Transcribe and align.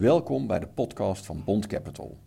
Welkom 0.00 0.46
bij 0.46 0.58
de 0.58 0.66
podcast 0.66 1.26
van 1.26 1.44
Bond 1.44 1.66
Capital. 1.66 2.18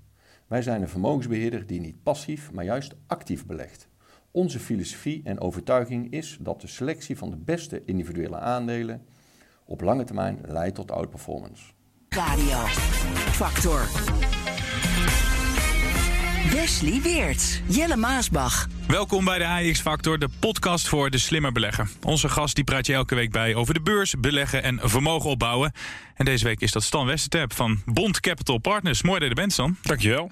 Wij 0.48 0.62
zijn 0.62 0.82
een 0.82 0.90
vermogensbeheerder 0.90 1.66
die 1.68 1.80
niet 1.80 2.04
passief, 2.04 2.52
maar 2.52 2.64
juist 2.64 2.96
actief 3.08 3.46
belegt. 3.46 3.88
Onze 4.32 4.60
filosofie 4.60 5.22
en 5.24 5.40
overtuiging 5.40 6.12
is 6.12 6.38
dat 6.42 6.62
de 6.62 6.68
selectie 6.68 7.18
van 7.18 7.30
de 7.30 7.38
beste 7.38 7.82
individuele 7.86 8.38
aandelen 8.38 9.06
op 9.66 9.82
lange 9.82 10.04
termijn 10.04 10.40
leidt 10.46 10.76
tot 10.76 10.92
outperformance. 10.92 11.72
Radio 12.10 12.58
Factor. 13.32 14.23
Wesley 16.52 17.02
Weert, 17.02 17.62
Jelle 17.68 17.96
Maasbach. 17.96 18.68
Welkom 18.88 19.26
bij 19.26 19.38
de 19.38 19.48
AX 19.48 19.80
Factor, 19.80 20.20
de 20.20 20.30
podcast 20.40 20.88
voor 20.88 21.10
de 21.10 21.18
slimmer 21.18 21.52
belegger. 21.52 21.90
Onze 22.02 22.30
gast 22.30 22.56
die 22.56 22.64
praat 22.64 22.86
je 22.86 22.94
elke 22.94 23.16
week 23.16 23.32
bij 23.32 23.56
over 23.56 23.74
de 23.74 23.82
beurs, 23.82 24.16
beleggen 24.18 24.64
en 24.64 24.80
vermogen 24.84 25.30
opbouwen. 25.30 25.72
En 26.16 26.26
deze 26.26 26.46
week 26.46 26.60
is 26.62 26.72
dat 26.72 26.84
Stan 26.84 27.06
Westerterp 27.06 27.54
van 27.54 27.82
Bond 27.86 28.20
Capital 28.20 28.58
Partners. 28.58 29.02
Mooi 29.02 29.20
dat 29.20 29.24
je 29.24 29.36
er 29.36 29.42
bent, 29.42 29.52
Stan. 29.52 29.78
Dankjewel. 29.82 30.32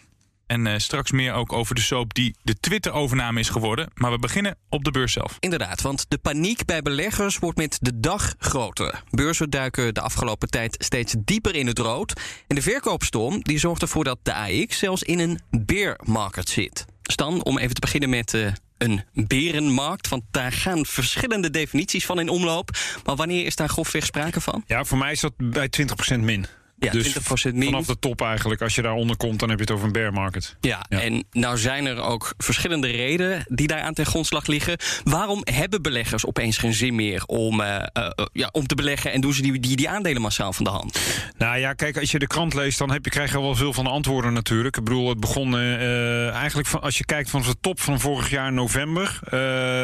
En 0.51 0.65
uh, 0.65 0.73
straks 0.77 1.11
meer 1.11 1.33
ook 1.33 1.53
over 1.53 1.75
de 1.75 1.81
soap 1.81 2.13
die 2.13 2.35
de 2.43 2.55
Twitter-overname 2.59 3.39
is 3.39 3.49
geworden. 3.49 3.87
Maar 3.93 4.11
we 4.11 4.19
beginnen 4.19 4.57
op 4.69 4.83
de 4.83 4.91
beurs 4.91 5.13
zelf. 5.13 5.37
Inderdaad, 5.39 5.81
want 5.81 6.05
de 6.07 6.17
paniek 6.17 6.65
bij 6.65 6.81
beleggers 6.81 7.39
wordt 7.39 7.57
met 7.57 7.77
de 7.81 7.99
dag 7.99 8.35
groter. 8.39 9.03
Beurzen 9.09 9.49
duiken 9.49 9.93
de 9.93 10.01
afgelopen 10.01 10.49
tijd 10.49 10.75
steeds 10.79 11.15
dieper 11.19 11.55
in 11.55 11.67
het 11.67 11.79
rood. 11.79 12.21
En 12.47 12.55
de 12.55 12.61
verkoopstorm 12.61 13.41
die 13.43 13.59
zorgt 13.59 13.81
ervoor 13.81 14.03
dat 14.03 14.17
de 14.23 14.33
AX 14.33 14.77
zelfs 14.77 15.03
in 15.03 15.19
een 15.19 15.39
bear 15.49 15.99
market 16.03 16.49
zit. 16.49 16.85
Stan, 17.01 17.43
om 17.43 17.57
even 17.57 17.73
te 17.73 17.81
beginnen 17.81 18.09
met 18.09 18.33
uh, 18.33 18.51
een 18.77 19.03
berenmarkt. 19.13 20.07
Want 20.07 20.23
daar 20.31 20.51
gaan 20.51 20.85
verschillende 20.85 21.49
definities 21.49 22.05
van 22.05 22.19
in 22.19 22.29
omloop. 22.29 22.69
Maar 23.05 23.15
wanneer 23.15 23.45
is 23.45 23.55
daar 23.55 23.69
grofweg 23.69 24.05
sprake 24.05 24.41
van? 24.41 24.63
Ja, 24.67 24.83
voor 24.83 24.97
mij 24.97 25.11
is 25.11 25.19
dat 25.19 25.33
bij 25.37 25.69
20% 26.15 26.19
min. 26.19 26.45
Ja, 26.85 26.91
dus 26.91 27.19
20% 27.49 27.53
min. 27.53 27.63
vanaf 27.63 27.85
de 27.85 27.99
top 27.99 28.21
eigenlijk. 28.21 28.61
Als 28.61 28.75
je 28.75 28.81
daaronder 28.81 29.17
komt, 29.17 29.39
dan 29.39 29.49
heb 29.49 29.57
je 29.57 29.63
het 29.63 29.73
over 29.73 29.85
een 29.85 29.91
bear 29.91 30.13
market. 30.13 30.55
Ja, 30.59 30.85
ja, 30.89 30.99
en 30.99 31.23
nou 31.31 31.57
zijn 31.57 31.85
er 31.85 32.01
ook 32.01 32.33
verschillende 32.37 32.87
redenen 32.87 33.45
die 33.47 33.67
daar 33.67 33.81
aan 33.81 33.93
ten 33.93 34.05
grondslag 34.05 34.47
liggen. 34.47 34.77
Waarom 35.03 35.41
hebben 35.43 35.81
beleggers 35.81 36.25
opeens 36.25 36.57
geen 36.57 36.73
zin 36.73 36.95
meer 36.95 37.23
om, 37.25 37.59
uh, 37.59 37.67
uh, 37.93 38.09
ja, 38.33 38.49
om 38.51 38.67
te 38.67 38.75
beleggen... 38.75 39.11
en 39.11 39.21
doen 39.21 39.33
ze 39.33 39.41
die, 39.41 39.59
die, 39.59 39.75
die 39.75 39.89
aandelen 39.89 40.21
massaal 40.21 40.53
van 40.53 40.63
de 40.63 40.69
hand? 40.69 40.99
Nou 41.37 41.57
ja, 41.57 41.73
kijk, 41.73 41.97
als 41.97 42.11
je 42.11 42.19
de 42.19 42.27
krant 42.27 42.53
leest, 42.53 42.77
dan 42.77 42.91
heb 42.91 43.05
je, 43.05 43.11
krijg 43.11 43.31
je 43.31 43.41
wel 43.41 43.55
veel 43.55 43.73
van 43.73 43.83
de 43.83 43.89
antwoorden 43.89 44.33
natuurlijk. 44.33 44.77
Ik 44.77 44.83
bedoel, 44.83 45.09
het 45.09 45.19
begon 45.19 45.53
uh, 45.53 46.29
eigenlijk... 46.29 46.67
Van, 46.67 46.81
als 46.81 46.97
je 46.97 47.05
kijkt 47.05 47.29
van 47.29 47.41
de 47.41 47.55
top 47.61 47.79
van 47.79 47.99
vorig 47.99 48.29
jaar 48.29 48.53
november... 48.53 49.19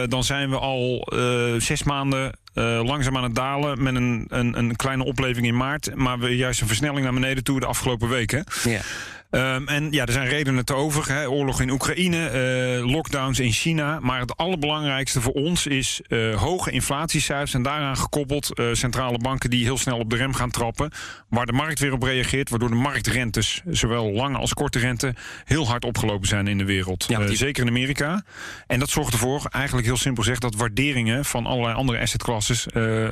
dan 0.10 0.24
zijn 0.24 0.50
we 0.50 0.58
al 0.58 1.08
zes 1.58 1.84
maanden 1.84 2.32
uh, 2.58 2.84
langzaam 2.84 3.18
aan 3.18 3.24
het 3.24 3.36
dalen 3.36 3.84
met 3.84 3.96
een, 3.96 4.26
een, 4.30 4.58
een, 4.58 4.76
kleine 4.76 5.04
opleving 5.04 5.46
in 5.46 5.58
maart. 5.58 5.96
Maar 5.96 6.20
we 6.20 6.36
juist 6.36 6.62
een 6.62 6.68
versnelling 6.68 7.04
naar 7.04 7.14
beneden 7.14 7.44
toe 7.44 7.60
de 7.60 7.66
afgelopen 7.66 8.10
weken. 8.10 8.44
Ja. 8.64 8.82
Um, 9.32 9.68
en 9.68 9.92
ja, 9.92 10.06
er 10.06 10.12
zijn 10.12 10.28
redenen 10.28 10.66
te 10.66 10.74
over. 10.74 11.12
Hè. 11.12 11.30
Oorlog 11.30 11.62
in 11.62 11.70
Oekraïne, 11.70 12.32
uh, 12.80 12.92
lockdowns 12.92 13.40
in 13.40 13.52
China. 13.52 14.00
Maar 14.00 14.20
het 14.20 14.38
allerbelangrijkste 14.38 15.22
voor 15.22 15.34
ons 15.34 15.68
is 15.68 16.02
uh, 16.08 16.36
hoge 16.36 16.72
inflatiecijfers. 16.72 17.54
En 17.54 17.62
daaraan 17.62 17.98
gekoppeld 17.98 18.60
uh, 18.60 18.74
centrale 18.74 19.18
banken 19.18 19.50
die 19.50 19.64
heel 19.64 19.78
snel 19.78 19.98
op 19.98 20.10
de 20.10 20.16
rem 20.16 20.34
gaan 20.34 20.52
trappen. 20.52 20.92
Waar 21.30 21.46
de 21.46 21.52
markt 21.52 21.80
weer 21.80 21.94
op 21.94 22.04
reageert. 22.04 22.50
Waardoor 22.50 22.70
de 22.70 22.76
marktrentes, 22.76 23.62
zowel 23.70 24.12
lange 24.12 24.38
als 24.38 24.54
korte 24.54 24.80
rente, 24.80 25.16
heel 25.46 25.68
hard 25.68 25.86
opgelopen 25.86 26.28
zijn 26.28 26.48
in 26.48 26.58
de 26.58 26.66
wereld. 26.66 27.06
Ja, 27.08 27.26
die... 27.26 27.36
zeker 27.36 27.64
in 27.64 27.70
Amerika. 27.70 28.24
En 28.68 28.80
dat 28.80 28.90
zorgt 28.90 29.14
ervoor, 29.14 29.46
eigenlijk 29.52 29.88
heel 29.88 29.98
simpel 29.98 30.24
gezegd, 30.24 30.42
dat 30.42 30.56
waarderingen 30.56 31.26
van 31.26 31.46
allerlei 31.46 31.76
andere 31.76 32.00
assetclasses 32.00 32.66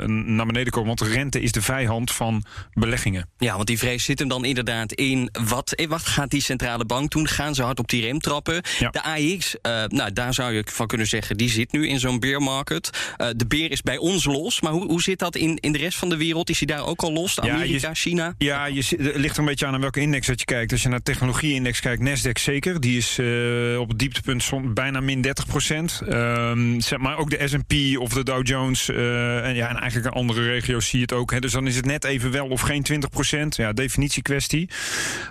naar 0.05 0.45
beneden 0.45 0.72
komen. 0.72 0.88
Want 0.88 1.00
de 1.00 1.16
rente 1.16 1.41
is 1.41 1.52
de 1.52 1.61
vijand 1.61 2.11
van 2.11 2.44
beleggingen. 2.73 3.29
Ja, 3.38 3.55
want 3.55 3.67
die 3.67 3.77
vrees 3.77 4.03
zit 4.03 4.19
hem 4.19 4.27
dan 4.27 4.45
inderdaad 4.45 4.91
in 4.91 5.29
wat. 5.50 5.72
Eh, 5.72 5.88
wacht, 5.88 6.04
gaat 6.07 6.29
die 6.29 6.41
centrale 6.41 6.85
bank 6.85 7.11
doen? 7.11 7.27
Gaan 7.27 7.55
ze 7.55 7.63
hard 7.63 7.79
op 7.79 7.89
die 7.89 8.01
rem 8.01 8.19
trappen? 8.19 8.61
Ja. 8.79 8.89
De 8.89 9.03
AX, 9.03 9.55
uh, 9.61 9.83
nou, 9.87 10.13
daar 10.13 10.33
zou 10.33 10.53
je 10.53 10.63
van 10.71 10.87
kunnen 10.87 11.07
zeggen, 11.07 11.37
die 11.37 11.49
zit 11.49 11.71
nu 11.71 11.87
in 11.87 11.99
zo'n 11.99 12.19
bear 12.19 12.41
market. 12.41 12.89
Uh, 13.17 13.27
de 13.35 13.47
beer 13.47 13.71
is 13.71 13.81
bij 13.81 13.97
ons 13.97 14.25
los. 14.25 14.61
Maar 14.61 14.71
hoe, 14.71 14.85
hoe 14.85 15.01
zit 15.01 15.19
dat 15.19 15.35
in, 15.35 15.57
in 15.59 15.71
de 15.71 15.77
rest 15.77 15.97
van 15.97 16.09
de 16.09 16.17
wereld? 16.17 16.49
Is 16.49 16.57
die 16.57 16.67
daar 16.67 16.85
ook 16.85 17.01
al 17.01 17.13
los? 17.13 17.39
Amerika, 17.39 17.63
ja, 17.63 17.89
je, 17.89 17.95
China? 17.95 18.35
Ja, 18.38 18.65
je, 18.65 18.83
het 18.97 19.15
ligt 19.15 19.33
er 19.33 19.39
een 19.39 19.45
beetje 19.45 19.65
aan 19.65 19.73
aan 19.73 19.81
welke 19.81 19.99
index 19.99 20.27
dat 20.27 20.39
je 20.39 20.45
kijkt. 20.45 20.71
Als 20.71 20.81
je 20.81 20.89
naar 20.89 20.97
de 20.97 21.03
technologie-index 21.03 21.79
kijkt, 21.79 22.01
Nasdaq 22.01 22.41
zeker. 22.41 22.79
Die 22.79 22.97
is 22.97 23.17
uh, 23.19 23.79
op 23.79 23.89
het 23.89 23.99
dieptepunt 23.99 24.73
bijna 24.73 24.99
min 24.99 25.21
30 25.21 25.45
procent. 25.45 26.01
Um, 26.09 26.79
maar 26.97 27.17
ook 27.17 27.29
de 27.29 27.47
S&P 27.47 27.99
of 27.99 28.13
de 28.13 28.23
Dow 28.23 28.47
Jones. 28.47 28.89
en, 28.89 29.55
ja, 29.55 29.69
en 29.69 29.77
eigenlijk 29.77 30.05
in 30.05 30.21
andere 30.21 30.44
regio's 30.44 30.88
zie 30.88 30.99
je 30.99 31.05
het 31.05 31.13
ook. 31.13 31.31
Hè. 31.31 31.39
Dus 31.39 31.51
dan 31.51 31.67
is 31.67 31.75
het 31.75 31.85
net 31.85 32.03
even 32.03 32.31
wel 32.31 32.47
of 32.47 32.61
geen 32.61 32.83
20 32.83 33.09
procent. 33.09 33.55
Ja, 33.55 33.73
definitie 33.73 34.21
kwestie. 34.21 34.69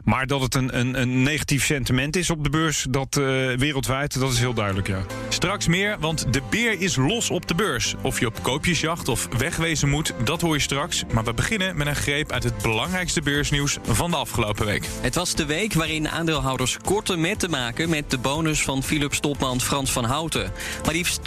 Maar 0.04 0.26
dat 0.26 0.40
het 0.40 0.54
een, 0.54 0.63
een, 0.72 1.00
een 1.00 1.22
negatief 1.22 1.64
sentiment 1.64 2.16
is 2.16 2.30
op 2.30 2.44
de 2.44 2.50
beurs, 2.50 2.86
dat 2.90 3.16
uh, 3.16 3.24
wereldwijd, 3.56 4.18
dat 4.18 4.32
is 4.32 4.38
heel 4.38 4.54
duidelijk, 4.54 4.88
ja. 4.88 5.02
Straks 5.44 5.66
meer, 5.66 5.96
want 6.00 6.32
de 6.32 6.42
beer 6.50 6.80
is 6.80 6.96
los 6.96 7.30
op 7.30 7.48
de 7.48 7.54
beurs. 7.54 7.94
Of 8.00 8.20
je 8.20 8.26
op 8.26 8.42
koopjesjacht 8.42 9.08
of 9.08 9.28
wegwezen 9.38 9.88
moet, 9.88 10.12
dat 10.24 10.40
hoor 10.40 10.54
je 10.54 10.60
straks. 10.60 11.04
Maar 11.12 11.24
we 11.24 11.34
beginnen 11.34 11.76
met 11.76 11.86
een 11.86 11.96
greep 11.96 12.32
uit 12.32 12.42
het 12.42 12.58
belangrijkste 12.58 13.22
beursnieuws 13.22 13.78
van 13.86 14.10
de 14.10 14.16
afgelopen 14.16 14.66
week. 14.66 14.88
Het 15.00 15.14
was 15.14 15.34
de 15.34 15.44
week 15.44 15.72
waarin 15.72 16.08
aandeelhouders 16.08 16.78
korte 16.84 17.16
met 17.16 17.38
te 17.38 17.48
maken 17.48 17.90
met 17.90 18.10
de 18.10 18.18
bonus 18.18 18.62
van 18.62 18.82
Philips 18.82 19.20
topman 19.20 19.60
Frans 19.60 19.92
van 19.92 20.04
Houten. 20.04 20.52
Maar 20.84 20.94
liefst 20.94 21.20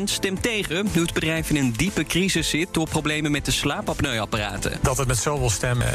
80% 0.00 0.02
stemt 0.04 0.42
tegen, 0.42 0.88
nu 0.94 1.02
het 1.02 1.12
bedrijf 1.12 1.50
in 1.50 1.56
een 1.56 1.72
diepe 1.76 2.04
crisis 2.04 2.48
zit 2.48 2.68
door 2.70 2.88
problemen 2.88 3.30
met 3.30 3.44
de 3.44 3.50
slaapapneuapparaten. 3.50 4.78
Dat 4.82 4.98
het 4.98 5.08
met 5.08 5.18
zoveel 5.18 5.50
stemmen 5.50 5.86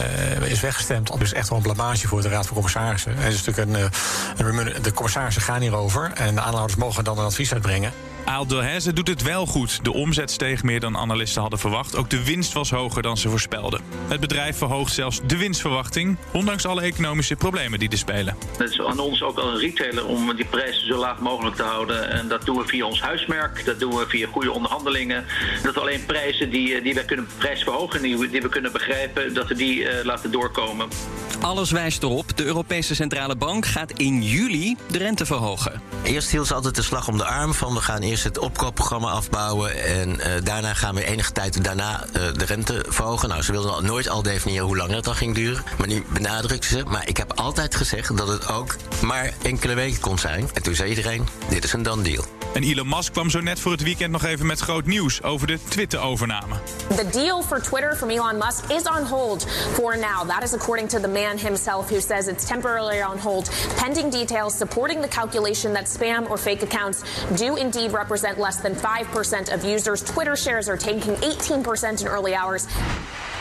uh, 0.42 0.52
is 0.52 0.60
weggestemd, 0.60 1.20
dus 1.20 1.34
echt 1.34 1.50
wel 1.50 1.58
een 1.58 1.64
blamage 1.64 2.08
voor 2.08 2.22
de 2.22 2.30
Raad 2.30 2.46
van 2.46 2.54
Commissarissen. 2.54 3.16
Het 3.18 3.34
is 3.34 3.44
natuurlijk 3.46 3.92
een, 4.38 4.48
een, 4.58 4.82
de 4.82 4.94
commissarissen 4.94 5.42
gaan 5.42 5.62
hierover 5.62 6.12
en 6.14 6.36
de 6.36 6.42
aanhouders 6.42 6.80
mogen 6.80 7.04
dan 7.04 7.18
een 7.18 7.26
advies 7.26 7.40
uitbrengen. 7.50 7.94
Aal 8.26 8.48
Delhaize 8.48 8.94
doet 8.94 9.08
het 9.08 9.22
wel 9.22 9.46
goed. 9.46 9.84
De 9.84 9.94
omzet 9.94 10.32
steeg 10.32 10.64
meer 10.64 10.80
dan 10.80 10.98
analisten 10.98 11.42
hadden 11.42 11.60
verwacht. 11.60 11.96
Ook 11.96 12.10
de 12.10 12.24
winst 12.24 12.54
was 12.54 12.70
hoger 12.70 13.02
dan 13.02 13.18
ze 13.18 13.30
voorspelden. 13.30 13.82
Het 14.08 14.20
bedrijf 14.20 14.58
verhoogt 14.58 14.94
zelfs 14.94 15.20
de 15.26 15.38
winstverwachting, 15.38 16.18
ondanks 16.32 16.66
alle 16.66 16.82
economische 16.82 17.36
problemen 17.36 17.80
die 17.80 17.90
er 17.90 17.98
spelen. 17.98 18.38
Het 18.58 18.70
is 18.70 18.82
aan 18.82 19.00
ons 19.00 19.24
ook 19.24 19.38
als 19.38 19.54
een 19.54 19.60
retailer 19.60 20.06
om 20.06 20.36
die 20.36 20.46
prijzen 20.46 20.88
zo 20.88 20.98
laag 20.98 21.20
mogelijk 21.20 21.56
te 21.56 21.64
houden. 21.64 22.10
En 22.10 22.28
dat 22.28 22.46
doen 22.46 22.58
we 22.58 22.68
via 22.68 22.86
ons 22.86 23.02
huismerk, 23.02 23.66
dat 23.66 23.80
doen 23.80 23.96
we 23.96 24.06
via 24.08 24.28
goede 24.32 24.52
onderhandelingen. 24.52 25.26
Dat 25.64 25.74
we 25.74 25.80
alleen 25.80 26.06
prijzen 26.06 26.50
die, 26.50 26.82
die 26.82 26.94
we 26.94 27.06
kunnen 27.06 27.28
prijsverhogen, 27.38 28.02
die, 28.02 28.30
die 28.30 28.42
we 28.42 28.50
kunnen 28.50 28.72
begrijpen, 28.72 29.34
dat 29.34 29.48
we 29.48 29.56
die 29.56 29.80
uh, 29.80 29.90
laten 30.04 30.32
doorkomen. 30.32 30.88
Alles 31.42 31.72
wijst 31.72 32.04
erop. 32.04 32.38
De 32.38 32.44
Europese 32.44 32.96
Centrale 32.96 33.36
Bank 33.36 33.66
gaat 33.66 33.92
in 33.92 34.24
juli 34.24 34.78
de 34.92 34.98
rente 34.98 35.26
verhogen. 35.26 35.82
Eerst 36.04 36.32
hield 36.32 36.48
ze 36.48 36.54
altijd 36.54 36.76
de 36.76 36.82
slag 36.82 37.08
om 37.08 37.18
de 37.18 37.26
arm 37.26 37.54
van 37.54 37.74
we 37.74 37.80
gaan 37.82 38.02
eerst 38.12 38.24
het 38.24 38.38
opkoopprogramma 38.38 39.12
afbouwen 39.12 39.84
en 39.84 40.10
uh, 40.10 40.26
daarna 40.44 40.74
gaan 40.74 40.96
we 40.96 41.06
enige 41.06 41.32
tijd 41.32 41.64
daarna 41.64 42.04
uh, 42.06 42.34
de 42.34 42.46
rente 42.46 42.86
verhogen. 42.88 43.30
Nou, 43.30 43.42
ze 43.42 43.52
wilden 43.52 43.86
nooit 43.86 44.10
al 44.10 44.22
definiëren 44.22 44.66
hoe 44.66 44.78
lang 44.78 44.92
het 44.92 45.04
dan 45.04 45.16
ging 45.16 45.36
duren, 45.36 45.64
maar 45.78 45.88
nu 45.88 46.04
benadrukte 46.14 46.68
ze. 46.68 46.84
Maar 46.88 47.08
ik 47.08 47.18
heb 47.18 47.34
altijd 47.34 47.76
gezegd 47.76 48.18
dat 48.18 48.28
het 48.28 48.48
ook 48.48 48.76
maar 49.02 49.34
enkele 49.42 49.74
weken 49.74 50.00
kon 50.00 50.20
zijn. 50.20 50.50
En 50.54 50.64
toen 50.64 50.76
zei 50.76 50.90
iedereen, 50.90 51.28
dit 51.50 51.64
is 51.64 51.74
een 51.74 51.84
done 51.84 52.02
deal. 52.02 52.26
En 52.54 52.64
Elon 52.64 52.88
Musk 52.88 53.12
kwam 53.12 53.30
zo 53.30 53.40
net 53.40 53.60
voor 53.60 53.72
het 53.72 53.84
weekend 53.84 54.12
nog 54.12 54.24
even 54.24 54.46
met 54.46 54.60
groot 54.60 54.86
nieuws 54.86 55.24
over 55.24 55.48
de 55.48 55.60
Twitter-overname. 55.70 56.56
The 56.96 57.10
deal 57.12 57.44
for 57.44 57.62
Twitter 57.62 57.96
from 57.96 58.10
Elon 58.10 58.38
Musk 58.38 58.64
is 58.72 58.84
on 58.84 59.06
hold 59.06 59.48
for 59.74 59.98
now. 59.98 60.30
That 60.30 60.44
is 60.44 60.54
according 60.54 60.90
to 60.90 61.00
the 61.00 61.08
man 61.08 61.38
himself 61.38 61.90
who 61.90 62.00
says 62.00 62.28
it's 62.28 62.46
temporarily 62.46 63.02
on 63.02 63.18
hold 63.18 63.50
pending 63.76 64.12
details 64.12 64.58
supporting 64.58 65.02
the 65.02 65.08
calculation 65.08 65.74
that 65.74 65.86
spam 65.86 66.30
or 66.30 66.38
fake 66.38 66.62
accounts 66.62 67.02
do 67.38 67.56
indeed 67.56 67.92
represent 68.02 68.38
less 68.38 68.62
than 68.62 68.76
5% 68.76 69.54
of 69.54 69.64
users. 69.64 70.02
Twitter 70.02 70.38
shares 70.38 70.68
are 70.68 70.78
taking 70.78 71.16
18% 71.18 72.02
in 72.02 72.08
early 72.08 72.34
hours. 72.34 72.66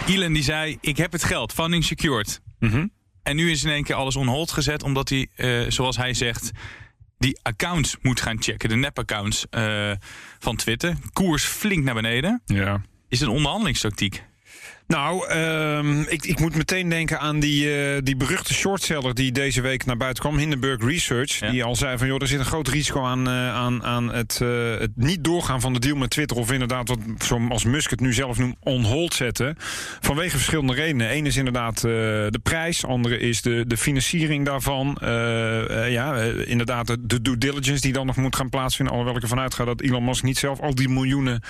Elon 0.06 0.32
die 0.32 0.42
zei, 0.42 0.78
ik 0.80 0.96
heb 0.96 1.12
het 1.12 1.24
geld, 1.24 1.52
funding 1.52 1.84
secured. 1.84 2.40
Mm 2.58 2.70
-hmm. 2.70 2.90
En 3.22 3.36
nu 3.36 3.50
is 3.50 3.64
in 3.64 3.70
één 3.70 3.84
keer 3.84 3.94
alles 3.94 4.16
on 4.16 4.26
hold 4.26 4.50
gezet, 4.50 4.82
omdat 4.82 5.08
hij, 5.08 5.28
uh, 5.36 5.70
zoals 5.70 5.96
hij 5.96 6.14
zegt 6.14 6.50
die 7.18 7.38
accounts 7.42 7.96
moet 8.02 8.20
gaan 8.20 8.42
checken. 8.42 8.68
De 8.68 8.74
nep-accounts 8.74 9.46
uh, 9.50 9.90
van 10.38 10.56
Twitter. 10.56 10.96
Koers 11.12 11.44
flink 11.44 11.84
naar 11.84 11.94
beneden. 11.94 12.42
Ja. 12.46 12.82
Is 13.08 13.20
een 13.20 13.28
onderhandelingstactiek? 13.28 14.24
Nou, 14.90 15.32
um, 15.32 16.04
ik, 16.08 16.24
ik 16.24 16.40
moet 16.40 16.56
meteen 16.56 16.88
denken 16.88 17.20
aan 17.20 17.40
die, 17.40 17.94
uh, 17.94 17.98
die 18.02 18.16
beruchte 18.16 18.54
shortseller 18.54 19.14
die 19.14 19.32
deze 19.32 19.60
week 19.60 19.84
naar 19.84 19.96
buiten 19.96 20.22
kwam, 20.22 20.36
Hindenburg 20.36 20.84
Research. 20.84 21.38
Ja. 21.38 21.50
Die 21.50 21.64
al 21.64 21.76
zei 21.76 21.98
van 21.98 22.06
joh, 22.06 22.20
er 22.20 22.26
zit 22.26 22.38
een 22.38 22.44
groot 22.44 22.68
risico 22.68 23.04
aan, 23.04 23.28
uh, 23.28 23.54
aan, 23.54 23.84
aan 23.84 24.12
het, 24.12 24.40
uh, 24.42 24.78
het 24.78 24.90
niet 24.94 25.24
doorgaan 25.24 25.60
van 25.60 25.72
de 25.72 25.78
deal 25.78 25.96
met 25.96 26.10
Twitter. 26.10 26.36
Of 26.36 26.52
inderdaad, 26.52 26.88
wat 26.88 26.98
zoals 27.18 27.64
Musk 27.64 27.90
het 27.90 28.00
nu 28.00 28.12
zelf 28.12 28.38
noemt, 28.38 28.56
on 28.60 28.84
hold 28.84 29.14
zetten. 29.14 29.56
Vanwege 30.00 30.36
verschillende 30.36 30.74
redenen. 30.74 31.12
Eén 31.12 31.26
is 31.26 31.36
inderdaad 31.36 31.80
de 31.80 32.40
prijs, 32.42 32.84
andere 32.84 33.18
is 33.18 33.42
de, 33.42 33.64
de 33.66 33.76
financiering 33.76 34.44
daarvan. 34.44 34.98
ja, 35.88 36.16
inderdaad, 36.44 36.86
de, 36.86 37.06
de 37.06 37.22
due 37.22 37.38
diligence 37.38 37.80
die 37.80 37.92
dan 37.92 38.06
nog 38.06 38.16
moet 38.16 38.36
gaan 38.36 38.50
plaatsvinden. 38.50 38.94
Alhoewel 38.94 39.16
ik 39.16 39.22
ervan 39.22 39.40
uitga 39.40 39.64
dat 39.64 39.80
Elon 39.80 40.04
Musk 40.04 40.22
niet 40.22 40.38
zelf 40.38 40.60
al 40.60 40.74
die 40.74 40.88
miljoenen 40.88 41.42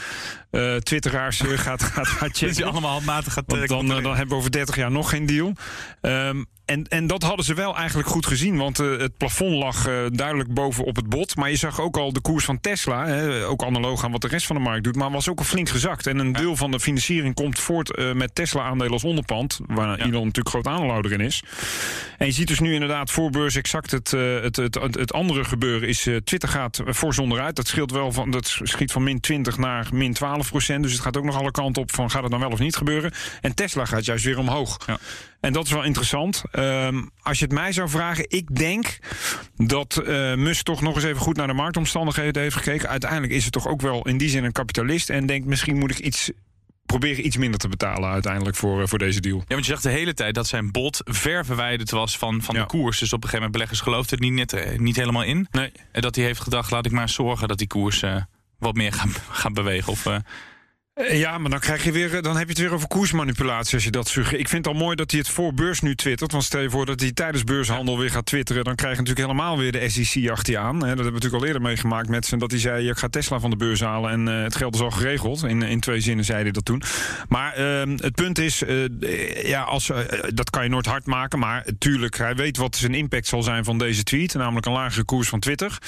twitteraars 0.82 1.40
gaat, 1.40 1.82
gaat, 1.82 2.08
gaat 2.18 2.36
checken. 2.36 2.46
Dat 2.46 2.58
is 2.58 2.62
allemaal 2.72 2.92
handmatig 2.92 3.29
gaat 3.30 3.44
Want 3.46 3.68
dan, 3.68 3.96
eh, 3.96 4.02
dan 4.02 4.16
hebben 4.16 4.28
we 4.28 4.34
over 4.34 4.50
30 4.50 4.76
jaar 4.76 4.90
nog 4.90 5.10
geen 5.10 5.26
deal. 5.26 5.52
Ehm, 6.00 6.44
en, 6.70 6.88
en 6.88 7.06
dat 7.06 7.22
hadden 7.22 7.44
ze 7.44 7.54
wel 7.54 7.76
eigenlijk 7.76 8.08
goed 8.08 8.26
gezien. 8.26 8.56
Want 8.56 8.78
eh, 8.78 8.98
het 8.98 9.16
plafond 9.16 9.56
lag 9.56 9.86
eh, 9.86 9.94
duidelijk 10.08 10.54
boven 10.54 10.84
op 10.84 10.96
het 10.96 11.08
bot. 11.08 11.36
Maar 11.36 11.50
je 11.50 11.56
zag 11.56 11.80
ook 11.80 11.96
al 11.96 12.12
de 12.12 12.20
koers 12.20 12.44
van 12.44 12.60
Tesla. 12.60 13.06
Hè, 13.06 13.46
ook 13.46 13.64
analoog 13.64 14.04
aan 14.04 14.10
wat 14.10 14.20
de 14.20 14.28
rest 14.28 14.46
van 14.46 14.56
de 14.56 14.62
markt 14.62 14.84
doet. 14.84 14.96
Maar 14.96 15.10
was 15.10 15.28
ook 15.28 15.38
al 15.38 15.44
flink 15.44 15.68
gezakt. 15.68 16.06
En 16.06 16.18
een 16.18 16.32
deel 16.32 16.56
van 16.56 16.70
de 16.70 16.80
financiering 16.80 17.34
komt 17.34 17.58
voort 17.58 17.96
eh, 17.96 18.12
met 18.12 18.34
Tesla-aandelen 18.34 18.92
als 18.92 19.04
onderpand. 19.04 19.60
Waar 19.66 19.98
Elon 19.98 20.12
natuurlijk 20.12 20.48
groot 20.48 20.66
aandeelhouder 20.66 21.12
in 21.12 21.20
is. 21.20 21.42
En 22.18 22.26
je 22.26 22.32
ziet 22.32 22.48
dus 22.48 22.60
nu 22.60 22.72
inderdaad 22.72 23.10
voor 23.10 23.30
beurs 23.30 23.56
exact 23.56 23.90
het, 23.90 24.10
het, 24.10 24.56
het, 24.56 25.12
andere 25.12 25.44
gebeuren. 25.44 25.88
Is 25.88 26.08
Twitter 26.24 26.48
gaat 26.48 26.80
voor 26.84 27.14
zonder 27.14 27.40
uit. 27.40 27.56
Dat 27.56 27.68
scheelt 27.68 27.90
wel 27.90 28.12
van. 28.12 28.30
Dat 28.30 28.58
schiet 28.62 28.92
van 28.92 29.02
min 29.02 29.20
20 29.20 29.58
naar 29.58 29.88
min 29.92 30.12
12 30.12 30.48
procent. 30.48 30.82
Dus 30.82 30.92
het 30.92 31.00
gaat 31.00 31.16
ook 31.16 31.24
nog 31.24 31.38
alle 31.38 31.50
kanten 31.50 31.82
op 31.82 31.92
van 31.92 32.10
gaat 32.10 32.22
het 32.22 32.30
dan 32.30 32.40
wel 32.40 32.50
of 32.50 32.58
niet 32.58 32.76
gebeuren. 32.76 33.12
En 33.40 33.54
Tesla 33.54 33.84
gaat 33.84 34.04
juist 34.04 34.24
weer 34.24 34.38
omhoog. 34.38 34.78
Ja. 34.86 34.98
En 35.40 35.52
dat 35.52 35.64
is 35.66 35.72
wel 35.72 35.82
interessant. 35.84 36.42
Ehm, 36.52 37.02
als 37.22 37.38
je 37.38 37.44
het 37.44 37.54
mij 37.54 37.72
zou 37.72 37.88
vragen, 37.88 38.24
ik 38.28 38.56
denk 38.56 38.98
dat 39.56 39.96
eh, 39.96 40.34
Musk 40.34 40.64
toch 40.64 40.80
nog 40.82 40.94
eens 40.94 41.04
even 41.04 41.20
goed 41.20 41.36
naar 41.36 41.46
de 41.46 41.52
marktomstandigheden 41.52 42.42
heeft 42.42 42.56
gekeken. 42.56 42.88
Uiteindelijk 42.88 43.32
is 43.32 43.44
het 43.44 43.52
toch 43.52 43.68
ook 43.68 43.80
wel 43.80 44.06
in 44.08 44.18
die 44.18 44.28
zin 44.28 44.44
een 44.44 44.52
kapitalist. 44.52 45.10
En 45.10 45.26
denkt 45.26 45.46
misschien 45.46 45.78
moet 45.78 45.90
ik 45.90 45.98
iets 45.98 46.30
proberen 46.86 47.26
iets 47.26 47.36
minder 47.36 47.60
te 47.60 47.68
betalen 47.68 48.10
uiteindelijk 48.10 48.56
voor, 48.56 48.80
eh, 48.82 48.86
voor 48.88 48.98
deze 48.98 49.20
deal. 49.20 49.36
Ja, 49.38 49.44
want 49.54 49.66
je 49.66 49.72
zag 49.72 49.80
de 49.80 49.90
hele 49.90 50.14
tijd 50.14 50.34
dat 50.34 50.46
zijn 50.46 50.70
bod 50.70 51.00
ver 51.04 51.44
verwijderd 51.44 51.90
was 51.90 52.18
van, 52.18 52.42
van 52.42 52.54
Ja. 52.54 52.60
de 52.60 52.66
koers. 52.66 52.98
Dus 52.98 53.12
op 53.12 53.22
een 53.22 53.28
gegeven 53.28 53.36
moment 53.36 53.52
beleggers 53.52 53.80
geloofden 53.80 54.18
er 54.18 54.24
niet, 54.24 54.34
net, 54.34 54.52
eh, 54.52 54.78
niet 54.78 54.96
helemaal 54.96 55.22
in. 55.24 55.46
Nee. 55.50 55.72
En 55.92 56.02
dat 56.02 56.14
hij 56.14 56.24
heeft 56.24 56.40
gedacht, 56.40 56.70
laat 56.70 56.86
ik 56.86 56.92
maar 56.92 57.08
zorgen 57.08 57.48
dat 57.48 57.58
die 57.58 57.66
koers 57.66 58.04
wat 58.58 58.74
meer 58.74 58.92
gaat, 58.92 59.20
gaat 59.40 59.54
bewegen. 59.54 59.92
Of, 59.92 60.06
Ja, 61.08 61.38
maar 61.38 61.50
dan, 61.50 61.60
krijg 61.60 61.84
je 61.84 61.92
weer, 61.92 62.16
eh, 62.16 62.22
dan 62.22 62.36
heb 62.36 62.44
je 62.44 62.52
het 62.52 62.62
weer 62.62 62.72
over 62.72 62.88
koersmanipulatie 62.88 63.74
als 63.74 63.84
je 63.84 63.90
dat 63.90 64.08
suggereert. 64.08 64.40
Ik 64.40 64.48
vind 64.48 64.64
het 64.64 64.74
al 64.74 64.80
mooi 64.80 64.96
dat 64.96 65.10
hij 65.10 65.20
het 65.20 65.28
voor 65.28 65.54
beurs 65.54 65.80
nu 65.80 65.94
twittert. 65.94 66.32
Want 66.32 66.44
stel 66.44 66.60
je 66.60 66.70
voor 66.70 66.86
dat 66.86 67.00
hij 67.00 67.12
tijdens 67.12 67.44
beurshandel 67.44 67.98
weer 67.98 68.10
gaat 68.10 68.26
twitteren... 68.26 68.64
dan 68.64 68.74
krijg 68.74 68.96
je 68.96 69.02
natuurlijk 69.02 69.26
helemaal 69.26 69.58
weer 69.58 69.72
de 69.72 69.88
SEC 69.88 70.30
achter 70.30 70.52
je 70.52 70.58
aan. 70.58 70.78
Dat 70.78 70.88
hebben 70.88 71.06
we 71.06 71.12
natuurlijk 71.12 71.42
al 71.42 71.46
eerder 71.46 71.62
meegemaakt 71.62 72.08
met 72.08 72.26
zijn... 72.26 72.40
dat 72.40 72.50
hij 72.50 72.60
zei, 72.60 72.88
ik 72.88 72.98
ga 72.98 73.08
Tesla 73.08 73.40
van 73.40 73.50
de 73.50 73.56
beurs 73.56 73.80
halen 73.80 74.10
en 74.10 74.28
eh, 74.28 74.42
het 74.42 74.56
geld 74.56 74.74
is 74.74 74.80
al 74.80 74.90
geregeld. 74.90 75.42
In, 75.42 75.62
in 75.62 75.80
twee 75.80 76.00
zinnen 76.00 76.24
zei 76.24 76.42
hij 76.42 76.50
dat 76.50 76.64
toen. 76.64 76.82
Maar 77.28 77.52
ehm, 77.52 77.96
het 77.96 78.14
punt 78.14 78.38
is, 78.38 78.62
eh, 78.62 78.84
eh, 78.84 79.48
ja, 79.48 79.62
als, 79.62 79.90
eh, 79.90 79.98
dat 80.34 80.50
kan 80.50 80.62
je 80.62 80.68
nooit 80.68 80.86
hard 80.86 81.06
maken... 81.06 81.38
maar 81.38 81.64
tuurlijk, 81.78 82.18
hij 82.18 82.34
weet 82.34 82.56
wat 82.56 82.76
zijn 82.76 82.94
impact 82.94 83.26
zal 83.26 83.42
zijn 83.42 83.64
van 83.64 83.78
deze 83.78 84.02
tweet. 84.02 84.34
Namelijk 84.34 84.66
een 84.66 84.72
lagere 84.72 85.04
koers 85.04 85.28
van 85.28 85.40
Twitter. 85.40 85.78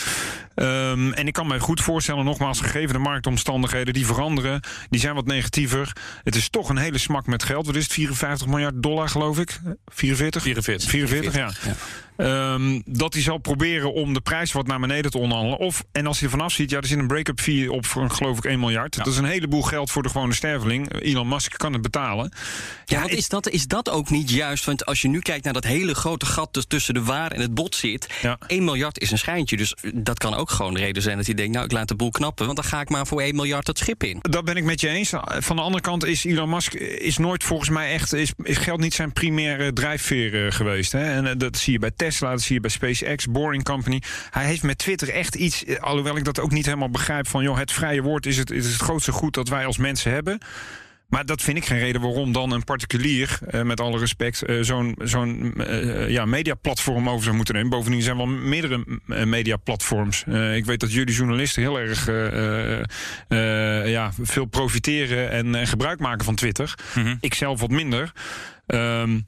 Ehm, 0.54 1.12
en 1.12 1.26
ik 1.26 1.32
kan 1.32 1.46
me 1.46 1.60
goed 1.60 1.80
voorstellen, 1.80 2.24
nogmaals, 2.24 2.60
gegeven 2.60 2.92
de 2.92 2.98
marktomstandigheden... 2.98 3.94
die 3.94 4.06
veranderen, 4.06 4.60
die 4.90 5.00
zijn 5.00 5.14
wat 5.14 5.26
negatiever. 5.26 5.92
Het 6.24 6.34
is 6.34 6.48
toch 6.48 6.68
een 6.68 6.76
hele 6.76 6.98
smak 6.98 7.26
met 7.26 7.42
geld. 7.42 7.66
Wat 7.66 7.76
is 7.76 7.82
het? 7.82 7.92
54 7.92 8.46
miljard 8.46 8.82
dollar, 8.82 9.08
geloof 9.08 9.38
ik? 9.38 9.60
44? 9.86 10.42
44. 10.42 10.90
44, 10.90 11.34
ja. 11.34 11.74
Ehm, 12.16 12.80
dat 12.84 13.12
hij 13.12 13.22
zal 13.22 13.38
proberen 13.38 13.92
om 13.92 14.14
de 14.14 14.20
prijs 14.20 14.52
wat 14.52 14.66
naar 14.66 14.80
beneden 14.80 15.10
te 15.10 15.18
onderhandelen. 15.18 15.58
Of, 15.58 15.84
en 15.92 16.06
als 16.06 16.20
hij 16.20 16.28
er 16.28 16.34
vanaf 16.34 16.52
ziet, 16.52 16.70
ja, 16.70 16.78
er 16.78 16.86
zit 16.86 16.98
een 16.98 17.06
break-up 17.06 17.40
fee 17.40 17.72
op 17.72 17.86
voor, 17.86 18.10
geloof 18.10 18.36
ik, 18.36 18.44
1 18.44 18.60
miljard. 18.60 18.96
Dat 18.96 19.06
is 19.06 19.16
een 19.16 19.24
heleboel 19.24 19.62
geld 19.62 19.90
voor 19.90 20.02
de 20.02 20.08
gewone 20.08 20.32
sterveling. 20.32 21.00
Elon 21.00 21.28
Musk 21.28 21.58
kan 21.58 21.72
het 21.72 21.82
betalen. 21.82 22.32
Ja, 22.84 23.00
want 23.00 23.12
is 23.12 23.28
dat, 23.28 23.48
is 23.48 23.66
dat 23.66 23.90
ook 23.90 24.10
niet 24.10 24.30
juist? 24.30 24.64
Want 24.64 24.84
als 24.84 25.02
je 25.02 25.08
nu 25.08 25.18
kijkt 25.18 25.44
naar 25.44 25.52
dat 25.52 25.64
hele 25.64 25.94
grote 25.94 26.26
gat 26.26 26.54
dus 26.54 26.64
tussen 26.64 26.94
de 26.94 27.02
waar 27.02 27.32
en 27.32 27.40
het 27.40 27.54
bot 27.54 27.74
zit. 27.74 28.06
Ja. 28.22 28.38
1 28.46 28.64
miljard 28.64 29.00
is 29.00 29.10
een 29.10 29.18
schijntje. 29.18 29.56
Dus 29.56 29.74
dat 29.94 30.18
kan 30.18 30.34
ook 30.34 30.41
gewoon 30.50 30.74
de 30.74 30.80
reden 30.80 31.02
zijn 31.02 31.16
dat 31.16 31.26
hij 31.26 31.34
denkt: 31.34 31.52
nou, 31.52 31.64
ik 31.64 31.72
laat 31.72 31.88
de 31.88 31.94
boel 31.94 32.10
knappen. 32.10 32.44
Want 32.46 32.56
dan 32.56 32.66
ga 32.66 32.80
ik 32.80 32.88
maar 32.88 33.06
voor 33.06 33.20
1 33.20 33.34
miljard 33.34 33.66
het 33.66 33.78
schip 33.78 34.02
in. 34.02 34.18
Dat 34.20 34.44
ben 34.44 34.56
ik 34.56 34.64
met 34.64 34.80
je 34.80 34.88
eens. 34.88 35.12
Van 35.38 35.56
de 35.56 35.62
andere 35.62 35.82
kant 35.82 36.04
is 36.04 36.24
Elon 36.24 36.48
Musk 36.48 36.74
is 36.74 37.18
nooit 37.18 37.44
volgens 37.44 37.70
mij 37.70 37.92
echt 37.92 38.12
is, 38.12 38.32
is 38.42 38.56
geld 38.56 38.80
niet 38.80 38.94
zijn 38.94 39.12
primaire 39.12 39.72
drijfveer 39.72 40.46
eh, 40.46 40.52
geweest. 40.52 40.92
Hè? 40.92 41.04
En 41.04 41.26
eh, 41.26 41.32
dat 41.36 41.56
zie 41.56 41.72
je 41.72 41.78
bij 41.78 41.90
Tesla, 41.96 42.30
dat 42.30 42.42
zie 42.42 42.54
je 42.54 42.60
bij 42.60 42.70
SpaceX, 42.70 43.26
Boring 43.26 43.64
Company. 43.64 44.02
Hij 44.30 44.44
heeft 44.44 44.62
met 44.62 44.78
Twitter 44.78 45.08
echt 45.08 45.34
iets, 45.34 45.64
eh, 45.64 45.76
alhoewel 45.80 46.16
ik 46.16 46.24
dat 46.24 46.40
ook 46.40 46.50
niet 46.50 46.64
helemaal 46.64 46.90
begrijp 46.90 47.28
van 47.28 47.42
joh, 47.42 47.58
het 47.58 47.72
vrije 47.72 48.02
woord 48.02 48.26
is 48.26 48.36
het, 48.36 48.50
is 48.50 48.66
het 48.66 48.82
grootste 48.82 49.12
goed 49.12 49.34
dat 49.34 49.48
wij 49.48 49.66
als 49.66 49.76
mensen 49.76 50.12
hebben. 50.12 50.38
Maar 51.12 51.26
dat 51.26 51.42
vind 51.42 51.56
ik 51.56 51.64
geen 51.64 51.78
reden 51.78 52.00
waarom 52.00 52.32
dan 52.32 52.52
een 52.52 52.64
particulier, 52.64 53.38
eh, 53.50 53.62
met 53.62 53.80
alle 53.80 53.98
respect, 53.98 54.42
eh, 54.42 54.56
zo'n 54.60 54.96
zo'n 55.02 55.54
eh, 55.56 56.08
ja, 56.08 56.24
mediaplatform 56.24 57.08
over 57.08 57.24
zou 57.24 57.36
moeten 57.36 57.54
nemen. 57.54 57.70
Bovendien 57.70 58.02
zijn 58.02 58.16
wel 58.16 58.26
meerdere 58.26 58.84
mediaplatforms. 59.24 60.24
Ik 60.54 60.64
weet 60.64 60.80
dat 60.80 60.92
jullie 60.92 61.14
journalisten 61.14 61.62
heel 61.62 61.78
erg 61.78 62.06
ja, 63.88 64.12
veel 64.20 64.44
profiteren 64.44 65.30
en, 65.30 65.54
en 65.54 65.66
gebruik 65.66 65.98
maken 65.98 66.24
van 66.24 66.34
Twitter. 66.34 66.74
Ik 67.20 67.34
zelf 67.34 67.60
wat 67.60 67.70
minder. 67.70 68.12
Ehm, 68.66 69.12
maar 69.12 69.22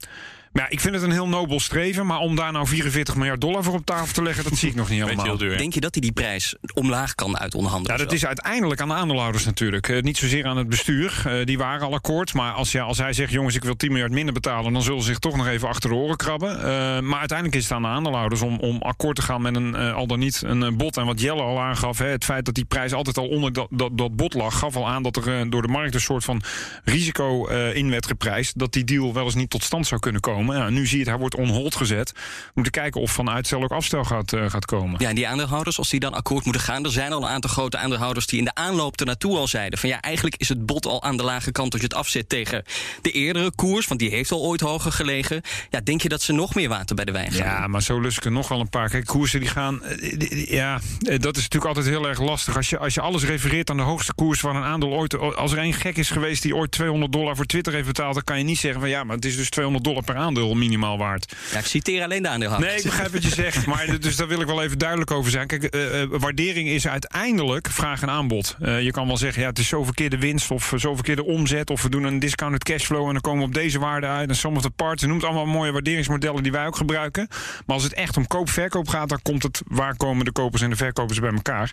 ja, 0.59 0.69
ik 0.69 0.79
vind 0.79 0.93
het 0.93 1.03
een 1.03 1.11
heel 1.11 1.27
nobel 1.27 1.59
streven. 1.59 2.05
Maar 2.05 2.19
om 2.19 2.35
daar 2.35 2.51
nou 2.51 2.67
44 2.67 3.15
miljard 3.15 3.41
dollar 3.41 3.63
voor 3.63 3.73
op 3.73 3.85
tafel 3.85 4.13
te 4.13 4.23
leggen, 4.23 4.43
dat 4.43 4.57
zie 4.57 4.69
ik 4.69 4.75
nog 4.75 4.89
niet 4.89 5.01
helemaal. 5.01 5.25
heel 5.25 5.37
duur. 5.37 5.57
Denk 5.57 5.73
je 5.73 5.79
dat 5.79 5.93
hij 5.93 6.01
die 6.01 6.11
prijs 6.11 6.55
omlaag 6.73 7.15
kan 7.15 7.37
uit 7.37 7.55
onderhandelen? 7.55 7.97
Ja, 7.97 8.03
dat 8.03 8.13
is 8.13 8.25
uiteindelijk 8.25 8.81
aan 8.81 8.87
de 8.87 8.93
aandeelhouders 8.93 9.45
natuurlijk. 9.45 9.89
Eh, 9.89 10.01
niet 10.01 10.17
zozeer 10.17 10.45
aan 10.45 10.57
het 10.57 10.69
bestuur. 10.69 11.23
Eh, 11.25 11.45
die 11.45 11.57
waren 11.57 11.87
al 11.87 11.93
akkoord. 11.93 12.33
Maar 12.33 12.51
als, 12.51 12.71
ja, 12.71 12.83
als 12.83 12.97
hij 12.97 13.13
zegt, 13.13 13.31
jongens, 13.31 13.55
ik 13.55 13.63
wil 13.63 13.75
10 13.75 13.91
miljard 13.91 14.11
minder 14.11 14.33
betalen... 14.33 14.73
dan 14.73 14.81
zullen 14.81 15.01
ze 15.01 15.07
zich 15.07 15.19
toch 15.19 15.35
nog 15.35 15.47
even 15.47 15.67
achter 15.67 15.89
de 15.89 15.95
oren 15.95 16.17
krabben. 16.17 16.57
Eh, 16.57 16.99
maar 16.99 17.19
uiteindelijk 17.19 17.57
is 17.57 17.63
het 17.63 17.71
aan 17.71 17.81
de 17.81 17.87
aandeelhouders 17.87 18.41
om, 18.41 18.59
om 18.59 18.81
akkoord 18.81 19.15
te 19.15 19.21
gaan 19.21 19.41
met 19.41 19.55
een, 19.55 19.75
eh, 19.75 19.95
al 19.95 20.07
dan 20.07 20.19
niet 20.19 20.41
een 20.45 20.77
bod. 20.77 20.97
En 20.97 21.05
wat 21.05 21.21
Jelle 21.21 21.41
al 21.41 21.59
aangaf, 21.59 21.97
hè, 21.97 22.07
het 22.07 22.23
feit 22.23 22.45
dat 22.45 22.55
die 22.55 22.65
prijs 22.65 22.93
altijd 22.93 23.17
al 23.17 23.27
onder 23.27 23.53
dat, 23.53 23.67
dat, 23.69 23.97
dat 23.97 24.15
bod 24.15 24.33
lag... 24.33 24.59
gaf 24.59 24.75
al 24.75 24.87
aan 24.87 25.03
dat 25.03 25.15
er 25.15 25.49
door 25.49 25.61
de 25.61 25.67
markt 25.67 25.93
een 25.93 26.01
soort 26.01 26.23
van 26.23 26.41
risico 26.83 27.47
eh, 27.47 27.75
in 27.75 27.89
werd 27.89 28.05
geprijsd... 28.05 28.59
dat 28.59 28.73
die 28.73 28.83
deal 28.83 29.13
wel 29.13 29.25
eens 29.25 29.35
niet 29.35 29.49
tot 29.49 29.63
stand 29.63 29.87
zou 29.87 29.99
kunnen 29.99 30.21
komen. 30.21 30.44
Ja, 30.53 30.69
nu 30.69 30.85
zie 30.87 30.93
je 30.97 31.03
het, 31.03 31.09
hij 31.09 31.19
wordt 31.19 31.35
on 31.35 31.47
hold 31.49 31.75
gezet. 31.75 32.11
We 32.15 32.51
moeten 32.53 32.73
kijken 32.73 33.01
of 33.01 33.13
van 33.13 33.29
uitstel 33.29 33.63
ook 33.63 33.71
afstel 33.71 34.03
gaat, 34.03 34.33
eh, 34.33 34.49
gaat 34.49 34.65
komen. 34.65 34.99
Ja, 35.01 35.09
en 35.09 35.15
die 35.15 35.27
aandeelhouders, 35.27 35.77
als 35.77 35.89
die 35.89 35.99
dan 35.99 36.13
akkoord 36.13 36.43
moeten 36.43 36.61
gaan... 36.63 36.83
er 36.85 36.91
zijn 36.91 37.11
al 37.13 37.21
een 37.21 37.27
aantal 37.29 37.49
grote 37.49 37.77
aandeelhouders 37.77 38.27
die 38.27 38.39
in 38.39 38.45
de 38.45 38.53
aanloop 38.55 38.99
ernaartoe 38.99 39.37
al 39.37 39.47
zeiden... 39.47 39.79
van 39.79 39.89
ja, 39.89 40.01
eigenlijk 40.01 40.35
is 40.37 40.49
het 40.49 40.65
bod 40.65 40.85
al 40.85 41.03
aan 41.03 41.17
de 41.17 41.23
lage 41.23 41.51
kant 41.51 41.71
als 41.71 41.81
je 41.81 41.87
het 41.87 41.97
afzet 41.97 42.29
tegen 42.29 42.63
de 43.01 43.11
eerdere 43.11 43.51
koers... 43.55 43.87
want 43.87 43.99
die 43.99 44.09
heeft 44.09 44.31
al 44.31 44.41
ooit 44.41 44.61
hoger 44.61 44.91
gelegen. 44.91 45.41
Ja, 45.69 45.81
denk 45.83 46.01
je 46.01 46.09
dat 46.09 46.21
ze 46.21 46.33
nog 46.33 46.55
meer 46.55 46.69
water 46.69 46.95
bij 46.95 47.05
de 47.05 47.11
wijn 47.11 47.31
gaan? 47.31 47.45
Ja, 47.47 47.67
maar 47.67 47.81
zo 47.81 47.99
lust 47.99 48.17
ik 48.17 48.25
er 48.25 48.31
nog 48.31 48.47
wel 48.47 48.59
een 48.59 48.69
paar. 48.69 48.89
Kijk, 48.89 49.05
koersen 49.05 49.39
die 49.39 49.49
gaan. 49.49 49.83
eh, 49.83 50.45
Ja, 50.51 50.79
eh, 51.01 51.19
dat 51.19 51.35
is 51.37 51.41
natuurlijk 51.43 51.65
altijd 51.75 51.85
heel 51.85 52.07
erg 52.07 52.19
lastig. 52.21 52.55
Als 52.55 52.69
je, 52.69 52.77
als 52.77 52.93
je 52.93 53.01
alles 53.01 53.23
refereert 53.23 53.69
aan 53.69 53.77
de 53.77 53.83
hoogste 53.83 54.13
koers 54.13 54.39
van 54.39 54.55
een 54.55 54.63
aandeel 54.63 54.89
ooit. 54.89 55.17
Als 55.35 55.51
er 55.51 55.57
één 55.57 55.73
gek 55.73 55.97
is 55.97 56.09
geweest 56.09 56.41
die 56.41 56.55
ooit 56.55 56.71
200 56.71 57.11
dollar 57.11 57.35
voor 57.35 57.45
Twitter 57.45 57.73
heeft 57.73 57.85
betaald. 57.87 58.13
dan 58.13 58.23
kan 58.23 58.37
je 58.37 58.43
niet 58.43 58.57
zeggen 58.59 58.79
van 58.79 58.89
ja, 58.89 59.03
maar 59.03 59.15
het 59.15 59.25
is 59.25 59.35
dus 59.35 59.49
200 59.49 59.83
dollar 59.85 60.03
per 60.03 60.15
aandeel 60.15 60.34
minimaal 60.55 60.97
waard. 60.97 61.35
Ja, 61.51 61.59
ik 61.59 61.65
citeer 61.65 62.03
alleen 62.03 62.21
de 62.21 62.29
aandeelhouders. 62.29 62.71
Nee, 62.71 62.81
ik 62.83 62.89
begrijp 62.89 63.11
wat 63.11 63.23
je 63.23 63.29
zegt. 63.29 63.65
Maar 63.65 63.99
dus 63.99 64.15
daar 64.15 64.27
wil 64.27 64.41
ik 64.41 64.47
wel 64.47 64.63
even 64.63 64.77
duidelijk 64.77 65.11
over 65.11 65.31
zijn. 65.31 65.47
Kijk, 65.47 65.63
eh, 65.63 66.01
eh, 66.01 66.09
waardering 66.09 66.67
is 66.67 66.87
uiteindelijk 66.87 67.69
vraag 67.69 68.01
en 68.01 68.09
aanbod. 68.09 68.55
Eh, 68.59 68.81
je 68.81 68.91
kan 68.91 69.07
wel 69.07 69.17
zeggen, 69.17 69.41
ja, 69.41 69.49
het 69.49 69.59
is 69.59 69.67
zo 69.67 69.83
verkeerde 69.83 70.17
winst 70.17 70.51
of 70.51 70.73
zo 70.77 70.95
verkeerde 70.95 71.25
omzet. 71.25 71.69
Of 71.69 71.81
we 71.81 71.89
doen 71.89 72.03
een 72.03 72.19
discounted 72.19 72.63
cashflow 72.63 73.07
en 73.07 73.11
dan 73.11 73.21
komen 73.21 73.39
we 73.39 73.45
op 73.45 73.53
deze 73.53 73.79
waarde 73.79 74.07
uit. 74.07 74.29
En 74.29 74.35
parts. 74.75 75.01
Je 75.01 75.07
noemt 75.07 75.23
allemaal 75.23 75.45
mooie 75.45 75.71
waarderingsmodellen 75.71 76.43
die 76.43 76.51
wij 76.51 76.65
ook 76.65 76.75
gebruiken. 76.75 77.27
Maar 77.65 77.75
als 77.75 77.83
het 77.83 77.93
echt 77.93 78.17
om 78.17 78.27
koop-verkoop 78.27 78.87
gaat, 78.87 79.09
dan 79.09 79.19
komt 79.21 79.43
het 79.43 79.61
waar 79.67 79.95
komen 79.97 80.25
de 80.25 80.31
kopers 80.31 80.61
en 80.61 80.69
de 80.69 80.75
verkopers 80.75 81.19
bij 81.19 81.31
elkaar. 81.31 81.71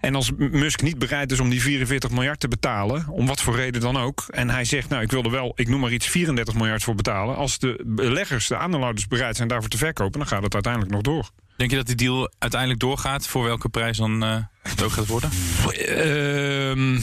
En 0.00 0.14
als 0.14 0.30
Musk 0.36 0.82
niet 0.82 0.98
bereid 0.98 1.32
is 1.32 1.40
om 1.40 1.48
die 1.48 1.62
44 1.62 2.10
miljard 2.10 2.40
te 2.40 2.48
betalen, 2.48 3.08
om 3.08 3.26
wat 3.26 3.40
voor 3.40 3.56
reden 3.56 3.80
dan 3.80 3.96
ook. 3.96 4.24
En 4.30 4.50
hij 4.50 4.64
zegt, 4.64 4.88
nou, 4.88 5.02
ik 5.02 5.10
wil 5.10 5.22
er 5.22 5.30
wel, 5.30 5.52
ik 5.56 5.68
noem 5.68 5.80
maar 5.80 5.92
iets, 5.92 6.06
34 6.06 6.54
miljard 6.54 6.82
voor 6.82 6.94
betalen. 6.94 7.36
Als 7.36 7.58
de 7.58 7.82
beleggers, 7.94 8.46
de 8.46 8.56
aandeelhouders 8.56 9.06
bereid 9.06 9.36
zijn 9.36 9.48
daarvoor 9.48 9.68
te 9.70 9.78
verkopen, 9.78 10.18
dan 10.18 10.28
gaat 10.28 10.42
het 10.42 10.54
uiteindelijk 10.54 10.92
nog 10.92 11.02
door. 11.02 11.30
Denk 11.56 11.70
je 11.70 11.76
dat 11.76 11.86
die 11.86 11.96
deal 11.96 12.32
uiteindelijk 12.38 12.80
doorgaat? 12.80 13.26
Voor 13.26 13.44
welke 13.44 13.68
prijs 13.68 13.96
dan 13.96 14.22
eh, 14.24 14.36
het 14.62 14.82
ook 14.82 14.90
gaat 14.92 15.06
worden? 15.06 15.30
Ehm 15.86 16.98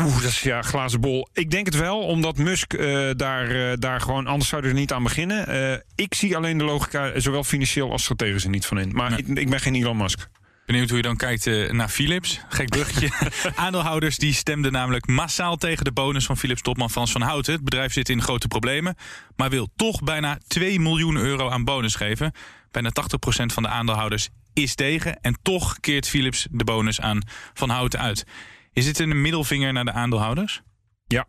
Oeh, 0.00 0.14
dat 0.14 0.30
is 0.30 0.40
ja, 0.42 0.62
glazen 0.62 1.00
bol. 1.00 1.28
Ik 1.32 1.50
denk 1.50 1.66
het 1.66 1.76
wel, 1.76 1.98
omdat 1.98 2.36
Musk 2.36 2.72
eh, 2.72 3.10
daar, 3.16 3.50
eh, 3.50 3.76
daar 3.78 4.00
gewoon... 4.00 4.26
Anders 4.26 4.48
zouden 4.48 4.70
we 4.70 4.76
er 4.76 4.82
niet 4.82 4.92
aan 4.92 5.02
beginnen. 5.02 5.82
Ik 5.94 6.14
zie 6.14 6.36
alleen 6.36 6.58
de 6.58 6.64
logica, 6.64 7.20
zowel 7.20 7.44
financieel 7.44 7.90
als 7.90 8.02
strategisch, 8.02 8.44
er 8.44 8.50
niet 8.50 8.66
van 8.66 8.78
in. 8.78 8.90
Maar 8.92 9.10
Nee. 9.10 9.18
ik, 9.18 9.38
ik 9.38 9.50
ben 9.50 9.60
geen 9.60 9.74
Elon 9.74 9.96
Musk. 9.96 10.28
Benieuwd 10.66 10.88
hoe 10.88 10.96
je 10.96 11.02
dan 11.02 11.16
kijkt 11.16 11.46
eh, 11.46 11.70
naar 11.70 11.88
Philips. 11.88 12.40
Gek 12.48 12.68
bruggetje. 12.68 13.10
Aandeelhouders 13.54 14.16
die 14.16 14.32
stemden 14.32 14.72
namelijk 14.72 15.06
massaal 15.06 15.56
tegen 15.56 15.84
de 15.84 15.92
bonus 15.92 16.26
van 16.26 16.36
Philips 16.36 16.62
topman 16.62 16.90
Frans 16.90 17.12
van 17.12 17.20
Houten. 17.20 17.52
Het 17.52 17.64
bedrijf 17.64 17.92
zit 17.92 18.08
in 18.08 18.22
grote 18.22 18.48
problemen, 18.48 18.96
maar 19.36 19.50
wil 19.50 19.68
toch 19.76 20.02
bijna 20.02 20.38
2 20.46 20.80
miljoen 20.80 21.16
euro 21.16 21.50
aan 21.50 21.64
bonus 21.64 21.94
geven. 21.94 22.32
Bijna 22.70 22.90
80% 22.90 23.44
van 23.46 23.62
de 23.62 23.68
aandeelhouders 23.68 24.28
is 24.52 24.74
tegen 24.74 25.20
en 25.20 25.38
toch 25.42 25.80
keert 25.80 26.08
Philips 26.08 26.46
de 26.50 26.64
bonus 26.64 27.00
aan 27.00 27.22
Van 27.54 27.70
Houten 27.70 28.00
uit. 28.00 28.24
Is 28.72 28.84
dit 28.84 28.98
een 28.98 29.20
middelvinger 29.20 29.72
naar 29.72 29.84
de 29.84 29.92
aandeelhouders? 29.92 30.62
Ja. 31.06 31.26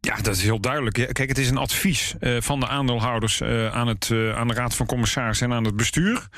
Ja, 0.00 0.16
dat 0.16 0.36
is 0.36 0.42
heel 0.42 0.60
duidelijk. 0.60 0.94
Kijk, 0.94 1.28
het 1.28 1.38
is 1.38 1.50
een 1.50 1.56
advies 1.56 2.14
eh, 2.20 2.40
van 2.40 2.60
de 2.60 2.68
aandeelhouders 2.68 3.40
eh, 3.40 3.68
aan, 3.68 3.86
het, 3.86 4.10
aan 4.34 4.48
de 4.48 4.54
Raad 4.54 4.74
van 4.74 4.86
Commissarissen 4.86 5.50
en 5.50 5.56
aan 5.56 5.64
het 5.64 5.76
bestuur. 5.76 6.28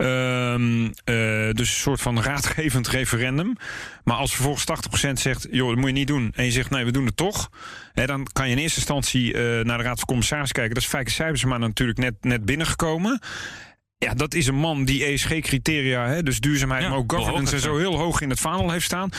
Ehm, 0.00 0.84
eh, 1.04 1.54
dus 1.54 1.68
een 1.68 1.80
soort 1.80 2.00
van 2.00 2.22
raadgevend 2.22 2.88
referendum. 2.88 3.56
Maar 4.04 4.16
als 4.16 4.34
vervolgens 4.34 4.64
80% 4.64 5.18
zegt, 5.18 5.46
joh, 5.50 5.68
dat 5.68 5.76
moet 5.76 5.86
je 5.86 5.92
niet 5.92 6.06
doen. 6.06 6.32
En 6.34 6.44
je 6.44 6.50
zegt, 6.50 6.70
nee, 6.70 6.84
we 6.84 6.90
doen 6.90 7.06
het 7.06 7.16
toch. 7.16 7.50
Hè, 7.92 8.06
dan 8.06 8.26
kan 8.32 8.46
je 8.46 8.52
in 8.52 8.62
eerste 8.62 8.78
instantie 8.78 9.34
eh, 9.34 9.64
naar 9.64 9.78
de 9.78 9.84
Raad 9.84 9.98
van 9.98 10.06
Commissarissen 10.06 10.54
kijken. 10.54 10.74
Dat 10.74 10.82
is 10.82 10.88
Fijke 10.88 11.10
Cijfers, 11.10 11.44
maar 11.44 11.58
natuurlijk 11.58 11.98
net, 11.98 12.14
net 12.20 12.44
binnengekomen. 12.44 13.20
Ja, 13.98 14.14
dat 14.14 14.34
is 14.34 14.46
een 14.46 14.54
man 14.54 14.84
die 14.84 15.04
ESG-criteria, 15.04 16.22
dus 16.22 16.40
duurzaamheid, 16.40 16.82
Ja, 16.82 16.88
maar 16.88 16.98
ook 16.98 17.12
governance 17.12 17.54
en 17.54 17.60
zo 17.60 17.76
heel 17.76 17.96
hoog 17.96 18.20
in 18.20 18.30
het 18.30 18.40
vaandel 18.40 18.70
heeft 18.70 18.84
staan. 18.84 19.10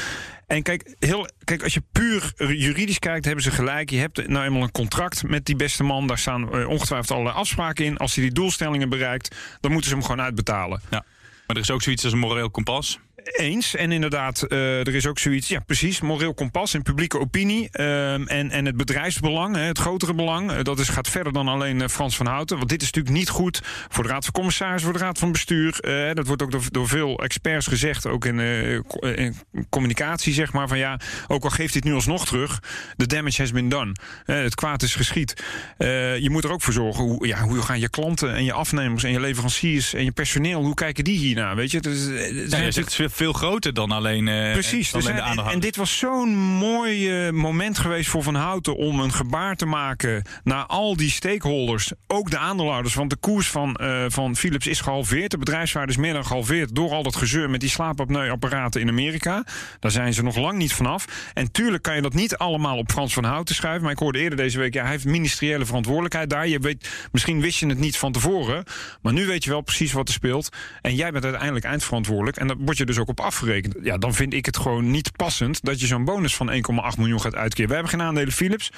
En 0.51 0.63
kijk, 0.63 0.95
heel, 0.99 1.27
kijk, 1.43 1.63
als 1.63 1.73
je 1.73 1.83
puur 1.91 2.33
juridisch 2.37 2.99
kijkt, 2.99 3.25
hebben 3.25 3.43
ze 3.43 3.51
gelijk. 3.51 3.89
Je 3.89 3.97
hebt 3.97 4.27
nou 4.27 4.45
eenmaal 4.45 4.61
een 4.61 4.71
contract 4.71 5.23
met 5.23 5.45
die 5.45 5.55
beste 5.55 5.83
man. 5.83 6.07
Daar 6.07 6.17
staan 6.17 6.53
eh, 6.53 6.67
ongetwijfeld 6.67 7.11
allerlei 7.11 7.35
afspraken 7.35 7.85
in. 7.85 7.97
Als 7.97 8.15
hij 8.15 8.23
die 8.23 8.33
doelstellingen 8.33 8.89
bereikt, 8.89 9.35
dan 9.59 9.71
moeten 9.71 9.89
ze 9.89 9.95
hem 9.95 10.05
gewoon 10.05 10.21
uitbetalen. 10.21 10.81
Ja. 10.89 11.05
Maar 11.47 11.55
er 11.55 11.61
is 11.61 11.71
ook 11.71 11.81
zoiets 11.81 12.03
als 12.03 12.13
een 12.13 12.19
moreel 12.19 12.49
kompas. 12.49 12.99
Eens. 13.23 13.75
En 13.75 13.91
inderdaad, 13.91 14.41
eh, 14.41 14.79
er 14.79 14.95
is 14.95 15.07
ook 15.07 15.19
zoiets, 15.19 15.47
ja 15.47 15.59
precies, 15.59 16.01
moreel 16.01 16.33
kompas 16.33 16.73
en 16.73 16.81
publieke 16.81 17.19
opinie. 17.19 17.69
ehm, 17.71 18.23
en, 18.27 18.51
en 18.51 18.65
het 18.65 18.77
bedrijfsbelang, 18.77 19.55
hè, 19.55 19.61
het 19.61 19.77
grotere 19.77 20.13
belang. 20.13 20.51
eh, 20.51 20.63
dat 20.63 20.79
is, 20.79 20.89
gaat 20.89 21.09
verder 21.09 21.33
dan 21.33 21.47
alleen 21.47 21.81
eh, 21.81 21.87
Frans 21.87 22.15
van 22.15 22.25
Houten. 22.25 22.57
Want 22.57 22.69
dit 22.69 22.81
is 22.81 22.87
natuurlijk 22.87 23.15
niet 23.15 23.29
goed 23.29 23.61
voor 23.89 24.03
de 24.03 24.09
Raad 24.09 24.23
van 24.23 24.33
Commissarissen, 24.33 24.89
voor 24.89 24.99
de 24.99 25.03
Raad 25.05 25.19
van 25.19 25.31
Bestuur. 25.31 25.75
Dat 26.13 26.27
wordt 26.27 26.41
ook 26.41 26.51
door, 26.51 26.63
door 26.71 26.87
veel 26.87 27.19
experts 27.19 27.67
gezegd, 27.67 28.05
ook 28.07 28.25
in, 28.25 28.39
in 29.15 29.35
communicatie, 29.69 30.33
zeg 30.33 30.53
maar. 30.53 30.67
Van 30.67 30.77
ja, 30.77 30.99
ook 31.27 31.43
al 31.43 31.49
geeft 31.49 31.73
dit 31.73 31.83
nu 31.83 31.93
alsnog 31.93 32.25
terug, 32.25 32.59
the 32.97 33.07
damage 33.07 33.41
has 33.41 33.51
been 33.51 33.69
done. 33.69 33.95
Het 34.25 34.55
kwaad 34.55 34.81
is 34.83 34.95
geschied. 34.95 35.43
Je 35.77 36.27
moet 36.31 36.43
er 36.43 36.51
ook 36.51 36.61
voor 36.61 36.73
zorgen, 36.73 37.03
hoe, 37.03 37.27
ja, 37.27 37.39
hoe 37.41 37.61
gaan 37.61 37.79
je 37.79 37.89
klanten 37.89 38.33
en 38.35 38.43
je 38.43 38.53
afnemers 38.53 39.03
en 39.03 39.11
je 39.11 39.19
leveranciers 39.19 39.93
en 39.93 40.03
je 40.03 40.11
personeel, 40.11 40.63
hoe 40.63 40.73
kijken 40.73 41.03
die 41.03 41.17
hiernaar? 41.17 41.55
Weet 41.55 41.71
je? 41.71 41.79
Dus, 41.79 42.05
Ja, 42.05 42.11
natuurlijk- 42.11 42.73
zegt 42.73 43.10
veel- 43.11 43.33
groter 43.33 43.73
dan 43.73 43.91
alleen, 43.91 44.27
eh, 44.27 44.51
Precies. 44.51 44.91
dan 44.91 45.01
Dus 45.01 45.09
alleen 45.09 45.35
de 45.35 45.41
en, 45.51 45.59
dit 45.59 45.75
was 45.75 45.97
zo'n 45.97 46.35
mooi 46.37 47.25
eh, 47.27 47.31
moment 47.33 47.77
geweest 47.77 48.09
voor 48.09 48.23
Van 48.23 48.35
Houten 48.35 48.75
om 48.77 48.99
een 48.99 49.11
gebaar 49.13 49.55
te 49.55 49.65
maken 49.65 50.25
naar 50.43 50.65
al 50.65 50.95
die 50.95 51.09
stakeholders, 51.09 51.91
ook 52.07 52.29
de 52.31 52.37
aandeelhouders. 52.37 52.93
Want 52.93 53.09
de 53.09 53.15
koers 53.15 53.47
van, 53.49 53.75
eh, 53.75 54.05
van 54.07 54.35
Philips 54.35 54.67
is 54.67 54.81
gehalveerd. 54.81 55.31
De 55.31 55.37
bedrijfswaarde 55.37 55.91
is 55.91 55.97
meer 55.97 56.13
dan 56.13 56.25
gehalveerd 56.25 56.75
door 56.75 56.91
al 56.91 57.03
dat 57.03 57.15
gezeur 57.15 57.49
met 57.49 57.59
die 57.59 57.69
slaapapneuapparaten 57.69 58.81
in 58.81 58.89
Amerika. 58.89 59.43
Daar 59.79 59.91
zijn 59.91 60.13
ze 60.13 60.23
nog 60.23 60.35
lang 60.35 60.57
niet 60.57 60.73
vanaf. 60.73 61.05
En 61.33 61.51
tuurlijk 61.51 61.83
kan 61.83 61.95
je 61.95 62.01
dat 62.01 62.13
niet 62.13 62.37
allemaal 62.37 62.77
op 62.77 62.91
Frans 62.91 63.13
van 63.13 63.23
Houten 63.23 63.55
schuiven. 63.55 63.83
Maar 63.83 63.91
ik 63.91 63.99
hoorde 63.99 64.19
eerder 64.19 64.37
deze 64.37 64.59
week, 64.59 64.73
ja, 64.73 64.81
hij 64.81 64.91
heeft 64.91 65.05
ministeriële 65.05 65.65
verantwoordelijkheid 65.65 66.29
daar. 66.29 66.47
Je 66.47 66.59
weet, 66.59 66.89
misschien 67.11 67.41
wist 67.41 67.59
je 67.59 67.67
het 67.67 67.79
niet 67.79 67.97
van 67.97 68.11
tevoren, 68.11 68.63
maar 69.01 69.13
nu 69.13 69.25
weet 69.25 69.43
je 69.43 69.49
wel 69.49 69.61
precies 69.61 69.91
wat 69.91 70.07
er 70.07 70.13
speelt. 70.13 70.49
En 70.81 70.95
jij 70.95 71.11
bent 71.11 71.23
uiteindelijk 71.23 71.65
eindverantwoordelijk. 71.65 72.37
En 72.37 72.47
daar 72.47 72.57
word 72.59 72.77
je 72.77 72.85
dus 72.85 72.97
ook 72.97 73.00
op 73.09 73.19
afgerekend. 73.19 73.75
Ja, 73.83 73.97
dan 73.97 74.13
vind 74.13 74.33
ik 74.33 74.45
het 74.45 74.57
gewoon 74.57 74.91
niet 74.91 75.11
passend 75.15 75.65
dat 75.65 75.79
je 75.79 75.87
zo'n 75.87 76.05
bonus 76.05 76.35
van 76.35 76.51
1,8 76.51 76.97
miljoen 76.97 77.21
gaat 77.21 77.35
uitkeren. 77.35 77.67
We 77.67 77.73
hebben 77.73 77.91
geen 77.91 78.01
aandelen 78.01 78.33
Philips. 78.33 78.71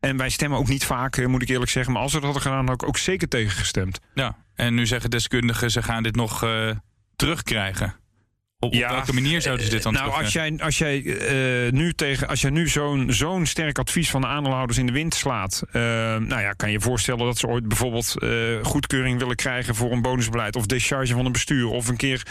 En 0.00 0.16
wij 0.16 0.28
stemmen 0.28 0.58
ook 0.58 0.68
niet 0.68 0.84
vaak, 0.84 1.16
eh, 1.16 1.26
moet 1.26 1.42
ik 1.42 1.48
eerlijk 1.48 1.70
zeggen. 1.70 1.92
Maar 1.92 2.02
als 2.02 2.12
we 2.12 2.20
dat 2.20 2.26
hadden 2.26 2.42
gedaan, 2.42 2.66
had 2.66 2.82
ik 2.82 2.88
ook 2.88 2.98
zeker 2.98 3.28
tegen 3.28 3.50
gestemd. 3.50 4.00
Ja, 4.14 4.36
en 4.54 4.74
nu 4.74 4.86
zeggen 4.86 5.10
deskundigen, 5.10 5.70
ze 5.70 5.82
gaan 5.82 6.02
dit 6.02 6.16
nog 6.16 6.42
eh, 6.42 6.70
terugkrijgen. 7.16 7.99
Op, 8.62 8.74
op 8.74 8.80
welke 8.80 9.12
manier 9.12 9.42
zouden 9.42 9.64
ze 9.64 9.70
dit 9.70 9.82
dan 9.82 9.92
Nou, 9.92 10.10
als 10.10 10.32
jij, 10.32 10.54
als 10.58 10.78
jij 10.78 11.04
eh, 11.04 11.72
nu 11.72 11.92
tegen, 11.92 12.28
als 12.28 12.40
jij 12.40 12.50
nu 12.50 12.68
zo'n 12.68 13.12
zo'n 13.12 13.46
sterk 13.46 13.78
advies 13.78 14.10
van 14.10 14.20
de 14.20 14.26
aandeelhouders 14.26 14.78
in 14.78 14.86
de 14.86 14.92
wind 14.92 15.14
slaat, 15.14 15.62
eh, 15.72 15.82
nou 16.16 16.40
ja, 16.40 16.52
kan 16.52 16.68
je 16.68 16.74
je 16.74 16.80
voorstellen 16.80 17.24
dat 17.24 17.38
ze 17.38 17.46
ooit 17.46 17.68
bijvoorbeeld 17.68 18.14
eh, 18.18 18.30
goedkeuring 18.62 19.18
willen 19.18 19.36
krijgen 19.36 19.74
voor 19.74 19.92
een 19.92 20.02
bonusbeleid 20.02 20.56
of 20.56 20.66
discharge 20.66 21.12
van 21.12 21.26
een 21.26 21.32
bestuur 21.32 21.66
of 21.66 21.88
een 21.88 21.96
keer 21.96 22.22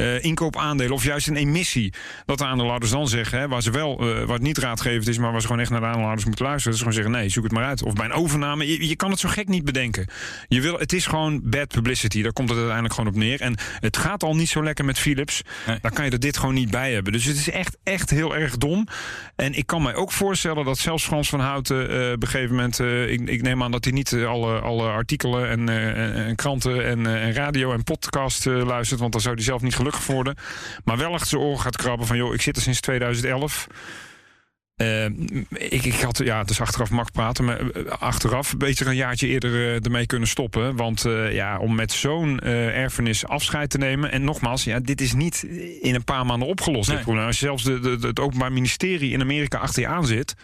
eh, 0.00 0.24
inkoopaandelen 0.24 0.92
of 0.92 1.04
juist 1.04 1.28
een 1.28 1.36
emissie. 1.36 1.92
Dat 2.26 2.38
de 2.38 2.44
aandeelhouders 2.44 2.90
dan 2.90 3.08
zeggen, 3.08 3.38
hè, 3.38 3.48
waar 3.48 3.62
ze 3.62 3.70
wel, 3.70 3.98
eh, 3.98 4.18
waar 4.18 4.34
het 4.34 4.42
niet 4.42 4.58
raadgevend 4.58 5.08
is, 5.08 5.18
maar 5.18 5.30
waar 5.30 5.40
ze 5.40 5.46
gewoon 5.46 5.62
echt 5.62 5.70
naar 5.70 5.80
de 5.80 5.86
aandeelhouders 5.86 6.26
moeten 6.26 6.44
luisteren, 6.44 6.78
dat 6.78 6.80
ze 6.86 6.88
gewoon 6.88 7.04
zeggen, 7.04 7.22
nee, 7.22 7.30
zoek 7.30 7.44
het 7.44 7.52
maar 7.52 7.64
uit. 7.64 7.82
Of 7.82 7.92
bij 7.92 8.04
een 8.04 8.12
overname, 8.12 8.66
je, 8.66 8.88
je 8.88 8.96
kan 8.96 9.10
het 9.10 9.18
zo 9.18 9.28
gek 9.28 9.48
niet 9.48 9.64
bedenken. 9.64 10.06
Je 10.48 10.60
wil, 10.60 10.78
het 10.78 10.92
is 10.92 11.06
gewoon 11.06 11.40
bad 11.44 11.68
publicity, 11.68 12.22
daar 12.22 12.32
komt 12.32 12.48
het 12.48 12.56
uiteindelijk 12.58 12.94
gewoon 12.94 13.12
op 13.12 13.18
neer. 13.18 13.40
En 13.40 13.56
het 13.80 13.96
gaat 13.96 14.22
al 14.22 14.36
niet 14.36 14.48
zo 14.48 14.62
lekker 14.62 14.84
met 14.84 14.98
Philips. 14.98 15.42
Dan 15.80 15.90
kan 15.90 16.04
je 16.04 16.10
er 16.10 16.20
dit 16.20 16.36
gewoon 16.36 16.54
niet 16.54 16.70
bij 16.70 16.92
hebben. 16.92 17.12
Dus 17.12 17.24
het 17.24 17.36
is 17.36 17.50
echt, 17.50 17.76
echt 17.82 18.10
heel 18.10 18.36
erg 18.36 18.56
dom. 18.56 18.86
En 19.36 19.54
ik 19.54 19.66
kan 19.66 19.82
mij 19.82 19.94
ook 19.94 20.12
voorstellen 20.12 20.64
dat 20.64 20.78
zelfs 20.78 21.04
Frans 21.04 21.28
van 21.28 21.40
Houten 21.40 21.90
eh, 21.90 22.12
op 22.12 22.22
een 22.22 22.28
gegeven 22.28 22.54
moment... 22.54 22.80
eh, 22.80 23.10
ik, 23.10 23.20
ik 23.28 23.42
neem 23.42 23.62
aan 23.62 23.70
dat 23.70 23.84
hij 23.84 23.92
niet 23.92 24.12
eh, 24.12 24.28
alle, 24.28 24.60
alle 24.60 24.88
artikelen 24.88 25.48
en, 25.48 25.68
en, 25.68 26.14
en 26.14 26.36
kranten 26.36 26.86
en, 26.86 27.06
en 27.06 27.32
radio 27.32 27.72
en 27.72 27.84
podcast 27.84 28.44
luistert... 28.44 29.00
want 29.00 29.12
dan 29.12 29.20
zou 29.20 29.34
hij 29.34 29.44
zelf 29.44 29.62
niet 29.62 29.76
gelukkig 29.76 30.06
worden. 30.06 30.34
Maar 30.84 30.96
wel 30.96 31.12
achter 31.12 31.28
zijn 31.28 31.42
oren 31.42 31.60
gaat 31.60 31.76
krabben 31.76 32.06
van... 32.06 32.16
joh, 32.16 32.34
ik 32.34 32.42
zit 32.42 32.56
er 32.56 32.62
sinds 32.62 32.80
2011... 32.80 33.66
Eh, 34.80 35.04
ik, 35.50 35.84
ik 35.84 36.00
had, 36.00 36.18
ja, 36.18 36.38
het 36.38 36.50
is 36.50 36.60
achteraf 36.60 36.90
mak 36.90 37.12
praten, 37.12 37.44
maar 37.44 37.70
eh, 37.70 37.84
achteraf 37.84 38.56
beter 38.56 38.86
een 38.86 38.96
jaartje 38.96 39.26
eerder 39.26 39.52
eh, 39.52 39.84
ermee 39.84 40.06
kunnen 40.06 40.28
stoppen. 40.28 40.76
Want 40.76 41.02
ja, 41.30 41.58
om 41.58 41.74
met 41.74 41.92
zo'n 41.92 42.40
erfenis 42.40 43.26
afscheid 43.26 43.70
te 43.70 43.78
nemen. 43.78 44.12
En 44.12 44.24
nogmaals, 44.24 44.64
ja, 44.64 44.80
dit 44.80 45.00
is 45.00 45.12
niet 45.12 45.42
in 45.80 45.94
een 45.94 46.04
paar 46.04 46.26
maanden 46.26 46.48
opgelost. 46.48 46.86
Nee. 46.86 46.96
Dit 46.96 47.04
probleem. 47.04 47.26
Als 47.26 47.38
je 47.38 47.46
zelfs 47.46 47.62
de, 47.62 47.80
de, 47.80 48.06
het 48.06 48.20
Openbaar 48.20 48.52
Ministerie 48.52 49.12
in 49.12 49.20
Amerika 49.20 49.58
achter 49.58 49.82
je 49.82 49.88
aan 49.88 50.06
zit. 50.06 50.34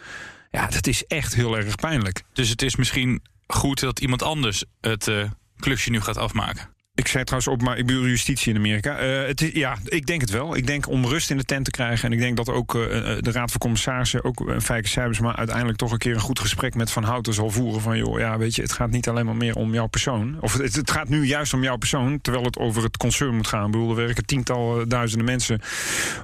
Ja, 0.50 0.66
dat 0.66 0.86
is 0.86 1.04
echt 1.04 1.34
heel 1.34 1.56
erg 1.56 1.74
pijnlijk. 1.74 2.22
Dus 2.32 2.48
het 2.48 2.62
is 2.62 2.76
misschien 2.76 3.22
goed 3.46 3.80
dat 3.80 4.00
iemand 4.00 4.22
anders 4.22 4.64
het 4.80 5.10
klusje 5.56 5.90
nu 5.90 6.00
gaat 6.00 6.16
afmaken. 6.16 6.75
Ik 6.96 7.08
zei 7.08 7.24
trouwens 7.24 7.52
op, 7.52 7.62
maar 7.62 7.78
ik 7.78 7.86
bedoel 7.86 8.06
justitie 8.06 8.52
in 8.52 8.58
Amerika. 8.58 8.98
Eh, 8.98 9.26
het 9.26 9.50
ja, 9.52 9.76
ik 9.84 10.06
denk 10.06 10.20
het 10.20 10.30
wel. 10.30 10.56
Ik 10.56 10.66
denk 10.66 10.88
om 10.88 11.06
rust 11.06 11.30
in 11.30 11.36
de 11.36 11.44
tent 11.44 11.64
te 11.64 11.70
krijgen. 11.70 12.04
En 12.08 12.12
ik 12.12 12.18
denk 12.18 12.36
dat 12.36 12.48
ook 12.48 12.74
eh, 12.74 12.82
eh, 12.82 13.22
de 13.22 13.32
Raad 13.32 13.50
van 13.50 13.60
Commissarissen, 13.60 14.24
ook 14.24 14.40
uh, 14.40 14.58
Fijke 14.58 14.88
Cijfers, 14.88 15.20
maar 15.20 15.36
uiteindelijk 15.36 15.78
toch 15.78 15.92
een 15.92 15.98
keer 15.98 16.14
een 16.14 16.20
goed 16.20 16.38
gesprek 16.38 16.74
met 16.74 16.90
Van 16.90 17.02
Houten 17.02 17.34
zal 17.34 17.50
voeren. 17.50 17.80
Van 17.80 17.98
joh, 17.98 18.18
ja, 18.18 18.38
weet 18.38 18.54
je, 18.54 18.62
het 18.62 18.72
gaat 18.72 18.90
niet 18.90 19.08
alleen 19.08 19.24
maar 19.24 19.36
meer 19.36 19.54
om 19.54 19.72
jouw 19.72 19.86
persoon. 19.86 20.36
Of 20.40 20.52
het, 20.52 20.76
het 20.76 20.90
gaat 20.90 21.08
nu 21.08 21.26
juist 21.26 21.54
om 21.54 21.62
jouw 21.62 21.76
persoon, 21.76 22.20
terwijl 22.20 22.44
het 22.44 22.58
over 22.58 22.82
het 22.82 22.96
concern 22.96 23.36
moet 23.36 23.46
gaan. 23.46 23.66
Ik 23.66 23.70
bedoel, 23.70 23.90
er 23.90 23.96
werken 23.96 24.26
tientallen 24.26 24.88
duizenden 24.88 25.26
mensen 25.26 25.60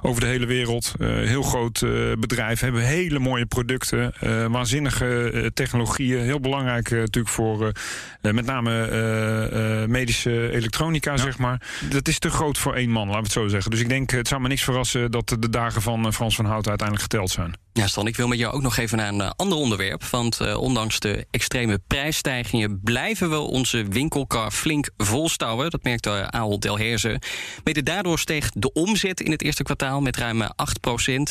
over 0.01 0.21
de 0.21 0.27
hele 0.27 0.45
wereld. 0.45 0.93
Heel 0.99 1.43
groot 1.43 1.85
bedrijf, 2.19 2.59
hebben 2.59 2.81
hele 2.81 3.19
mooie 3.19 3.45
producten, 3.45 4.13
waanzinnige 4.51 5.51
technologieën. 5.53 6.21
Heel 6.21 6.39
belangrijk 6.39 6.89
natuurlijk 6.89 7.33
voor 7.33 7.71
met 8.21 8.45
name 8.45 9.87
medische 9.87 10.51
elektronica, 10.63 11.11
ja. 11.11 11.17
zeg 11.17 11.37
maar. 11.37 11.61
Dat 11.89 12.07
is 12.07 12.19
te 12.19 12.29
groot 12.29 12.57
voor 12.57 12.75
één 12.75 12.89
man, 12.89 13.07
laten 13.07 13.21
we 13.21 13.27
het 13.27 13.37
zo 13.37 13.47
zeggen. 13.47 13.71
Dus 13.71 13.79
ik 13.79 13.89
denk, 13.89 14.11
het 14.11 14.27
zou 14.27 14.41
me 14.41 14.47
niks 14.47 14.63
verrassen 14.63 15.11
dat 15.11 15.35
de 15.39 15.49
dagen 15.49 15.81
van 15.81 16.13
Frans 16.13 16.35
van 16.35 16.45
Hout 16.45 16.67
uiteindelijk 16.67 17.11
geteld 17.11 17.29
zijn. 17.29 17.55
Ja, 17.73 17.87
Stan, 17.87 18.07
ik 18.07 18.15
wil 18.15 18.27
met 18.27 18.37
jou 18.37 18.53
ook 18.53 18.61
nog 18.61 18.77
even 18.77 18.97
naar 18.97 19.07
een 19.07 19.19
uh, 19.19 19.29
ander 19.35 19.57
onderwerp. 19.57 20.03
Want 20.03 20.41
uh, 20.41 20.57
ondanks 20.57 20.99
de 20.99 21.25
extreme 21.31 21.79
prijsstijgingen 21.87 22.81
blijven 22.83 23.29
we 23.29 23.37
onze 23.37 23.85
winkelkar 23.89 24.51
flink 24.51 24.89
volstouwen. 24.97 25.69
Dat 25.69 25.83
merkte 25.83 26.09
uh, 26.09 26.27
Ahold 26.27 26.61
Delhaize. 26.61 27.21
Mede 27.63 27.83
daardoor 27.83 28.19
steeg 28.19 28.49
de 28.53 28.73
omzet 28.73 29.21
in 29.21 29.31
het 29.31 29.41
eerste 29.41 29.63
kwartaal 29.63 30.01
met 30.01 30.17
ruim 30.17 30.41
8% 30.41 30.47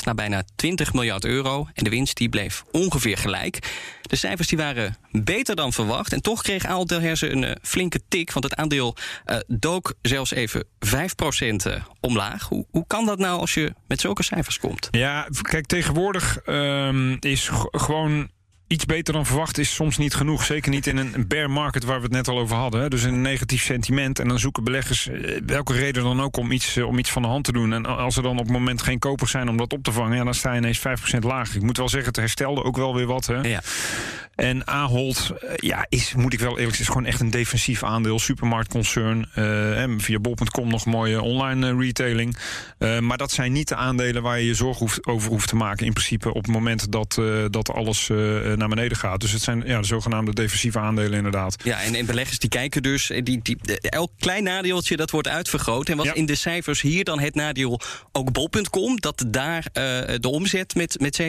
naar 0.04 0.14
bijna 0.14 0.44
20 0.56 0.92
miljard 0.92 1.24
euro. 1.24 1.68
En 1.74 1.84
de 1.84 1.90
winst 1.90 2.16
die 2.16 2.28
bleef 2.28 2.64
ongeveer 2.72 3.18
gelijk. 3.18 3.58
De 4.02 4.16
cijfers 4.16 4.48
die 4.48 4.58
waren 4.58 4.96
beter 5.10 5.56
dan 5.56 5.72
verwacht. 5.72 6.12
En 6.12 6.22
toch 6.22 6.42
kreeg 6.42 6.64
Ahold 6.64 6.88
Delhaize 6.88 7.30
een 7.30 7.42
uh, 7.42 7.50
flinke 7.62 8.00
tik. 8.08 8.32
Want 8.32 8.44
het 8.44 8.54
aandeel 8.54 8.96
uh, 9.26 9.36
dook 9.46 9.94
zelfs 10.02 10.32
even 10.32 10.64
5% 10.64 11.72
omlaag. 12.00 12.48
Hoe, 12.48 12.66
hoe 12.70 12.86
kan 12.86 13.06
dat 13.06 13.18
nou 13.18 13.40
als 13.40 13.54
je 13.54 13.74
met 13.88 14.00
zulke 14.00 14.22
cijfers 14.22 14.58
komt? 14.58 14.88
Ja, 14.90 15.28
kijk, 15.42 15.66
tegenwoordig 15.66 16.40
um, 16.46 17.16
is 17.20 17.50
gewoon 17.70 18.30
iets 18.72 18.84
beter 18.86 19.14
dan 19.14 19.26
verwacht 19.26 19.58
is 19.58 19.74
soms 19.74 19.96
niet 19.96 20.14
genoeg. 20.14 20.44
Zeker 20.44 20.70
niet 20.70 20.86
in 20.86 20.96
een 20.96 21.24
bear 21.28 21.50
market 21.50 21.84
waar 21.84 21.96
we 21.96 22.02
het 22.02 22.12
net 22.12 22.28
al 22.28 22.38
over 22.38 22.56
hadden. 22.56 22.80
Hè. 22.80 22.88
Dus 22.88 23.02
een 23.02 23.20
negatief 23.20 23.62
sentiment. 23.62 24.18
En 24.18 24.28
dan 24.28 24.38
zoeken 24.38 24.64
beleggers 24.64 25.08
eh, 25.08 25.40
welke 25.46 25.72
reden 25.72 26.02
dan 26.02 26.20
ook 26.20 26.36
om 26.36 26.52
iets, 26.52 26.76
om 26.76 26.98
iets 26.98 27.10
van 27.10 27.22
de 27.22 27.28
hand 27.28 27.44
te 27.44 27.52
doen. 27.52 27.72
En 27.72 27.86
als 27.86 28.16
er 28.16 28.22
dan 28.22 28.38
op 28.38 28.44
het 28.44 28.52
moment 28.52 28.82
geen 28.82 28.98
kopers 28.98 29.30
zijn 29.30 29.48
om 29.48 29.56
dat 29.56 29.72
op 29.72 29.82
te 29.82 29.92
vangen... 29.92 30.16
Ja, 30.16 30.24
dan 30.24 30.34
sta 30.34 30.52
je 30.52 30.58
ineens 30.58 30.78
5% 30.78 30.82
lager. 31.20 31.56
Ik 31.56 31.62
moet 31.62 31.76
wel 31.76 31.88
zeggen, 31.88 32.08
het 32.08 32.16
herstelde 32.16 32.64
ook 32.64 32.76
wel 32.76 32.94
weer 32.94 33.06
wat. 33.06 33.26
Hè. 33.26 33.40
Ja. 33.40 33.62
En 34.34 34.66
Ahold, 34.66 35.32
ja, 35.56 35.86
is, 35.88 36.14
moet 36.14 36.32
ik 36.32 36.40
wel 36.40 36.58
eerlijk 36.58 36.76
zeggen, 36.76 36.84
is 36.84 36.92
gewoon 36.92 37.06
echt 37.06 37.20
een 37.20 37.30
defensief 37.30 37.82
aandeel. 37.82 38.18
Supermarktconcern. 38.18 39.28
Uh, 39.38 39.84
via 39.98 40.18
bol.com 40.18 40.68
nog 40.68 40.86
mooie 40.86 41.22
online 41.22 41.76
retailing. 41.76 42.36
Uh, 42.78 42.98
maar 42.98 43.18
dat 43.18 43.30
zijn 43.30 43.52
niet 43.52 43.68
de 43.68 43.76
aandelen 43.76 44.22
waar 44.22 44.38
je 44.38 44.46
je 44.46 44.54
zorgen 44.54 44.78
hoeft, 44.78 45.06
over 45.06 45.30
hoeft 45.30 45.48
te 45.48 45.56
maken. 45.56 45.86
In 45.86 45.92
principe 45.92 46.28
op 46.28 46.42
het 46.42 46.52
moment 46.52 46.92
dat, 46.92 47.16
uh, 47.20 47.44
dat 47.50 47.72
alles 47.72 48.08
naar 48.62 48.76
beneden 48.76 48.96
gaat. 48.96 49.20
Dus 49.20 49.32
het 49.32 49.42
zijn 49.42 49.62
ja, 49.66 49.80
de 49.80 49.86
zogenaamde 49.86 50.32
defensieve 50.32 50.78
aandelen 50.78 51.16
inderdaad. 51.16 51.56
Ja, 51.64 51.82
en, 51.82 51.94
en 51.94 52.06
beleggers 52.06 52.38
die 52.38 52.48
kijken 52.48 52.82
dus, 52.82 53.06
die, 53.22 53.40
die, 53.42 53.58
elk 53.80 54.10
klein 54.18 54.42
nadeeltje 54.42 54.96
dat 54.96 55.10
wordt 55.10 55.28
uitvergroot. 55.28 55.88
En 55.88 55.96
was 55.96 56.06
ja. 56.06 56.14
in 56.14 56.26
de 56.26 56.34
cijfers 56.34 56.80
hier 56.80 57.04
dan 57.04 57.20
het 57.20 57.34
nadeel 57.34 57.80
ook 58.12 58.32
bol.com... 58.32 59.00
dat 59.00 59.24
daar 59.26 59.66
uh, 59.72 59.82
de 60.18 60.28
omzet 60.28 60.74
met, 60.74 61.00
met 61.00 61.22
7% 61.22 61.26